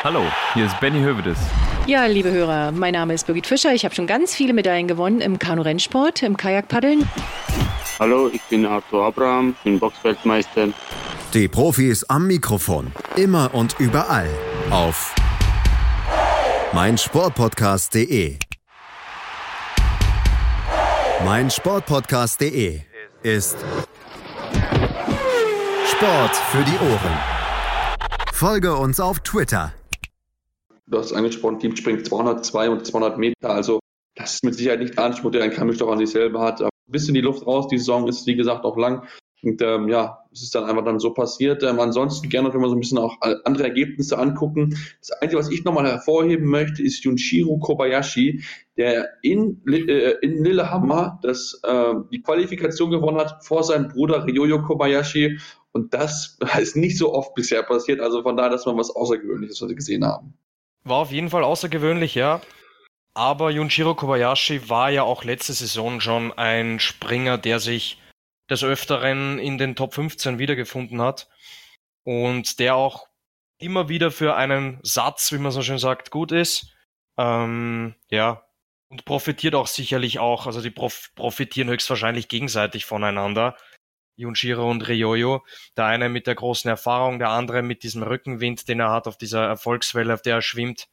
Hallo, 0.04 0.24
hier 0.54 0.66
ist 0.66 0.80
Benny 0.80 1.00
Hövedes. 1.00 1.38
Ja, 1.88 2.06
liebe 2.06 2.32
Hörer, 2.32 2.72
mein 2.72 2.94
Name 2.94 3.14
ist 3.16 3.26
Birgit 3.26 3.48
Fischer. 3.48 3.74
Ich 3.74 3.84
habe 3.84 3.96
schon 3.96 4.06
ganz 4.06 4.36
viele 4.36 4.54
Medaillen 4.54 4.88
gewonnen 4.88 5.22
im 5.22 5.40
Kanu-Rennsport, 5.40 6.22
im 6.22 6.38
Kajakpaddeln. 6.38 7.10
Hallo, 8.00 8.30
ich 8.32 8.42
bin 8.44 8.66
Arthur 8.66 9.06
Abraham, 9.06 9.56
bin 9.64 9.80
Boxfeldmeister. 9.80 10.70
Die 11.34 11.48
Profis 11.48 12.04
am 12.04 12.28
Mikrofon. 12.28 12.92
Immer 13.16 13.54
und 13.54 13.76
überall. 13.80 14.30
Auf 14.70 15.16
meinsportpodcast.de. 16.74 18.38
Meinsportpodcast.de 21.26 22.82
ist 23.24 23.58
Sport 25.92 26.36
für 26.52 26.64
die 26.64 26.78
Ohren. 26.86 27.18
Folge 28.32 28.76
uns 28.76 29.00
auf 29.00 29.20
Twitter. 29.22 29.74
Du 30.90 30.98
hast 30.98 31.12
angesprochen, 31.12 31.60
Team 31.60 31.76
springt 31.76 32.06
202 32.06 32.70
und 32.70 32.86
200 32.86 33.18
Meter. 33.18 33.50
Also 33.50 33.80
das 34.16 34.36
ist 34.36 34.44
mit 34.44 34.56
Sicherheit 34.56 34.80
nicht 34.80 34.98
der 34.98 35.06
Anspruch, 35.06 35.32
der 35.32 35.44
ein 35.44 35.52
Kammelstoff 35.52 35.90
an 35.90 36.00
sich 36.00 36.10
selber 36.10 36.42
hat. 36.42 36.62
Aber 36.62 36.70
ein 36.70 36.92
bisschen 36.92 37.14
die 37.14 37.22
Luft 37.22 37.46
raus. 37.46 37.68
Die 37.68 37.78
Saison 37.78 38.08
ist, 38.08 38.26
wie 38.26 38.36
gesagt, 38.36 38.64
auch 38.64 38.78
lang. 38.78 39.06
Und 39.44 39.62
ähm, 39.62 39.88
ja, 39.90 40.24
es 40.32 40.42
ist 40.42 40.56
dann 40.56 40.64
einfach 40.64 40.84
dann 40.84 41.00
so 41.00 41.14
passiert. 41.14 41.62
Ähm, 41.62 41.80
ansonsten 41.80 42.30
gerne, 42.30 42.54
wenn 42.54 42.62
wir 42.62 42.70
so 42.70 42.76
ein 42.76 42.80
bisschen 42.80 42.98
auch 42.98 43.18
andere 43.44 43.66
Ergebnisse 43.66 44.18
angucken. 44.18 44.78
Das 45.00 45.12
Einzige, 45.22 45.40
was 45.40 45.52
ich 45.52 45.64
nochmal 45.64 45.86
hervorheben 45.86 46.48
möchte, 46.48 46.82
ist 46.82 47.04
Junshiro 47.04 47.60
Kobayashi, 47.60 48.44
der 48.78 49.10
in, 49.22 49.62
äh, 49.68 50.16
in 50.22 50.44
Lillehammer 50.44 51.20
das, 51.22 51.60
äh, 51.64 51.94
die 52.12 52.22
Qualifikation 52.22 52.90
gewonnen 52.90 53.18
hat 53.18 53.44
vor 53.46 53.64
seinem 53.64 53.90
Bruder 53.90 54.26
Ryoyo 54.26 54.64
Kobayashi. 54.64 55.40
Und 55.72 55.94
das 55.94 56.40
ist 56.60 56.76
nicht 56.76 56.98
so 56.98 57.14
oft 57.14 57.36
bisher 57.36 57.62
passiert. 57.62 58.00
Also 58.00 58.24
von 58.24 58.38
daher, 58.38 58.52
dass 58.52 58.66
wir 58.66 58.76
was 58.76 58.90
Außergewöhnliches, 58.90 59.62
was 59.62 59.76
gesehen 59.76 60.06
haben. 60.06 60.34
War 60.88 60.98
auf 60.98 61.12
jeden 61.12 61.30
Fall 61.30 61.44
außergewöhnlich, 61.44 62.16
ja. 62.16 62.42
Aber 63.14 63.52
Junjiro 63.52 63.96
Kobayashi 63.96 64.70
war 64.70 64.90
ja 64.90 65.04
auch 65.04 65.24
letzte 65.24 65.54
Saison 65.54 66.00
schon 66.00 66.32
ein 66.38 66.80
Springer, 66.80 67.38
der 67.38 67.60
sich 67.60 68.02
des 68.50 68.64
Öfteren 68.64 69.40
in 69.40 69.58
den 69.58 69.76
Top 69.76 69.94
15 69.94 70.40
wiedergefunden 70.40 71.02
hat 71.02 71.28
und 72.04 72.60
der 72.60 72.76
auch 72.76 73.08
immer 73.60 73.90
wieder 73.90 74.12
für 74.12 74.36
einen 74.36 74.80
Satz, 74.84 75.32
wie 75.34 75.40
man 75.40 75.52
so 75.52 75.62
schön 75.62 75.80
sagt, 75.80 76.12
gut 76.12 76.32
ist. 76.32 76.74
Ähm, 77.18 77.96
ja, 78.10 78.44
und 78.90 79.04
profitiert 79.04 79.56
auch 79.56 79.68
sicherlich 79.68 80.20
auch, 80.20 80.46
also 80.46 80.62
die 80.62 80.72
prof 80.72 81.12
profitieren 81.16 81.70
höchstwahrscheinlich 81.70 82.30
gegenseitig 82.30 82.86
voneinander. 82.86 83.58
Junshiro 84.18 84.70
und 84.70 84.88
Ryoyo. 84.90 85.46
Der 85.78 85.86
eine 85.86 86.10
mit 86.10 86.28
der 86.28 86.36
großen 86.36 86.70
Erfahrung, 86.70 87.20
der 87.20 87.30
andere 87.30 87.62
mit 87.64 87.84
diesem 87.84 88.04
Rückenwind, 88.04 88.68
den 88.68 88.82
er 88.82 88.92
hat 88.92 89.08
auf 89.08 89.18
dieser 89.18 89.48
Erfolgswelle, 89.48 90.14
auf 90.14 90.22
der 90.22 90.36
er 90.38 90.42
schwimmt. 90.42 90.90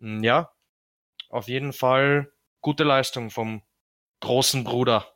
Hm, 0.00 0.24
Ja, 0.24 0.52
auf 1.30 1.48
jeden 1.48 1.72
Fall 1.72 2.32
gute 2.62 2.84
Leistung 2.84 3.30
vom 3.30 3.62
großen 4.20 4.64
Bruder. 4.64 5.06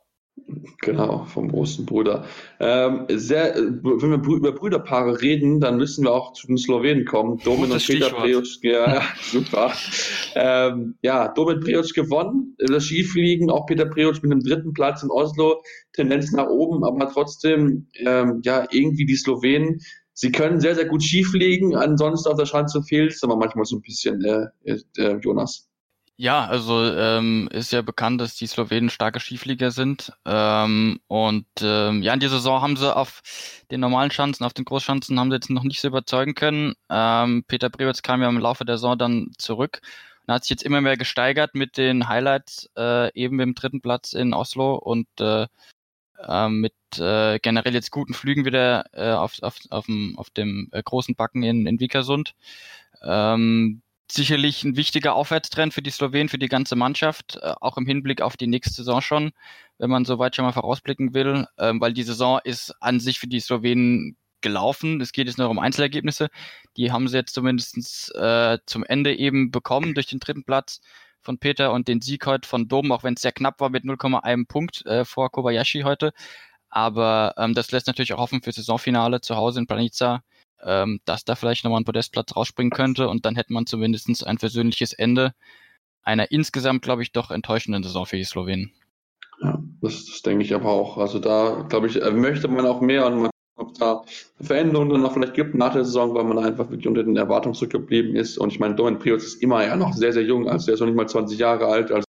Genau, 0.81 1.25
vom 1.25 1.49
großen 1.49 1.85
Bruder. 1.85 2.25
Ähm, 2.59 3.05
sehr, 3.09 3.55
äh, 3.55 3.61
wenn 3.61 4.09
wir 4.09 4.35
über 4.35 4.51
Brüderpaare 4.51 5.21
reden, 5.21 5.59
dann 5.59 5.77
müssen 5.77 6.05
wir 6.05 6.11
auch 6.11 6.33
zu 6.33 6.47
den 6.47 6.57
Slowenen 6.57 7.05
kommen. 7.05 7.37
Domin 7.43 7.69
Gutes 7.69 7.89
und 7.89 7.95
Peter. 7.95 8.09
Preoc, 8.09 8.45
ja, 8.63 9.03
super. 9.21 9.71
Ähm, 10.35 10.95
ja, 11.01 11.27
Domin 11.29 11.59
Preoc 11.59 11.93
gewonnen, 11.93 12.55
das 12.57 12.85
Skifliegen, 12.85 13.49
auch 13.49 13.65
Peter 13.65 13.85
Preoc 13.85 14.21
mit 14.23 14.31
einem 14.31 14.41
dritten 14.41 14.73
Platz 14.73 15.03
in 15.03 15.11
Oslo, 15.11 15.61
Tendenz 15.93 16.31
nach 16.31 16.47
oben, 16.47 16.83
aber 16.83 17.09
trotzdem, 17.09 17.87
ähm, 17.95 18.41
ja, 18.43 18.67
irgendwie 18.71 19.05
die 19.05 19.15
Slowenen, 19.15 19.79
sie 20.13 20.31
können 20.31 20.59
sehr, 20.59 20.75
sehr 20.75 20.85
gut 20.85 21.03
Skifliegen, 21.03 21.75
ansonsten 21.75 22.29
auf 22.29 22.37
der 22.37 22.45
Schanze 22.45 22.81
fehlt 22.83 23.13
es 23.13 23.23
aber 23.23 23.35
manchmal 23.35 23.65
so 23.65 23.77
ein 23.77 23.81
bisschen, 23.81 24.23
äh, 24.23 24.77
äh, 24.97 25.17
Jonas. 25.21 25.70
Ja, 26.21 26.45
also 26.45 26.83
ähm, 26.85 27.49
ist 27.51 27.71
ja 27.71 27.81
bekannt, 27.81 28.21
dass 28.21 28.35
die 28.35 28.45
Slowenen 28.45 28.91
starke 28.91 29.19
Skiflieger 29.19 29.71
sind. 29.71 30.13
Ähm, 30.23 30.99
und 31.07 31.47
ähm, 31.61 32.03
ja, 32.03 32.13
in 32.13 32.19
dieser 32.19 32.35
Saison 32.35 32.61
haben 32.61 32.77
sie 32.77 32.95
auf 32.95 33.23
den 33.71 33.79
normalen 33.79 34.11
Schanzen, 34.11 34.45
auf 34.45 34.53
den 34.53 34.65
Großschanzen 34.65 35.19
haben 35.19 35.31
sie 35.31 35.37
jetzt 35.37 35.49
noch 35.49 35.63
nicht 35.63 35.81
so 35.81 35.87
überzeugen 35.87 36.35
können. 36.35 36.75
Ähm, 36.91 37.43
Peter 37.47 37.71
Brewitz 37.71 38.03
kam 38.03 38.21
ja 38.21 38.29
im 38.29 38.37
Laufe 38.37 38.65
der 38.65 38.77
Saison 38.77 38.99
dann 38.99 39.31
zurück 39.39 39.81
und 40.27 40.33
hat 40.35 40.43
sich 40.43 40.51
jetzt 40.51 40.61
immer 40.61 40.79
mehr 40.81 40.95
gesteigert 40.95 41.55
mit 41.55 41.75
den 41.77 42.07
Highlights, 42.07 42.69
äh, 42.77 43.11
eben 43.19 43.39
im 43.39 43.55
dritten 43.55 43.81
Platz 43.81 44.13
in 44.13 44.35
Oslo 44.35 44.75
und 44.75 45.07
äh, 45.19 45.47
äh, 46.19 46.49
mit 46.49 46.75
äh, 46.99 47.39
generell 47.39 47.73
jetzt 47.73 47.89
guten 47.89 48.13
Flügen 48.13 48.45
wieder 48.45 48.85
äh, 48.93 49.13
auf, 49.13 49.41
auf, 49.41 49.57
auf 49.71 49.87
dem, 49.87 50.19
auf 50.19 50.29
dem 50.29 50.69
äh, 50.71 50.83
großen 50.83 51.15
Backen 51.15 51.41
in, 51.41 51.65
in 51.65 51.79
Vikersund. 51.79 52.35
Ähm, 53.01 53.81
sicherlich 54.13 54.63
ein 54.63 54.75
wichtiger 54.75 55.15
Aufwärtstrend 55.15 55.73
für 55.73 55.81
die 55.81 55.91
Slowenen, 55.91 56.29
für 56.29 56.37
die 56.37 56.47
ganze 56.47 56.75
Mannschaft, 56.75 57.37
äh, 57.41 57.53
auch 57.61 57.77
im 57.77 57.85
Hinblick 57.85 58.21
auf 58.21 58.37
die 58.37 58.47
nächste 58.47 58.75
Saison 58.75 59.01
schon, 59.01 59.31
wenn 59.77 59.89
man 59.89 60.05
soweit 60.05 60.35
schon 60.35 60.45
mal 60.45 60.51
vorausblicken 60.51 61.13
will, 61.13 61.45
ähm, 61.57 61.81
weil 61.81 61.93
die 61.93 62.03
Saison 62.03 62.39
ist 62.43 62.73
an 62.81 62.99
sich 62.99 63.19
für 63.19 63.27
die 63.27 63.39
Slowenen 63.39 64.17
gelaufen. 64.41 64.99
Es 65.01 65.11
geht 65.11 65.27
jetzt 65.27 65.37
nur 65.37 65.49
um 65.49 65.59
Einzelergebnisse. 65.59 66.29
Die 66.77 66.91
haben 66.91 67.07
sie 67.07 67.17
jetzt 67.17 67.33
zumindest 67.33 68.13
äh, 68.15 68.57
zum 68.65 68.83
Ende 68.83 69.15
eben 69.15 69.51
bekommen 69.51 69.93
durch 69.93 70.07
den 70.07 70.19
dritten 70.19 70.43
Platz 70.43 70.81
von 71.21 71.37
Peter 71.37 71.71
und 71.71 71.87
den 71.87 72.01
Sieg 72.01 72.25
heute 72.25 72.47
von 72.47 72.67
Dom, 72.67 72.91
auch 72.91 73.03
wenn 73.03 73.13
es 73.13 73.21
sehr 73.21 73.31
knapp 73.31 73.59
war 73.59 73.69
mit 73.69 73.83
0,1 73.83 74.47
Punkt 74.47 74.85
äh, 74.85 75.05
vor 75.05 75.31
Kobayashi 75.31 75.81
heute. 75.81 76.13
Aber 76.69 77.35
ähm, 77.37 77.53
das 77.53 77.71
lässt 77.71 77.87
natürlich 77.87 78.13
auch 78.13 78.19
hoffen 78.19 78.41
für 78.41 78.51
Saisonfinale 78.51 79.21
zu 79.21 79.35
Hause 79.35 79.59
in 79.59 79.67
Planica, 79.67 80.23
ähm, 80.63 80.99
dass 81.05 81.25
da 81.25 81.35
vielleicht 81.35 81.63
nochmal 81.63 81.81
ein 81.81 81.85
Podestplatz 81.85 82.35
rausspringen 82.35 82.71
könnte 82.71 83.09
und 83.09 83.25
dann 83.25 83.35
hätte 83.35 83.53
man 83.53 83.65
zumindest 83.65 84.25
ein 84.25 84.37
versöhnliches 84.37 84.93
Ende 84.93 85.33
einer 86.03 86.31
insgesamt, 86.31 86.81
glaube 86.81 87.03
ich, 87.03 87.11
doch 87.11 87.31
enttäuschenden 87.31 87.83
Saison 87.83 88.05
für 88.05 88.17
die 88.17 88.23
Slowenen. 88.23 88.71
Ja, 89.41 89.61
das, 89.81 90.05
das 90.05 90.21
denke 90.21 90.43
ich 90.43 90.53
aber 90.53 90.69
auch. 90.69 90.97
Also 90.97 91.19
da, 91.19 91.65
glaube 91.69 91.87
ich, 91.87 92.01
äh, 92.01 92.11
möchte 92.11 92.47
man 92.47 92.65
auch 92.65 92.81
mehr 92.81 93.05
und 93.07 93.21
man 93.21 93.31
ob 93.61 93.77
da 93.77 94.03
Veränderungen 94.41 94.89
dann 94.89 95.01
noch 95.01 95.13
vielleicht 95.13 95.35
gibt 95.35 95.55
nach 95.55 95.73
der 95.73 95.85
Saison, 95.85 96.15
weil 96.15 96.23
man 96.23 96.39
einfach 96.39 96.69
wirklich 96.69 96.87
unter 96.87 97.03
den 97.03 97.15
Erwartungen 97.15 97.53
zurückgeblieben 97.53 98.15
ist. 98.15 98.37
Und 98.37 98.51
ich 98.51 98.59
meine, 98.59 98.75
Domen 98.75 98.97
Prius 98.99 99.23
ist 99.23 99.43
immer 99.43 99.65
ja 99.65 99.75
noch 99.75 99.93
sehr, 99.93 100.13
sehr 100.13 100.23
jung, 100.23 100.49
also 100.49 100.65
der 100.65 100.73
ist 100.75 100.79
noch 100.79 100.87
nicht 100.87 100.95
mal 100.95 101.07
20 101.07 101.37
Jahre 101.37 101.67
alt. 101.67 101.91
Also 101.91 102.05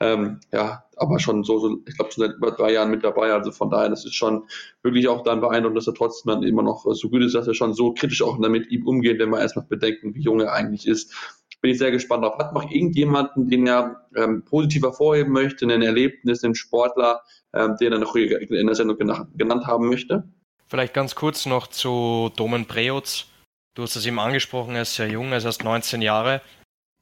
ähm, 0.00 0.40
ja, 0.52 0.84
aber 0.96 1.18
schon 1.18 1.44
so, 1.44 1.58
so 1.58 1.78
ich 1.86 1.96
glaube, 1.96 2.12
schon 2.12 2.26
seit 2.26 2.36
über 2.36 2.50
drei 2.50 2.72
Jahren 2.72 2.90
mit 2.90 3.04
dabei. 3.04 3.32
Also 3.32 3.52
von 3.52 3.70
daher, 3.70 3.88
das 3.88 4.04
ist 4.04 4.14
schon 4.14 4.44
wirklich 4.82 5.08
auch 5.08 5.22
dann 5.22 5.40
beeindruckend, 5.40 5.78
dass 5.78 5.86
er 5.86 5.94
trotzdem 5.94 6.32
dann 6.32 6.42
immer 6.42 6.62
noch 6.62 6.84
so 6.92 7.08
gut 7.08 7.22
ist, 7.22 7.34
dass 7.34 7.46
er 7.46 7.54
schon 7.54 7.74
so 7.74 7.92
kritisch 7.92 8.22
auch 8.22 8.38
damit 8.40 8.70
ihm 8.70 8.86
umgeht, 8.86 9.18
wenn 9.18 9.30
man 9.30 9.40
erstmal 9.40 9.66
bedenken, 9.66 10.14
wie 10.14 10.22
jung 10.22 10.40
er 10.40 10.52
eigentlich 10.52 10.86
ist. 10.86 11.14
Bin 11.60 11.72
ich 11.72 11.78
sehr 11.78 11.90
gespannt 11.90 12.24
drauf. 12.24 12.38
Hat 12.38 12.54
noch 12.54 12.70
irgendjemanden, 12.70 13.48
den 13.48 13.66
er 13.66 14.06
ähm, 14.14 14.44
positiv 14.44 14.82
hervorheben 14.82 15.32
möchte, 15.32 15.66
ein 15.66 15.82
Erlebnis, 15.82 16.44
einen 16.44 16.54
Sportler, 16.54 17.22
ähm, 17.52 17.76
den 17.80 17.92
er 17.92 17.98
noch 17.98 18.14
in 18.14 18.66
der 18.66 18.74
Sendung 18.76 18.96
genannt 18.96 19.66
haben 19.66 19.88
möchte? 19.88 20.28
Vielleicht 20.68 20.94
ganz 20.94 21.14
kurz 21.14 21.46
noch 21.46 21.66
zu 21.66 22.30
Domen 22.36 22.66
Preutz. 22.66 23.26
Du 23.74 23.82
hast 23.82 23.96
es 23.96 24.06
ihm 24.06 24.18
angesprochen, 24.18 24.74
er 24.74 24.82
ist 24.82 24.94
sehr 24.94 25.08
jung, 25.08 25.30
er 25.30 25.38
ist 25.38 25.44
erst 25.44 25.64
19 25.64 26.02
Jahre 26.02 26.42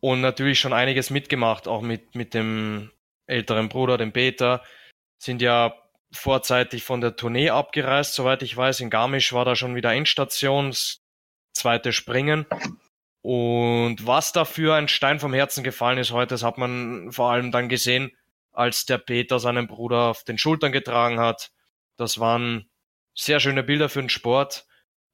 und 0.01 0.21
natürlich 0.21 0.61
schon 0.61 0.73
einiges 0.73 1.11
mitgemacht, 1.11 1.69
auch 1.69 1.83
mit, 1.83 2.15
mit 2.15 2.35
dem 2.35 2.91
älteren 3.27 3.69
Bruder, 3.69 3.99
dem 3.99 4.13
Peter. 4.13 4.63
Sind 5.19 5.43
ja 5.43 5.75
vorzeitig 6.13 6.85
von 6.85 7.01
der 7.01 7.17
Tournee 7.17 7.51
abgereist, 7.51 8.15
soweit 8.15 8.43
ich 8.43 8.57
weiß. 8.57 8.81
In 8.81 8.91
Garmisch 8.91 9.33
war 9.33 9.45
da 9.45 9.57
schon 9.57 9.75
wieder 9.75 9.93
Endstation, 9.93 10.69
das 10.69 11.01
zweite 11.53 11.93
Springen. 11.93 12.47
Und 13.23 14.07
was 14.07 14.33
dafür 14.33 14.75
ein 14.75 14.89
Stein 14.89 15.19
vom 15.19 15.35
Herzen 15.35 15.65
gefallen 15.65 15.99
ist 15.99 16.13
heute, 16.13 16.35
das 16.35 16.45
hat 16.45 16.59
man 16.59 17.11
vor 17.11 17.31
allem 17.33 17.51
dann 17.51 17.69
gesehen, 17.69 18.13
als 18.53 18.87
der 18.87 18.99
Peter 18.99 19.41
seinen 19.41 19.67
Bruder 19.67 20.11
auf 20.11 20.23
den 20.23 20.39
Schultern 20.39 20.73
getragen 20.73 21.19
hat. 21.19 21.51
Das 21.97 22.21
waren 22.21 22.71
sehr 23.15 23.41
schöne 23.41 23.65
Bilder 23.65 23.89
für 23.89 24.01
den 24.01 24.11
Sport. 24.11 24.67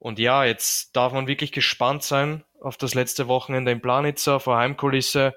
Und 0.02 0.18
ja, 0.18 0.44
jetzt 0.44 0.96
darf 0.96 1.12
man 1.12 1.28
wirklich 1.28 1.52
gespannt 1.52 2.02
sein 2.02 2.42
auf 2.60 2.76
das 2.76 2.94
letzte 2.94 3.28
Wochenende 3.28 3.70
in 3.70 3.80
Planica 3.80 4.40
vor 4.40 4.56
Heimkulisse. 4.56 5.32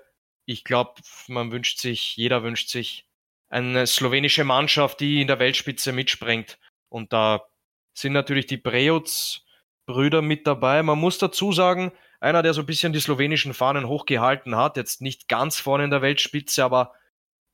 Ich 0.46 0.64
glaube, 0.64 0.94
man 1.28 1.52
wünscht 1.52 1.78
sich, 1.78 2.18
jeder 2.18 2.42
wünscht 2.42 2.70
sich 2.70 3.06
eine 3.48 3.86
slowenische 3.86 4.44
Mannschaft, 4.44 5.02
die 5.02 5.22
in 5.22 5.28
der 5.28 5.38
Weltspitze 5.38 5.92
mitspringt. 5.92 6.58
Und 6.90 7.14
da 7.14 7.46
sind 7.94 8.14
natürlich 8.14 8.48
die 8.48 8.58
Preuts-Brüder 8.58 10.24
mit 10.24 10.48
dabei. 10.48 10.82
Man 10.82 10.98
muss 10.98 11.20
dazu 11.20 11.52
sagen, 11.52 11.92
einer, 12.20 12.42
der 12.42 12.56
so 12.56 12.62
ein 12.62 12.66
bisschen 12.66 12.92
die 12.92 13.00
slowenischen 13.00 13.54
Fahnen 13.54 13.88
hochgehalten 13.88 14.56
hat, 14.56 14.78
jetzt 14.78 15.00
nicht 15.00 15.28
ganz 15.28 15.60
vorne 15.60 15.84
in 15.84 15.92
der 15.92 16.02
Weltspitze, 16.02 16.66
aber 16.66 16.96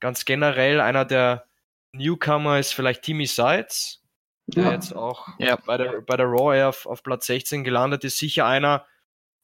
ganz 0.00 0.24
generell 0.24 0.80
einer 0.80 1.04
der 1.04 1.46
Newcomer 1.92 2.58
ist 2.58 2.72
vielleicht 2.72 3.02
Timmy 3.02 3.26
Seitz, 3.26 4.01
der 4.54 4.64
ja. 4.64 4.72
jetzt 4.72 4.94
auch 4.94 5.28
ja. 5.38 5.56
bei, 5.56 5.76
der, 5.76 6.00
bei 6.00 6.16
der 6.16 6.26
Raw 6.26 6.56
Air 6.56 6.68
auf, 6.68 6.86
auf 6.86 7.02
Platz 7.02 7.26
16 7.26 7.64
gelandet 7.64 8.04
ist, 8.04 8.18
sicher 8.18 8.46
einer, 8.46 8.86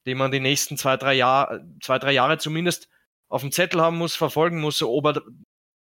den 0.06 0.18
man 0.18 0.30
die 0.30 0.40
nächsten 0.40 0.76
zwei, 0.76 0.96
drei, 0.96 1.14
Jahr, 1.14 1.60
zwei, 1.82 1.98
drei 1.98 2.12
Jahre 2.12 2.38
zumindest 2.38 2.88
auf 3.28 3.42
dem 3.42 3.52
Zettel 3.52 3.80
haben 3.80 3.98
muss, 3.98 4.16
verfolgen 4.16 4.60
muss, 4.60 4.82
ob 4.82 5.06
er 5.06 5.22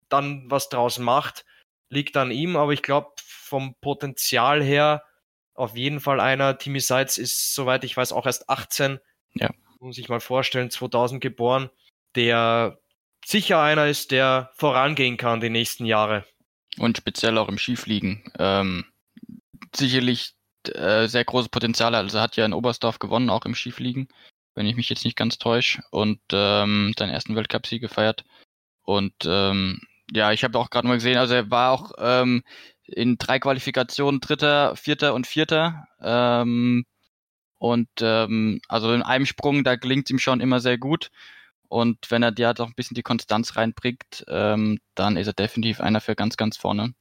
dann 0.10 0.50
was 0.50 0.70
draus 0.70 1.00
macht, 1.00 1.46
liegt 1.90 2.18
an 2.18 2.32
ihm, 2.32 2.56
aber 2.56 2.74
ich 2.74 2.82
glaube, 2.82 3.12
vom 3.18 3.76
Potenzial 3.82 4.64
her 4.64 5.04
auf 5.54 5.78
jeden 5.78 6.00
Fall 6.00 6.20
einer. 6.20 6.58
Timmy 6.58 6.80
Seitz 6.80 7.18
ist, 7.18 7.54
soweit 7.54 7.84
ich 7.84 7.96
weiß, 7.96 8.12
auch 8.12 8.26
erst 8.26 8.50
18. 8.50 9.00
Ja. 9.34 9.50
Muss 9.80 9.98
ich 9.98 10.10
mal 10.10 10.20
vorstellen, 10.20 10.70
2000 10.70 11.22
geboren, 11.22 11.70
der 12.16 12.80
sicher 13.24 13.62
einer 13.62 13.88
ist, 13.88 14.12
der 14.12 14.52
vorangehen 14.56 15.18
kann 15.18 15.42
die 15.42 15.50
nächsten 15.50 15.86
Jahre. 15.86 16.26
Und 16.78 16.98
speziell 16.98 17.38
auch 17.38 17.48
im 17.48 17.58
Skifliegen. 17.58 18.24
Ähm, 18.38 18.86
sicherlich 19.78 20.34
äh, 20.70 21.08
sehr 21.08 21.26
große 21.26 21.50
Potenziale. 21.50 21.98
Also 21.98 22.20
hat 22.20 22.38
ja 22.38 22.46
in 22.46 22.54
Oberstdorf 22.54 23.00
gewonnen, 23.00 23.30
auch 23.30 23.46
im 23.46 23.56
Skifliegen, 23.56 24.08
wenn 24.56 24.66
ich 24.66 24.76
mich 24.76 24.90
jetzt 24.90 25.06
nicht 25.06 25.18
ganz 25.18 25.38
täusche, 25.38 25.82
und 25.92 26.20
ähm, 26.32 26.94
seinen 26.98 27.12
ersten 27.12 27.36
Weltcup-Sieg 27.36 27.82
gefeiert. 27.82 28.24
Und 28.84 29.14
ähm, 29.26 29.82
ja, 30.12 30.32
ich 30.32 30.44
habe 30.44 30.58
auch 30.60 30.70
gerade 30.70 30.88
mal 30.88 30.96
gesehen, 30.96 31.18
also 31.18 31.34
er 31.34 31.50
war 31.52 31.72
auch 31.72 31.94
ähm, 31.98 32.44
in 32.84 33.18
drei 33.18 33.40
Qualifikationen 33.40 34.22
Dritter, 34.22 34.76
Vierter 34.76 35.14
und 35.14 35.28
Vierter. 35.28 35.88
Ähm, 36.02 36.86
und 37.58 37.90
ähm, 38.02 38.62
also 38.68 38.94
in 38.94 39.02
einem 39.02 39.26
Sprung, 39.26 39.64
da 39.64 39.76
gelingt 39.76 40.10
ihm 40.10 40.20
schon 40.20 40.42
immer 40.42 40.60
sehr 40.60 40.78
gut. 40.78 41.10
Und 41.68 42.12
wenn 42.12 42.24
er 42.24 42.32
dir 42.32 42.48
halt 42.48 42.62
auch 42.62 42.68
ein 42.68 42.76
bisschen 42.76 42.96
die 42.96 43.04
Konstanz 43.04 43.56
reinbringt, 43.56 44.24
ähm, 44.28 44.80
dann 44.94 45.18
ist 45.18 45.28
er 45.28 45.34
definitiv 45.34 45.82
einer 45.82 46.02
für 46.02 46.16
ganz, 46.16 46.38
ganz 46.38 46.58
vorne. 46.58 46.94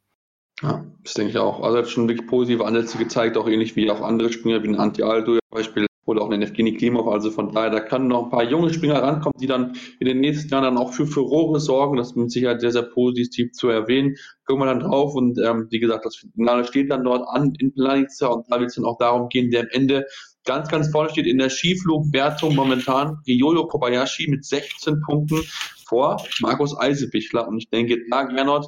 Ja, 0.63 0.85
das 1.03 1.15
denke 1.15 1.31
ich 1.31 1.39
auch. 1.39 1.63
Also 1.63 1.77
er 1.77 1.83
hat 1.83 1.91
schon 1.91 2.09
wirklich 2.09 2.29
positive 2.29 2.65
Ansätze 2.65 2.99
gezeigt, 2.99 3.37
auch 3.37 3.49
ähnlich 3.49 3.77
wie 3.77 3.91
auch 3.91 4.01
andere 4.01 4.33
Springer, 4.33 4.63
wie 4.63 4.69
ein 4.69 4.77
Anti 4.77 5.03
Aldo 5.03 5.33
zum 5.33 5.41
Beispiel 5.51 5.87
oder 6.07 6.23
auch 6.23 6.31
ein 6.31 6.43
Evgeny 6.43 6.77
Klimov. 6.77 7.09
Also 7.09 7.31
von 7.31 7.53
daher, 7.53 7.71
da 7.71 7.81
können 7.81 8.09
noch 8.09 8.25
ein 8.25 8.31
paar 8.31 8.45
junge 8.45 8.73
Springer 8.73 9.03
rankommen, 9.03 9.39
die 9.41 9.47
dann 9.47 9.75
in 10.01 10.07
den 10.07 10.21
nächsten 10.21 10.51
Jahren 10.51 10.65
dann 10.65 10.79
auch 10.79 10.93
für 10.93 11.07
Furore 11.07 11.61
sorgen. 11.61 11.97
Das 11.97 12.09
ist 12.09 12.17
mit 12.17 12.31
Sicherheit 12.31 12.61
sehr, 12.61 12.73
sehr 12.73 12.83
positiv 12.83 13.53
zu 13.53 13.69
erwähnen. 13.69 14.17
Gucken 14.47 14.63
wir 14.63 14.67
dann 14.67 14.81
drauf 14.81 15.15
und 15.15 15.39
ähm, 15.39 15.67
wie 15.71 15.81
gesagt, 15.81 16.05
das 16.05 16.17
Finale 16.17 16.65
steht 16.65 16.91
dann 16.91 17.05
dort 17.05 17.27
an 17.29 17.55
in 17.59 17.73
Planica 17.73 18.27
und 18.27 18.47
da 18.51 18.61
wird 18.61 18.69
es 18.69 18.77
dann 18.77 18.85
auch 18.85 18.99
darum 18.99 19.29
gehen, 19.29 19.51
der 19.51 19.63
am 19.63 19.69
Ende 19.71 20.07
ganz, 20.45 20.69
ganz 20.69 20.91
vorne 20.91 21.11
steht 21.11 21.27
in 21.27 21.39
der 21.39 21.49
Skiflugwertung 21.49 22.55
momentan 22.55 23.19
Ryoyo 23.27 23.67
Kobayashi 23.67 24.29
mit 24.29 24.45
16 24.45 25.01
Punkten 25.01 25.43
vor 25.87 26.23
Markus 26.41 26.79
Eisebichler. 26.79 27.49
Und 27.49 27.59
ich 27.59 27.71
denke, 27.71 27.99
da, 28.11 28.25
Gernot, 28.25 28.67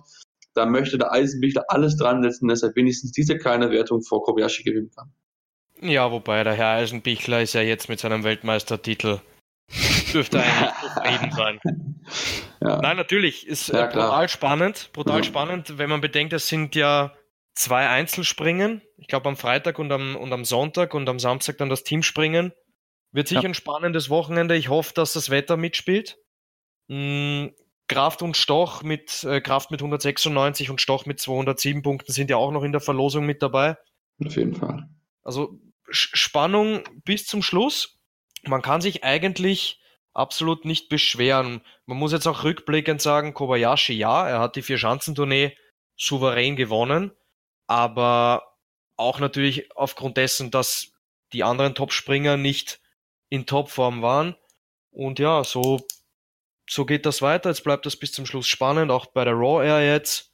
da 0.56 0.66
möchte 0.66 0.98
der 0.98 1.12
Eisenbichler 1.12 1.64
alles 1.68 1.96
dran 1.96 2.22
setzen, 2.22 2.48
dass 2.48 2.62
er 2.62 2.74
wenigstens 2.74 3.12
diese 3.12 3.36
kleine 3.36 3.70
Wertung 3.70 4.02
vor 4.02 4.22
Kobayashi 4.22 4.62
gewinnen 4.62 4.90
kann. 4.96 5.12
Ja, 5.80 6.10
wobei 6.10 6.42
der 6.42 6.54
Herr 6.54 6.70
Eisenbichler 6.70 7.42
ist 7.42 7.52
ja 7.52 7.60
jetzt 7.60 7.88
mit 7.88 8.00
seinem 8.00 8.24
Weltmeistertitel 8.24 9.20
dürfte 10.16 10.42
eigentlich 10.42 10.80
zufrieden 10.80 11.32
sein. 11.32 11.60
Ja. 12.62 12.80
Nein, 12.80 12.96
natürlich, 12.96 13.46
ist 13.46 13.68
ja, 13.68 13.86
brutal 13.86 14.28
spannend, 14.28 14.90
brutal 14.92 15.18
ja. 15.18 15.24
spannend, 15.24 15.76
wenn 15.76 15.90
man 15.90 16.00
bedenkt, 16.00 16.32
es 16.32 16.48
sind 16.48 16.74
ja 16.74 17.12
zwei 17.54 17.88
Einzelspringen. 17.88 18.80
Ich 18.96 19.08
glaube 19.08 19.28
am 19.28 19.36
Freitag 19.36 19.78
und 19.78 19.92
am, 19.92 20.16
und 20.16 20.32
am 20.32 20.44
Sonntag 20.44 20.94
und 20.94 21.08
am 21.08 21.18
Samstag 21.18 21.58
dann 21.58 21.68
das 21.68 21.84
Teamspringen. 21.84 22.52
Wird 23.12 23.28
sicher 23.28 23.44
ein 23.44 23.54
spannendes 23.54 24.08
Wochenende. 24.08 24.56
Ich 24.56 24.68
hoffe, 24.68 24.94
dass 24.94 25.12
das 25.12 25.30
Wetter 25.30 25.56
mitspielt. 25.56 26.18
Kraft 27.88 28.22
und 28.22 28.36
Stoch 28.36 28.82
mit 28.82 29.24
äh, 29.24 29.40
Kraft 29.40 29.70
mit 29.70 29.80
196 29.80 30.70
und 30.70 30.80
Stoch 30.80 31.06
mit 31.06 31.20
207 31.20 31.82
Punkten 31.82 32.12
sind 32.12 32.30
ja 32.30 32.36
auch 32.36 32.50
noch 32.50 32.62
in 32.62 32.72
der 32.72 32.80
Verlosung 32.80 33.26
mit 33.26 33.42
dabei. 33.42 33.76
Auf 34.24 34.36
jeden 34.36 34.54
Fall. 34.54 34.88
Also 35.22 35.60
Spannung 35.88 36.82
bis 37.04 37.26
zum 37.26 37.42
Schluss. 37.42 38.00
Man 38.44 38.62
kann 38.62 38.80
sich 38.80 39.04
eigentlich 39.04 39.80
absolut 40.14 40.64
nicht 40.64 40.88
beschweren. 40.88 41.60
Man 41.84 41.98
muss 41.98 42.12
jetzt 42.12 42.26
auch 42.26 42.42
rückblickend 42.42 43.00
sagen, 43.00 43.34
Kobayashi, 43.34 43.92
ja, 43.92 44.26
er 44.28 44.40
hat 44.40 44.56
die 44.56 44.62
Vier-Schanzentournee 44.62 45.56
souverän 45.96 46.56
gewonnen, 46.56 47.12
aber 47.66 48.56
auch 48.96 49.20
natürlich 49.20 49.76
aufgrund 49.76 50.16
dessen, 50.16 50.50
dass 50.50 50.92
die 51.32 51.44
anderen 51.44 51.74
Topspringer 51.74 52.36
nicht 52.36 52.80
in 53.28 53.46
Topform 53.46 54.02
waren. 54.02 54.36
Und 54.90 55.18
ja, 55.18 55.44
so 55.44 55.86
so 56.68 56.84
geht 56.84 57.06
das 57.06 57.22
weiter. 57.22 57.50
Jetzt 57.50 57.64
bleibt 57.64 57.86
das 57.86 57.96
bis 57.96 58.12
zum 58.12 58.26
Schluss 58.26 58.48
spannend, 58.48 58.90
auch 58.90 59.06
bei 59.06 59.24
der 59.24 59.34
Raw 59.34 59.64
Air 59.64 59.86
jetzt. 59.86 60.32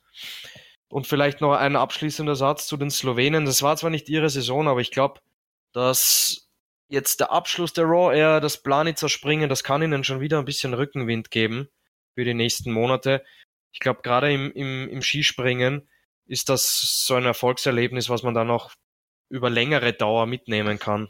Und 0.89 1.07
vielleicht 1.07 1.41
noch 1.41 1.55
ein 1.55 1.77
abschließender 1.77 2.37
Satz 2.37 2.67
zu 2.67 2.77
den 2.77 2.91
Slowenen. 2.91 3.45
Das 3.45 3.63
war 3.63 3.77
zwar 3.77 3.91
nicht 3.91 4.09
ihre 4.09 4.29
Saison, 4.29 4.69
aber 4.69 4.81
ich 4.81 4.91
glaube, 4.91 5.21
dass 5.73 6.51
jetzt 6.89 7.21
der 7.21 7.33
Abschluss 7.33 7.73
der 7.73 7.85
Raw 7.85 8.15
Air, 8.15 8.41
das 8.41 8.63
Planitzer 8.63 9.09
Springen, 9.09 9.49
das 9.49 9.65
kann 9.65 9.83
ihnen 9.83 10.05
schon 10.05 10.21
wieder 10.21 10.39
ein 10.39 10.45
bisschen 10.45 10.75
Rückenwind 10.75 11.31
geben 11.31 11.69
für 12.15 12.25
die 12.25 12.35
nächsten 12.35 12.73
Monate. 12.73 13.25
Ich 13.73 13.81
glaube, 13.81 14.03
gerade 14.03 14.33
im, 14.33 14.53
im, 14.53 14.89
im 14.89 15.03
Skispringen 15.03 15.89
ist 16.27 16.51
das 16.51 17.05
so 17.07 17.15
ein 17.15 17.25
Erfolgserlebnis, 17.25 18.11
was 18.11 18.23
man 18.23 18.35
dann 18.35 18.51
auch 18.51 18.73
über 19.31 19.49
längere 19.49 19.95
Dauer 19.95 20.27
mitnehmen 20.27 20.79
kann. 20.79 21.09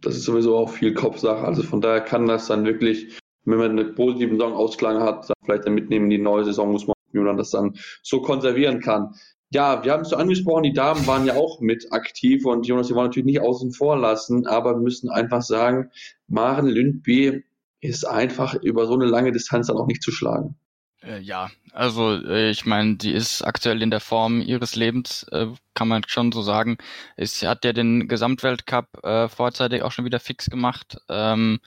Das 0.00 0.14
ist 0.14 0.24
sowieso 0.24 0.56
auch 0.56 0.70
viel 0.70 0.94
Kopfsache. 0.94 1.44
Also 1.44 1.62
von 1.64 1.80
daher 1.80 2.00
kann 2.00 2.28
das 2.28 2.46
dann 2.46 2.64
wirklich 2.64 3.18
wenn 3.44 3.58
man 3.58 3.78
einen 3.78 3.94
positiven 3.94 4.38
Saisonausklang 4.38 5.00
hat, 5.00 5.30
vielleicht 5.44 5.66
dann 5.66 5.74
mitnehmen 5.74 6.06
in 6.06 6.10
die 6.10 6.18
neue 6.18 6.44
Saison, 6.44 6.72
muss 6.72 6.86
man, 6.86 6.94
wie 7.12 7.20
man 7.20 7.36
das 7.36 7.50
dann 7.50 7.74
so 8.02 8.20
konservieren 8.22 8.80
kann. 8.80 9.14
Ja, 9.50 9.84
wir 9.84 9.92
haben 9.92 10.02
es 10.02 10.08
so 10.08 10.16
angesprochen, 10.16 10.64
die 10.64 10.72
Damen 10.72 11.06
waren 11.06 11.26
ja 11.26 11.34
auch 11.34 11.60
mit 11.60 11.92
aktiv 11.92 12.44
und 12.44 12.66
Jonas, 12.66 12.88
die 12.88 12.94
wollen 12.94 13.06
natürlich 13.06 13.26
nicht 13.26 13.40
außen 13.40 13.72
vor 13.72 13.96
lassen, 13.96 14.46
aber 14.46 14.74
wir 14.74 14.82
müssen 14.82 15.10
einfach 15.10 15.42
sagen, 15.42 15.90
Maren 16.26 16.66
Lündby 16.66 17.44
ist 17.80 18.04
einfach 18.04 18.54
über 18.54 18.86
so 18.86 18.94
eine 18.94 19.04
lange 19.04 19.30
Distanz 19.30 19.68
dann 19.68 19.76
auch 19.76 19.86
nicht 19.86 20.02
zu 20.02 20.10
schlagen. 20.10 20.56
Äh, 21.04 21.20
ja, 21.20 21.50
also 21.72 22.14
äh, 22.14 22.50
ich 22.50 22.64
meine, 22.66 22.96
die 22.96 23.12
ist 23.12 23.42
aktuell 23.42 23.82
in 23.82 23.90
der 23.90 24.00
Form 24.00 24.40
ihres 24.40 24.74
Lebens, 24.74 25.24
äh, 25.30 25.48
kann 25.74 25.88
man 25.88 26.02
schon 26.06 26.32
so 26.32 26.42
sagen. 26.42 26.78
Es 27.16 27.42
hat 27.42 27.64
ja 27.64 27.72
den 27.72 28.08
Gesamtweltcup 28.08 29.04
äh, 29.04 29.28
vorzeitig 29.28 29.82
auch 29.82 29.92
schon 29.92 30.04
wieder 30.04 30.20
fix 30.20 30.46
gemacht. 30.46 30.98
Ähm, 31.08 31.60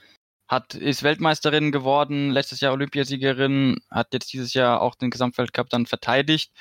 hat, 0.48 0.74
ist 0.74 1.02
Weltmeisterin 1.02 1.72
geworden, 1.72 2.30
letztes 2.30 2.60
Jahr 2.60 2.72
Olympiasiegerin, 2.72 3.78
hat 3.90 4.12
jetzt 4.14 4.32
dieses 4.32 4.54
Jahr 4.54 4.80
auch 4.80 4.94
den 4.94 5.10
Gesamtweltcup 5.10 5.68
dann 5.70 5.86
verteidigt 5.86 6.52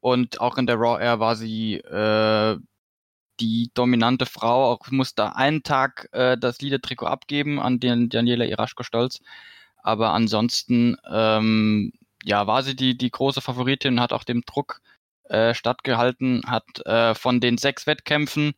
und 0.00 0.40
auch 0.40 0.58
in 0.58 0.66
der 0.66 0.76
Raw 0.76 1.02
Air 1.02 1.20
war 1.20 1.36
sie 1.36 1.76
äh, 1.76 2.58
die 3.40 3.70
dominante 3.74 4.26
Frau, 4.26 4.70
auch 4.70 4.90
musste 4.90 5.36
einen 5.36 5.62
Tag 5.62 6.08
äh, 6.12 6.38
das 6.38 6.60
Liedertrikot 6.60 7.06
abgeben 7.06 7.60
an 7.60 7.80
den 7.80 8.08
Daniela 8.08 8.44
Iraschko-Stolz. 8.46 9.20
Aber 9.82 10.12
ansonsten 10.12 10.96
ähm, 11.10 11.92
ja, 12.24 12.46
war 12.46 12.62
sie 12.62 12.76
die, 12.76 12.96
die 12.96 13.10
große 13.10 13.40
Favoritin, 13.40 14.00
hat 14.00 14.12
auch 14.12 14.24
dem 14.24 14.42
Druck 14.42 14.80
äh, 15.24 15.54
stattgehalten, 15.54 16.42
hat 16.46 16.84
äh, 16.86 17.14
von 17.14 17.40
den 17.40 17.58
sechs 17.58 17.86
Wettkämpfen, 17.86 18.54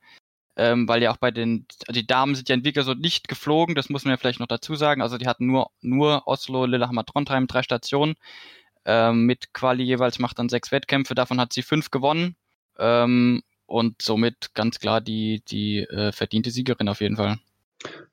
ähm, 0.57 0.89
weil 0.89 1.03
ja 1.03 1.13
auch 1.13 1.17
bei 1.17 1.31
den, 1.31 1.67
die 1.91 2.07
Damen 2.07 2.35
sind 2.35 2.49
ja 2.49 2.55
in 2.55 2.65
Vikersund 2.65 3.01
nicht 3.01 3.29
geflogen, 3.29 3.75
das 3.75 3.89
muss 3.89 4.05
man 4.05 4.13
ja 4.13 4.17
vielleicht 4.17 4.41
noch 4.41 4.47
dazu 4.47 4.75
sagen. 4.75 5.03
Also 5.03 5.19
die 5.19 5.27
hatten 5.27 5.47
nur, 5.47 5.71
nur 5.81 6.27
Oslo, 6.27 6.67
Lillehammer, 6.67 7.05
Trondheim, 7.05 7.47
drei 7.47 7.63
Stationen. 7.63 8.15
Ähm, 8.85 9.25
mit 9.25 9.55
Quali 9.55 9.83
jeweils 9.83 10.19
macht 10.19 10.39
dann 10.39 10.49
sechs 10.49 10.71
Wettkämpfe, 10.71 11.15
davon 11.15 11.41
hat 11.41 11.53
sie 11.53 11.63
fünf 11.63 11.91
gewonnen. 11.91 12.37
Ähm, 12.79 13.43
und 13.67 14.03
somit 14.03 14.55
ganz 14.55 14.79
klar 14.79 15.01
die, 15.01 15.43
die 15.49 15.81
äh, 15.81 16.13
verdiente 16.13 16.51
Siegerin 16.51 16.89
auf 16.89 17.01
jeden 17.01 17.17
Fall. 17.17 17.39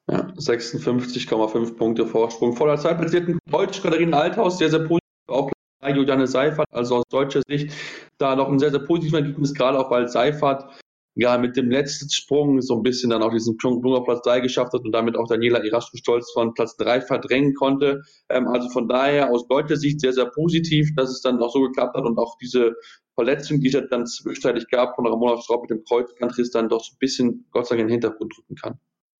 Ja, 0.10 0.22
56,5 0.38 1.78
Punkte 1.78 2.08
Vorsprung. 2.08 2.56
Voller 2.56 2.78
Zeit 2.78 2.98
platzierten 2.98 3.38
Deutsch 3.50 3.82
Katharina 3.82 4.20
Althaus, 4.20 4.58
sehr, 4.58 4.70
sehr 4.70 4.80
positiv. 4.80 5.02
Auch 5.28 5.52
Juliane 5.88 6.28
Seifert, 6.28 6.68
also 6.72 6.98
aus 6.98 7.04
deutscher 7.10 7.42
Sicht, 7.48 7.74
da 8.18 8.36
noch 8.36 8.50
ein 8.50 8.60
sehr, 8.60 8.72
sehr 8.72 8.82
positives 8.82 9.14
Ergebnis, 9.14 9.54
gerade 9.54 9.80
auch 9.80 9.90
weil 9.90 10.08
Seifert 10.08 10.70
ja 11.16 11.38
mit 11.38 11.58
dem 11.58 11.70
letzten 11.70 12.10
Sprung 12.10 12.62
so 12.62 12.76
ein 12.76 12.84
bisschen 12.84 13.10
dann 13.10 13.22
auch 13.22 13.32
diesen 13.32 13.60
Sprung 13.60 13.84
auf 13.94 14.06
Platz 14.06 14.22
3 14.24 14.40
geschafft 14.40 14.74
hat 14.74 14.82
und 14.82 14.92
damit 14.92 15.18
auch 15.18 15.28
Daniela 15.28 15.64
Erasmus 15.64 16.00
Stolz 16.00 16.32
von 16.32 16.54
Platz 16.54 16.78
3 16.78 17.02
verdrängen 17.02 17.54
konnte. 17.54 18.02
Ähm, 18.30 18.48
also 18.48 18.70
von 18.70 18.88
daher 18.88 19.30
aus 19.30 19.48
deutscher 19.48 19.78
Sicht 19.78 20.00
sehr, 20.00 20.14
sehr 20.14 20.28
positiv, 20.28 20.90
dass 20.96 21.10
es 21.10 21.22
dann 21.22 21.42
auch 21.42 21.52
so 21.52 21.62
geklappt 21.62 21.96
hat 21.96 22.06
und 22.06 22.18
auch 22.18 22.38
diese 22.42 22.76
Verletzung, 23.16 23.60
die 23.60 23.68
es 23.68 23.90
dann 23.90 24.06
zwischenzeitlich 24.06 24.68
gab 24.70 24.96
von 24.96 25.06
Ramona 25.06 25.42
Straub 25.42 25.62
mit 25.64 25.70
dem 25.70 25.84
Kreuzbandriss, 25.84 26.52
dann 26.52 26.70
doch 26.70 26.84
so 26.84 26.94
ein 26.94 27.00
bisschen 27.00 27.46
Gott 27.52 27.68
sei 27.68 27.76
Dank 27.76 27.82
in 27.82 27.88
den 27.88 27.94
Hintergrund 27.94 28.34
drücken 28.36 28.56
kann. 28.56 28.80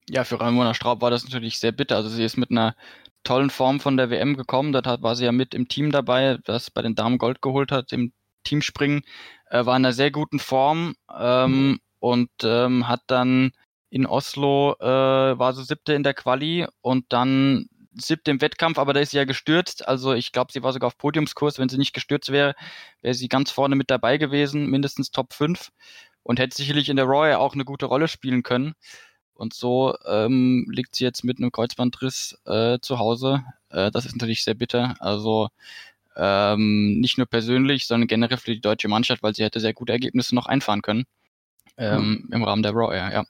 Ja, 0.10 0.24
für 0.24 0.40
Ramona 0.40 0.74
Straub 0.74 1.02
war 1.02 1.12
das 1.12 1.24
natürlich 1.24 1.60
sehr 1.60 1.72
bitter. 1.72 1.98
Also 1.98 2.10
sie 2.10 2.24
ist 2.24 2.38
mit 2.38 2.52
einer 2.52 2.76
tollen 3.24 3.50
Form 3.50 3.80
von 3.80 3.98
der 3.98 4.10
WM 4.10 4.36
gekommen. 4.36 4.72
Da 4.72 4.82
war 5.02 5.16
sie 5.16 5.26
ja 5.26 5.32
mit 5.32 5.54
im 5.54 5.68
Team 5.68 5.92
dabei, 5.92 6.38
das 6.46 6.72
bei 6.72 6.82
den 6.82 6.96
Damen 6.96 7.18
Gold 7.18 7.42
geholt 7.42 7.72
hat 7.72 7.92
im 7.92 8.14
Teamspringen. 8.44 9.04
Äh, 9.50 9.66
war 9.66 9.76
in 9.76 9.86
einer 9.86 9.94
sehr 9.94 10.12
guten 10.12 10.40
Form 10.40 10.96
ähm, 11.18 11.52
mhm. 11.52 11.80
und 12.00 12.30
ähm, 12.44 12.88
hat 12.88 13.02
dann 13.08 13.52
in 13.90 14.06
Oslo, 14.06 14.76
äh, 14.80 14.86
war 14.86 15.54
so 15.54 15.64
siebte 15.64 15.94
in 15.94 16.04
der 16.04 16.14
Quali 16.14 16.66
und 16.82 17.06
dann 17.10 17.68
siebte 17.94 18.32
im 18.32 18.42
Wettkampf, 18.42 18.78
aber 18.78 18.94
da 18.94 19.02
ist 19.02 19.12
sie 19.12 19.18
ja 19.18 19.26
gestürzt. 19.26 19.88
Also 19.88 20.14
ich 20.14 20.32
glaube, 20.32 20.52
sie 20.52 20.64
war 20.64 20.74
sogar 20.74 20.88
auf 20.88 20.98
Podiumskurs. 20.98 21.60
Wenn 21.60 21.70
sie 21.70 21.78
nicht 21.78 21.94
gestürzt 21.94 22.32
wäre, 22.32 22.56
wäre 23.02 23.14
sie 23.14 23.28
ganz 23.28 23.52
vorne 23.52 23.76
mit 23.76 23.92
dabei 23.92 24.18
gewesen, 24.18 24.68
mindestens 24.68 25.12
Top 25.12 25.34
5 25.34 25.72
und 26.24 26.40
hätte 26.40 26.56
sicherlich 26.56 26.90
in 26.90 26.96
der 26.96 27.06
Roy 27.06 27.34
auch 27.34 27.54
eine 27.54 27.66
gute 27.66 27.86
Rolle 27.86 28.08
spielen 28.08 28.44
können. 28.44 28.74
Und 29.34 29.54
so 29.54 29.96
ähm, 30.06 30.68
liegt 30.70 30.96
sie 30.96 31.04
jetzt 31.04 31.24
mit 31.24 31.40
einem 31.40 31.52
Kreuzbandriss 31.52 32.40
äh, 32.46 32.80
zu 32.80 33.00
Hause. 33.00 33.44
Äh, 33.70 33.92
das 33.92 34.06
ist 34.06 34.16
natürlich 34.16 34.44
sehr 34.44 34.54
bitter. 34.54 34.96
Also 35.00 35.50
ähm, 36.16 37.00
nicht 37.00 37.18
nur 37.18 37.28
persönlich, 37.28 37.88
sondern 37.88 38.08
generell 38.08 38.38
für 38.38 38.52
die 38.52 38.62
deutsche 38.62 38.88
Mannschaft, 38.88 39.24
weil 39.24 39.34
sie 39.34 39.44
hätte 39.44 39.60
sehr 39.60 39.74
gute 39.74 39.94
Ergebnisse 39.94 40.36
noch 40.36 40.46
einfahren 40.46 40.82
können 40.82 41.06
ähm, 41.78 42.24
mhm. 42.28 42.34
im 42.34 42.44
Rahmen 42.44 42.64
der 42.64 42.74
Raw 42.74 42.94
Air, 42.94 43.12
ja. 43.12 43.24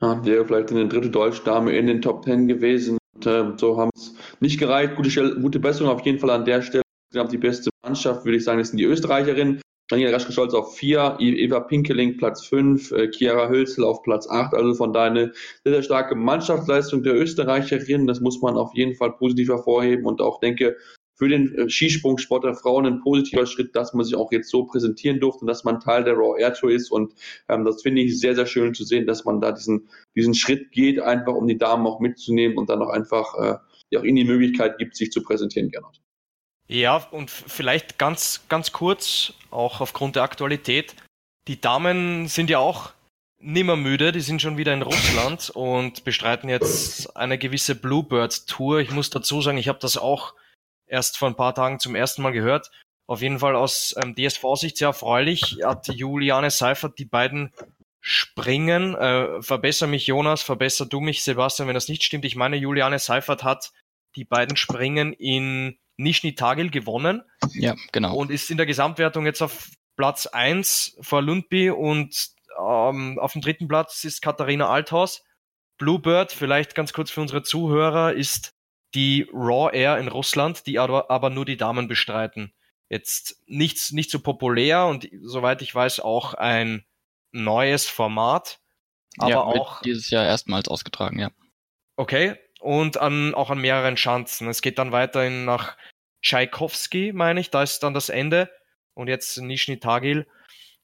ja. 0.00 0.24
Wäre 0.24 0.44
vielleicht 0.44 0.70
eine 0.70 0.88
dritte 0.88 1.10
deutsche 1.10 1.42
Dame 1.44 1.76
in 1.76 1.86
den 1.86 2.02
Top 2.02 2.22
Ten 2.22 2.46
gewesen. 2.48 2.98
Und, 3.14 3.26
äh, 3.26 3.44
so 3.56 3.78
haben 3.78 3.90
es 3.94 4.14
nicht 4.40 4.58
gereicht. 4.58 4.96
Gute, 4.96 5.40
gute 5.40 5.60
Besserung 5.60 5.92
auf 5.92 6.04
jeden 6.04 6.18
Fall 6.18 6.30
an 6.30 6.44
der 6.44 6.62
Stelle. 6.62 6.82
Die 7.30 7.38
beste 7.38 7.70
Mannschaft, 7.84 8.24
würde 8.24 8.38
ich 8.38 8.44
sagen, 8.44 8.58
das 8.58 8.68
sind 8.70 8.78
die 8.78 8.84
Österreicherinnen. 8.84 9.60
Daniel 9.88 10.14
Raschke-Scholz 10.14 10.54
auf 10.54 10.76
4, 10.76 11.18
Eva 11.20 11.60
Pinkeling 11.60 12.16
Platz 12.16 12.46
5, 12.46 12.90
äh, 12.90 13.10
Chiara 13.12 13.48
Hülsel 13.48 13.84
auf 13.84 14.02
Platz 14.02 14.28
8. 14.28 14.54
Also 14.54 14.74
von 14.74 14.92
daher 14.92 15.10
eine 15.10 15.32
sehr, 15.62 15.74
sehr 15.74 15.82
starke 15.82 16.14
Mannschaftsleistung 16.14 17.02
der 17.02 17.14
Österreicherinnen. 17.14 18.06
Das 18.06 18.20
muss 18.20 18.40
man 18.40 18.56
auf 18.56 18.74
jeden 18.74 18.96
Fall 18.96 19.12
positiv 19.12 19.48
hervorheben 19.50 20.06
und 20.06 20.20
auch 20.20 20.40
denke, 20.40 20.76
für 21.16 21.28
den 21.28 21.54
äh, 21.54 21.68
Skisprungsport 21.68 22.44
der 22.44 22.54
Frauen 22.54 22.86
ein 22.86 23.00
positiver 23.00 23.46
Schritt, 23.46 23.74
dass 23.76 23.94
man 23.94 24.04
sich 24.04 24.16
auch 24.16 24.32
jetzt 24.32 24.50
so 24.50 24.64
präsentieren 24.64 25.20
durfte 25.20 25.42
und 25.42 25.46
dass 25.46 25.64
man 25.64 25.80
Teil 25.80 26.04
der 26.04 26.14
Raw 26.14 26.40
Air 26.40 26.54
Tour 26.54 26.70
ist. 26.70 26.90
Und 26.90 27.14
ähm, 27.48 27.64
das 27.64 27.82
finde 27.82 28.02
ich 28.02 28.18
sehr, 28.18 28.34
sehr 28.34 28.46
schön 28.46 28.74
zu 28.74 28.84
sehen, 28.84 29.06
dass 29.06 29.24
man 29.24 29.40
da 29.40 29.52
diesen, 29.52 29.88
diesen 30.16 30.34
Schritt 30.34 30.72
geht, 30.72 31.00
einfach 31.00 31.34
um 31.34 31.46
die 31.46 31.58
Damen 31.58 31.86
auch 31.86 32.00
mitzunehmen 32.00 32.58
und 32.58 32.68
dann 32.68 32.82
auch 32.82 32.90
einfach 32.90 33.34
äh, 33.38 33.56
ja, 33.90 34.00
auch 34.00 34.04
ihnen 34.04 34.16
die 34.16 34.24
Möglichkeit 34.24 34.78
gibt, 34.78 34.96
sich 34.96 35.10
zu 35.12 35.22
präsentieren, 35.22 35.70
Gernot. 35.70 36.00
Ja, 36.66 36.96
und 36.96 37.30
vielleicht 37.30 37.98
ganz, 37.98 38.42
ganz 38.48 38.72
kurz, 38.72 39.34
auch 39.50 39.80
aufgrund 39.80 40.16
der 40.16 40.22
Aktualität. 40.22 40.94
Die 41.46 41.60
Damen 41.60 42.26
sind 42.26 42.48
ja 42.48 42.58
auch 42.58 42.92
nimmer 43.38 43.76
müde, 43.76 44.12
die 44.12 44.20
sind 44.20 44.40
schon 44.40 44.56
wieder 44.56 44.72
in 44.72 44.80
Russland 44.80 45.50
und 45.50 46.04
bestreiten 46.04 46.48
jetzt 46.48 47.14
eine 47.16 47.36
gewisse 47.36 47.74
Bluebird-Tour. 47.74 48.80
Ich 48.80 48.90
muss 48.90 49.10
dazu 49.10 49.42
sagen, 49.42 49.58
ich 49.58 49.68
habe 49.68 49.78
das 49.78 49.98
auch 49.98 50.34
erst 50.86 51.18
vor 51.18 51.28
ein 51.28 51.36
paar 51.36 51.54
Tagen 51.54 51.78
zum 51.78 51.94
ersten 51.94 52.22
Mal 52.22 52.32
gehört. 52.32 52.70
Auf 53.06 53.20
jeden 53.20 53.38
Fall 53.38 53.54
aus 53.54 53.94
ähm, 54.02 54.14
DSV-Sicht 54.14 54.78
sehr 54.78 54.88
erfreulich 54.88 55.58
hat 55.64 55.88
Juliane 55.88 56.50
Seifert 56.50 56.98
die 56.98 57.04
beiden 57.04 57.52
Springen, 58.00 58.94
äh, 58.94 59.42
verbessere 59.42 59.88
mich 59.88 60.06
Jonas, 60.06 60.42
verbessere 60.42 60.88
du 60.88 61.00
mich 61.00 61.22
Sebastian, 61.24 61.68
wenn 61.68 61.74
das 61.74 61.88
nicht 61.88 62.02
stimmt. 62.02 62.24
Ich 62.24 62.36
meine, 62.36 62.56
Juliane 62.56 62.98
Seifert 62.98 63.44
hat 63.44 63.72
die 64.16 64.24
beiden 64.24 64.56
Springen 64.56 65.12
in 65.12 65.78
Nishni 65.96 66.34
Tagil 66.34 66.70
gewonnen. 66.70 67.22
Ja, 67.52 67.74
genau. 67.92 68.16
Und 68.16 68.30
ist 68.30 68.50
in 68.50 68.56
der 68.56 68.66
Gesamtwertung 68.66 69.26
jetzt 69.26 69.42
auf 69.42 69.70
Platz 69.96 70.26
1 70.26 70.98
vor 71.00 71.22
Lundby 71.22 71.70
und 71.70 72.30
ähm, 72.58 73.18
auf 73.18 73.32
dem 73.32 73.42
dritten 73.42 73.68
Platz 73.68 74.04
ist 74.04 74.22
Katharina 74.22 74.68
Althaus. 74.68 75.22
Bluebird, 75.78 76.32
vielleicht 76.32 76.74
ganz 76.74 76.92
kurz 76.92 77.10
für 77.10 77.20
unsere 77.20 77.42
Zuhörer, 77.42 78.12
ist 78.12 78.50
die 78.94 79.28
Raw 79.32 79.74
Air 79.76 79.98
in 79.98 80.08
Russland, 80.08 80.66
die 80.66 80.78
aber, 80.78 81.10
aber 81.10 81.30
nur 81.30 81.44
die 81.44 81.56
Damen 81.56 81.88
bestreiten. 81.88 82.52
Jetzt 82.88 83.42
nichts, 83.46 83.92
nicht 83.92 84.10
so 84.10 84.20
populär 84.20 84.86
und 84.86 85.08
soweit 85.22 85.62
ich 85.62 85.74
weiß 85.74 86.00
auch 86.00 86.34
ein 86.34 86.84
neues 87.32 87.88
Format. 87.88 88.60
Aber 89.18 89.30
ja, 89.30 89.40
auch 89.40 89.82
dieses 89.82 90.10
Jahr 90.10 90.24
erstmals 90.24 90.68
ausgetragen, 90.68 91.18
ja. 91.18 91.30
Okay, 91.96 92.36
und 92.60 92.96
an, 92.96 93.34
auch 93.34 93.50
an 93.50 93.58
mehreren 93.58 93.96
Schanzen. 93.96 94.48
Es 94.48 94.62
geht 94.62 94.78
dann 94.78 94.92
weiterhin 94.92 95.44
nach 95.44 95.76
Tschaikowski, 96.22 97.12
meine 97.12 97.40
ich, 97.40 97.50
da 97.50 97.62
ist 97.62 97.82
dann 97.82 97.94
das 97.94 98.08
Ende. 98.08 98.50
Und 98.94 99.08
jetzt 99.08 99.36
Nishni 99.38 99.78
Tagil. 99.78 100.26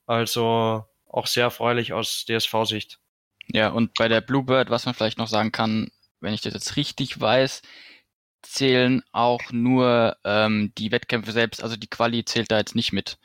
Also 0.07 0.85
auch 1.07 1.27
sehr 1.27 1.45
erfreulich 1.45 1.93
aus 1.93 2.25
DSV-Sicht. 2.27 2.99
Ja, 3.49 3.71
und 3.71 3.95
bei 3.95 4.09
der 4.09 4.21
Bluebird, 4.21 4.71
was 4.71 4.85
man 4.85 4.95
vielleicht 4.95 5.19
noch 5.19 5.29
sagen 5.29 5.53
kann, 5.53 5.91
wenn 6.21 6.35
ich 6.35 6.41
das 6.41 6.55
jetzt 6.55 6.77
richtig 6.77 7.21
weiß, 7.21 7.63
zählen 8.43 9.03
auch 9.13 9.41
nur 9.53 10.17
ähm, 10.25 10.73
die 10.77 10.93
Wettkämpfe 10.93 11.33
selbst, 11.33 11.63
also 11.63 11.77
die 11.77 11.89
Quali 11.89 12.25
zählt 12.25 12.51
da 12.51 12.59
jetzt 12.59 12.75
nicht 12.75 12.93
mit. 12.93 13.19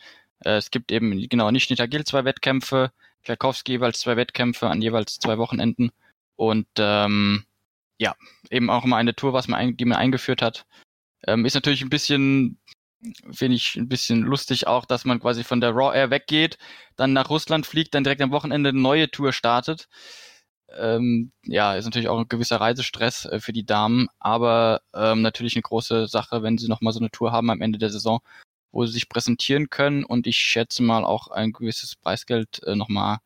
Äh, 0.43 0.57
es 0.57 0.71
gibt 0.71 0.91
eben, 0.91 1.27
genau, 1.29 1.51
Nishni 1.51 1.75
Tagil 1.75 2.05
zwei 2.05 2.25
Wettkämpfe, 2.25 2.91
Tschaikowski 3.23 3.73
jeweils 3.73 3.99
zwei 3.99 4.17
Wettkämpfe 4.17 4.67
an 4.69 4.81
jeweils 4.81 5.19
zwei 5.19 5.37
Wochenenden. 5.37 5.91
Und 6.35 6.67
ähm, 6.77 7.45
ja, 7.97 8.15
eben 8.49 8.69
auch 8.69 8.83
immer 8.85 8.97
eine 8.97 9.15
Tour, 9.15 9.33
was 9.33 9.47
man, 9.47 9.77
die 9.77 9.85
man 9.85 9.97
eingeführt 9.97 10.41
hat. 10.41 10.65
Ähm, 11.27 11.45
ist 11.45 11.55
natürlich 11.55 11.81
ein 11.81 11.89
bisschen, 11.89 12.59
finde 13.31 13.55
ich, 13.55 13.75
ein 13.75 13.87
bisschen 13.89 14.21
lustig 14.21 14.67
auch, 14.67 14.85
dass 14.85 15.05
man 15.05 15.19
quasi 15.19 15.43
von 15.43 15.61
der 15.61 15.71
Raw 15.71 15.95
Air 15.95 16.09
weggeht, 16.11 16.57
dann 16.95 17.13
nach 17.13 17.29
Russland 17.29 17.65
fliegt, 17.65 17.95
dann 17.95 18.03
direkt 18.03 18.21
am 18.21 18.31
Wochenende 18.31 18.69
eine 18.69 18.79
neue 18.79 19.09
Tour 19.09 19.33
startet. 19.33 19.87
Ähm, 20.77 21.31
ja, 21.43 21.75
ist 21.75 21.85
natürlich 21.85 22.09
auch 22.09 22.19
ein 22.19 22.27
gewisser 22.27 22.59
Reisestress 22.59 23.25
äh, 23.25 23.39
für 23.39 23.53
die 23.53 23.65
Damen, 23.65 24.07
aber 24.19 24.81
ähm, 24.93 25.21
natürlich 25.21 25.55
eine 25.55 25.63
große 25.63 26.07
Sache, 26.07 26.43
wenn 26.43 26.57
sie 26.57 26.67
nochmal 26.67 26.93
so 26.93 26.99
eine 26.99 27.11
Tour 27.11 27.31
haben 27.31 27.49
am 27.49 27.61
Ende 27.61 27.79
der 27.79 27.89
Saison, 27.89 28.19
wo 28.71 28.85
sie 28.85 28.93
sich 28.93 29.09
präsentieren 29.09 29.69
können 29.69 30.03
und 30.03 30.27
ich 30.27 30.37
schätze 30.37 30.83
mal 30.83 31.03
auch 31.03 31.29
ein 31.29 31.53
gewisses 31.53 31.95
Preisgeld 31.95 32.61
äh, 32.63 32.75
nochmal 32.75 33.17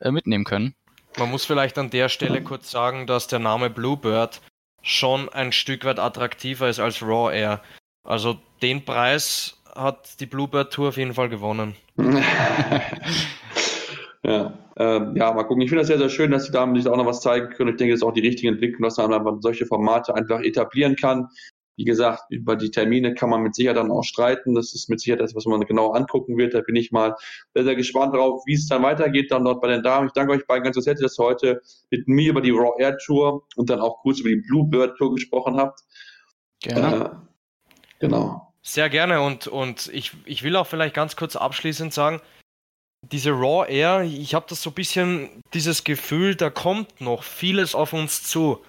äh, 0.00 0.10
mitnehmen 0.10 0.44
können. 0.44 0.74
Man 1.18 1.30
muss 1.30 1.44
vielleicht 1.44 1.78
an 1.78 1.90
der 1.90 2.08
Stelle 2.08 2.42
kurz 2.42 2.70
sagen, 2.70 3.06
dass 3.06 3.26
der 3.26 3.38
Name 3.38 3.70
Bluebird 3.70 4.42
schon 4.82 5.28
ein 5.30 5.52
Stück 5.52 5.84
weit 5.84 5.98
attraktiver 5.98 6.68
ist 6.68 6.78
als 6.78 7.02
Raw 7.02 7.34
Air. 7.34 7.62
Also 8.04 8.38
den 8.62 8.84
Preis 8.84 9.60
hat 9.74 10.20
die 10.20 10.26
Bluebird 10.26 10.72
Tour 10.72 10.90
auf 10.90 10.96
jeden 10.96 11.14
Fall 11.14 11.28
gewonnen. 11.28 11.74
ja. 14.22 14.52
Ähm, 14.78 15.16
ja, 15.16 15.32
mal 15.32 15.44
gucken. 15.44 15.62
Ich 15.62 15.70
finde 15.70 15.80
das 15.82 15.88
sehr, 15.88 15.98
sehr 15.98 16.10
schön, 16.10 16.30
dass 16.30 16.44
die 16.44 16.52
Damen 16.52 16.74
sich 16.74 16.84
da 16.84 16.92
auch 16.92 16.96
noch 16.96 17.06
was 17.06 17.22
zeigen 17.22 17.48
können. 17.50 17.70
Ich 17.70 17.76
denke, 17.76 17.94
das 17.94 18.00
ist 18.00 18.06
auch 18.06 18.12
die 18.12 18.20
richtige 18.20 18.48
Entwicklung, 18.52 18.82
dass 18.82 18.98
man 18.98 19.12
einfach 19.12 19.36
solche 19.40 19.64
Formate 19.64 20.14
einfach 20.14 20.40
etablieren 20.42 20.96
kann. 20.96 21.28
Wie 21.76 21.84
gesagt, 21.84 22.24
über 22.30 22.56
die 22.56 22.70
Termine 22.70 23.14
kann 23.14 23.28
man 23.28 23.42
mit 23.42 23.54
Sicherheit 23.54 23.76
dann 23.76 23.90
auch 23.90 24.02
streiten. 24.02 24.54
Das 24.54 24.74
ist 24.74 24.88
mit 24.88 25.00
Sicherheit 25.00 25.20
das, 25.20 25.34
was 25.34 25.44
man 25.46 25.60
genau 25.62 25.92
angucken 25.92 26.36
wird. 26.36 26.54
Da 26.54 26.60
bin 26.60 26.76
ich 26.76 26.90
mal 26.90 27.16
sehr, 27.54 27.64
sehr 27.64 27.74
gespannt 27.74 28.14
drauf, 28.14 28.42
wie 28.46 28.54
es 28.54 28.66
dann 28.66 28.82
weitergeht, 28.82 29.30
dann 29.30 29.44
dort 29.44 29.60
bei 29.60 29.68
den 29.68 29.82
Damen. 29.82 30.08
Ich 30.08 30.12
danke 30.12 30.32
euch 30.32 30.46
beiden 30.46 30.64
ganz 30.64 30.76
herzlich, 30.76 31.00
dass 31.00 31.18
ihr 31.18 31.24
heute 31.24 31.60
mit 31.90 32.08
mir 32.08 32.30
über 32.30 32.40
die 32.40 32.50
Raw 32.50 32.72
Air 32.78 32.96
Tour 32.98 33.46
und 33.56 33.68
dann 33.68 33.80
auch 33.80 33.98
kurz 34.00 34.20
über 34.20 34.30
die 34.30 34.42
Bluebird 34.46 34.96
Tour 34.96 35.14
gesprochen 35.14 35.56
habt. 35.58 35.80
Gerne. 36.60 37.04
Äh, 37.04 37.10
genau. 37.98 38.52
Sehr 38.62 38.90
gerne 38.90 39.20
und, 39.20 39.46
und 39.46 39.88
ich, 39.92 40.12
ich 40.24 40.42
will 40.42 40.56
auch 40.56 40.66
vielleicht 40.66 40.94
ganz 40.94 41.14
kurz 41.14 41.36
abschließend 41.36 41.94
sagen, 41.94 42.20
diese 43.02 43.30
Raw 43.30 43.70
Air, 43.70 44.02
ich 44.02 44.34
habe 44.34 44.46
das 44.48 44.62
so 44.62 44.70
ein 44.70 44.74
bisschen, 44.74 45.42
dieses 45.54 45.84
Gefühl, 45.84 46.34
da 46.34 46.50
kommt 46.50 47.00
noch 47.00 47.22
vieles 47.22 47.74
auf 47.74 47.92
uns 47.92 48.22
zu. 48.22 48.64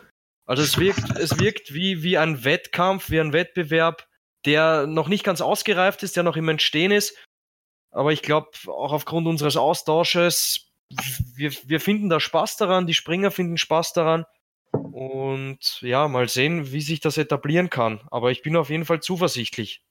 Also 0.46 0.64
es 0.64 0.78
wirkt, 0.78 1.00
es 1.18 1.40
wirkt 1.40 1.74
wie, 1.74 2.04
wie 2.04 2.18
ein 2.18 2.44
Wettkampf, 2.44 3.10
wie 3.10 3.20
ein 3.20 3.34
Wettbewerb, 3.34 4.08
der 4.46 4.88
noch 4.88 5.08
nicht 5.08 5.24
ganz 5.24 5.42
ausgereift 5.42 6.04
ist, 6.04 6.16
der 6.16 6.24
noch 6.24 6.38
im 6.38 6.50
Entstehen 6.50 6.92
ist. 6.92 7.18
Aber 7.92 8.12
ich 8.14 8.22
glaube, 8.22 8.50
auch 8.68 8.92
aufgrund 8.92 9.28
unseres 9.28 9.58
Austausches, 9.58 10.70
wir, 11.36 11.52
wir 11.66 11.80
finden 11.80 12.10
da 12.10 12.20
Spaß 12.20 12.58
daran, 12.58 12.88
die 12.88 12.94
Springer 12.94 13.32
finden 13.32 13.58
Spaß 13.58 13.94
daran. 13.94 14.26
Und 14.72 15.82
ja, 15.82 16.08
mal 16.08 16.28
sehen, 16.28 16.72
wie 16.72 16.82
sich 16.82 17.00
das 17.00 17.18
etablieren 17.18 17.70
kann. 17.70 18.02
Aber 18.12 18.32
ich 18.32 18.42
bin 18.42 18.56
auf 18.56 18.70
jeden 18.70 18.86
Fall 18.86 19.02
zuversichtlich. 19.02 19.82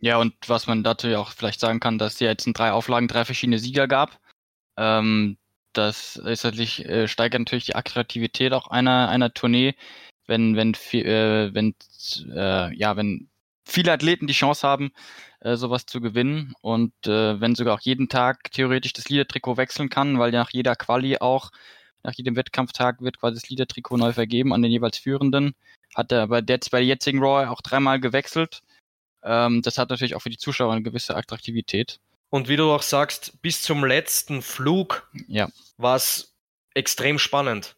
Ja, 0.00 0.18
und 0.18 0.34
was 0.46 0.66
man 0.66 0.82
dazu 0.82 1.08
auch 1.16 1.30
vielleicht 1.32 1.60
sagen 1.60 1.80
kann, 1.80 1.98
dass 1.98 2.14
es 2.14 2.20
ja 2.20 2.28
jetzt 2.28 2.46
in 2.46 2.52
drei 2.52 2.72
Auflagen 2.72 3.08
drei 3.08 3.24
verschiedene 3.24 3.58
Sieger 3.58 3.88
gab. 3.88 4.18
Ähm, 4.76 5.38
das 5.72 6.16
ist 6.16 6.44
natürlich, 6.44 6.84
äh, 6.86 7.08
steigert 7.08 7.40
natürlich 7.40 7.66
die 7.66 7.76
Attraktivität 7.76 8.52
auch 8.52 8.68
einer, 8.68 9.08
einer 9.08 9.32
Tournee, 9.32 9.74
wenn, 10.26 10.56
wenn, 10.56 10.74
äh, 10.92 11.54
wenn, 11.54 11.74
äh, 12.34 12.74
ja, 12.76 12.96
wenn 12.96 13.28
viele 13.64 13.92
Athleten 13.92 14.26
die 14.26 14.32
Chance 14.34 14.66
haben, 14.66 14.92
äh, 15.40 15.56
sowas 15.56 15.86
zu 15.86 16.00
gewinnen 16.00 16.54
und 16.62 16.92
äh, 17.06 17.40
wenn 17.40 17.54
sogar 17.54 17.74
auch 17.74 17.80
jeden 17.80 18.08
Tag 18.08 18.50
theoretisch 18.52 18.92
das 18.92 19.08
Leader-Trikot 19.08 19.56
wechseln 19.56 19.90
kann, 19.90 20.18
weil 20.18 20.30
nach 20.32 20.50
jeder 20.50 20.76
Quali 20.76 21.18
auch, 21.18 21.50
nach 22.02 22.14
jedem 22.14 22.36
Wettkampftag 22.36 23.00
wird 23.00 23.18
quasi 23.18 23.34
das 23.40 23.48
Leader-Trikot 23.50 23.96
neu 23.96 24.12
vergeben 24.12 24.52
an 24.52 24.62
den 24.62 24.72
jeweils 24.72 24.98
Führenden. 24.98 25.54
Hat 25.94 26.12
er 26.12 26.22
aber 26.22 26.42
jetzt 26.46 26.70
bei 26.70 26.78
der 26.78 26.86
jetzigen 26.86 27.18
Raw 27.20 27.46
auch 27.48 27.60
dreimal 27.62 28.00
gewechselt. 28.00 28.62
Ähm, 29.26 29.60
das 29.62 29.76
hat 29.76 29.90
natürlich 29.90 30.14
auch 30.14 30.22
für 30.22 30.30
die 30.30 30.38
Zuschauer 30.38 30.72
eine 30.72 30.82
gewisse 30.82 31.16
Attraktivität. 31.16 31.98
Und 32.30 32.48
wie 32.48 32.56
du 32.56 32.70
auch 32.70 32.82
sagst, 32.82 33.40
bis 33.42 33.62
zum 33.62 33.84
letzten 33.84 34.40
Flug 34.40 35.08
ja. 35.28 35.48
war 35.76 35.96
es 35.96 36.34
extrem 36.74 37.18
spannend. 37.18 37.76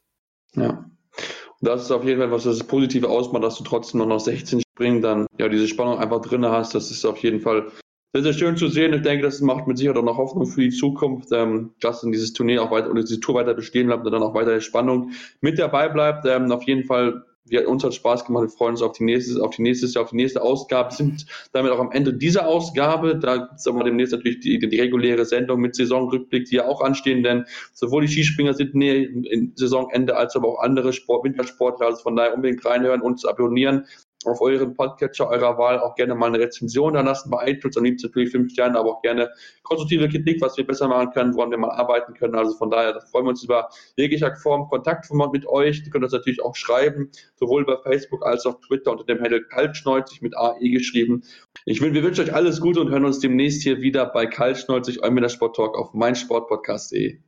Ja. 0.55 0.71
Und 0.71 1.69
das 1.69 1.83
ist 1.83 1.91
auf 1.91 2.05
jeden 2.05 2.21
Fall 2.21 2.31
was 2.31 2.45
das 2.45 2.63
Positive 2.63 3.09
ausmacht, 3.09 3.43
dass 3.43 3.57
du 3.57 3.65
trotzdem 3.65 3.99
noch 3.99 4.07
nach 4.07 4.21
16 4.21 4.61
Springen 4.61 5.03
dann 5.03 5.27
ja 5.39 5.49
diese 5.49 5.67
Spannung 5.67 5.99
einfach 5.99 6.21
drin 6.21 6.45
hast. 6.47 6.75
Das 6.75 6.91
ist 6.91 7.05
auf 7.05 7.19
jeden 7.19 7.41
Fall 7.41 7.73
sehr, 8.13 8.23
sehr 8.23 8.33
schön 8.33 8.57
zu 8.57 8.69
sehen. 8.69 8.95
Ich 8.95 9.03
denke, 9.03 9.25
das 9.25 9.41
macht 9.41 9.67
mit 9.67 9.77
Sicherheit 9.77 9.99
auch 9.99 10.05
noch 10.05 10.17
Hoffnung 10.17 10.47
für 10.47 10.63
die 10.63 10.71
Zukunft, 10.71 11.31
ähm, 11.33 11.75
dass 11.81 12.01
dann 12.01 12.13
dieses 12.13 12.33
Turnier 12.33 12.63
auch 12.63 12.71
weiter 12.71 12.91
oder 12.91 13.03
diese 13.03 13.21
Tour 13.21 13.35
weiter 13.35 13.55
bestehen 13.55 13.89
bleibt 13.89 14.07
und 14.07 14.13
dann 14.13 14.23
auch 14.23 14.35
weiter 14.35 14.61
Spannung 14.61 15.13
mit 15.41 15.59
dabei 15.59 15.89
bleibt. 15.89 16.25
Ähm, 16.27 16.51
auf 16.53 16.63
jeden 16.63 16.85
Fall 16.85 17.25
wir, 17.51 17.69
uns 17.69 17.85
hat 17.85 17.95
Spaß 17.95 18.25
gemacht. 18.25 18.45
Wir 18.45 18.51
freuen 18.51 18.73
uns 18.73 18.83
auf 18.83 18.93
die 18.93 19.05
nächste, 19.05 19.43
auf 19.43 19.55
die 19.55 19.63
nächste, 19.63 20.01
auf 20.01 20.11
die 20.11 20.17
nächste 20.17 20.43
Ausgabe. 20.43 20.93
Sind 20.95 21.27
damit 21.53 21.73
auch 21.73 21.79
am 21.79 21.93
Ende 21.93 22.15
dieser 22.15 22.47
Ausgabe. 22.47 23.17
Da 23.17 23.37
gibt 23.37 23.55
es 23.59 23.67
aber 23.67 23.85
demnächst 23.85 24.13
natürlich 24.13 24.41
die, 24.41 24.59
die, 24.59 24.81
reguläre 24.81 25.25
Sendung 25.25 25.61
mit 25.61 25.75
Saisonrückblick, 25.75 26.47
die 26.47 26.57
ja 26.57 26.67
auch 26.67 26.81
anstehen, 26.81 27.23
denn 27.23 27.45
sowohl 27.73 28.03
die 28.03 28.09
Skispringer 28.09 28.55
sind 28.55 28.75
näher 28.75 29.09
in 29.09 29.53
Saisonende 29.57 30.17
als 30.17 30.37
aber 30.37 30.49
auch 30.49 30.61
andere 30.61 30.93
Sport, 30.93 31.25
Wintersportler. 31.25 31.87
Also 31.87 32.03
von 32.03 32.17
daher 32.17 32.35
unbedingt 32.35 32.65
reinhören 32.65 33.01
und 33.01 33.27
abonnieren 33.27 33.87
auf 34.25 34.41
euren 34.41 34.75
Podcatcher 34.75 35.29
eurer 35.29 35.59
Wahl 35.59 35.79
auch 35.79 35.95
gerne 35.95 36.15
mal 36.15 36.27
eine 36.27 36.41
Rezension 36.41 36.95
da 36.95 37.03
lassen 37.03 37.31
bei 37.31 37.51
iTunes. 37.51 37.77
Am 37.77 37.85
liebsten 37.85 38.09
natürlich 38.09 38.31
fünf 38.31 38.53
Sterne, 38.53 38.79
aber 38.79 38.97
auch 38.97 39.03
gerne 39.03 39.31
konstruktive 39.63 40.09
Kritik, 40.09 40.41
was 40.41 40.57
wir 40.57 40.67
besser 40.67 40.89
machen 40.89 41.11
können, 41.13 41.35
woran 41.35 41.51
wir 41.51 41.59
mal 41.59 41.71
arbeiten 41.71 42.15
können. 42.15 42.35
Also 42.35 42.57
von 42.57 42.71
daher 42.71 43.01
freuen 43.13 43.27
wir 43.27 43.31
uns 43.31 43.45
über 43.45 43.69
jeglicher 43.97 44.35
Form 44.37 44.69
Kontaktformat 44.69 45.33
mit 45.33 45.47
euch. 45.47 45.83
Ihr 45.85 45.91
könnt 45.91 46.05
uns 46.05 46.13
natürlich 46.13 46.43
auch 46.43 46.57
schreiben, 46.57 47.11
sowohl 47.37 47.65
bei 47.65 47.77
Facebook 47.77 48.27
als 48.27 48.45
auch 48.47 48.61
Twitter 48.61 48.93
unter 48.93 49.05
dem 49.05 49.21
Handle 49.21 49.45
kaltschneuzig 49.45 50.23
mit 50.23 50.37
AE 50.37 50.71
geschrieben. 50.71 51.23
Ich 51.65 51.81
will, 51.81 51.95
wir 51.95 52.03
wünschen 52.03 52.25
euch 52.25 52.35
alles 52.35 52.61
Gute 52.61 52.81
und 52.81 52.91
hören 52.91 53.05
uns 53.05 53.21
demnächst 53.21 53.63
hier 53.63 53.81
wieder 53.81 54.07
bei 54.07 54.27
kaltschneuzig, 54.27 55.03
eurem 55.03 55.29
Sport 55.29 55.57
Talk 55.57 55.79
auf 55.79 55.95
meinsportpodcast.de. 55.95 57.19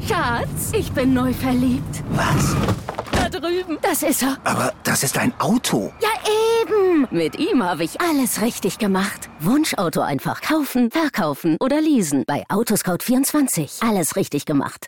Schatz, 0.00 0.72
ich 0.76 0.90
bin 0.92 1.14
neu 1.14 1.32
verliebt. 1.32 2.02
Was? 2.10 2.56
Drüben. 3.64 3.78
Das 3.82 4.02
ist 4.02 4.22
er. 4.22 4.36
Aber 4.44 4.72
das 4.84 5.02
ist 5.02 5.18
ein 5.18 5.32
Auto. 5.38 5.92
Ja, 6.00 6.08
eben. 6.62 7.06
Mit 7.10 7.38
ihm 7.38 7.62
habe 7.62 7.84
ich 7.84 8.00
alles 8.00 8.40
richtig 8.40 8.78
gemacht. 8.78 9.28
Wunschauto 9.40 10.00
einfach 10.00 10.40
kaufen, 10.40 10.90
verkaufen 10.90 11.56
oder 11.60 11.80
leasen. 11.80 12.24
Bei 12.26 12.44
Autoscout24. 12.48 13.86
Alles 13.88 14.16
richtig 14.16 14.46
gemacht. 14.46 14.86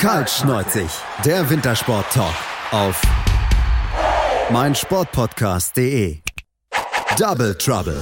Kaltschneuzig, 0.00 0.88
der 1.24 1.48
Wintersport-Talk 1.50 2.34
auf 2.70 3.00
meinsportpodcast.de. 4.50 6.18
Double 7.18 7.58
Trouble. 7.58 8.00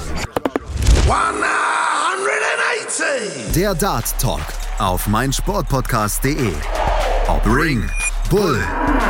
180! 1.08 3.52
Der 3.54 3.74
Dart 3.74 4.18
Talk 4.20 4.42
auf 4.78 5.06
meinsportpodcast.de. 5.06 6.52
Ob 7.28 7.46
Ring, 7.46 7.88
Bull 8.30 8.60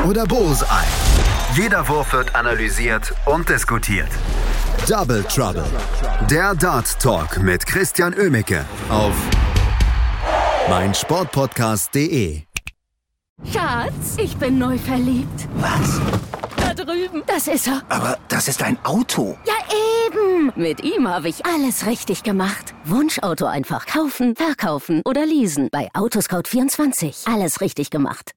oder 0.07 0.25
Bullseye. 0.25 0.67
Jeder 1.55 1.89
Wurf 1.89 2.13
wird 2.13 2.35
analysiert 2.35 3.15
und 3.25 3.49
diskutiert. 3.49 4.09
Double 4.87 5.25
Trouble. 5.25 5.65
Der 6.31 6.55
Dart 6.55 7.01
Talk 7.01 7.39
mit 7.43 7.65
Christian 7.67 8.13
Ömicke 8.13 8.65
auf 8.91 9.15
meinsportpodcast.de. 10.69 12.43
Schatz, 13.51 14.17
ich 14.19 14.37
bin 14.37 14.59
neu 14.59 14.77
verliebt. 14.77 15.49
Was? 15.57 16.01
Da 16.57 16.75
drüben. 16.75 17.23
Das 17.27 17.49
ist 17.49 17.69
er. 17.69 17.83
Aber 17.89 18.19
das 18.29 18.49
ist 18.49 18.63
ein 18.63 18.79
Auto. 18.85 19.39
Ja, 19.47 19.55
eben. 20.07 20.53
Mit 20.57 20.83
ihm 20.85 21.09
habe 21.09 21.29
ich 21.29 21.45
alles 21.47 21.87
richtig 21.87 22.23
gemacht. 22.23 22.75
Wunschauto 22.85 23.47
einfach 23.47 23.87
kaufen, 23.87 24.37
verkaufen 24.37 25.01
oder 25.07 25.25
leasen. 25.25 25.69
Bei 25.73 25.89
Autoscout24. 25.95 27.33
Alles 27.33 27.61
richtig 27.61 27.91
gemacht. 27.91 28.33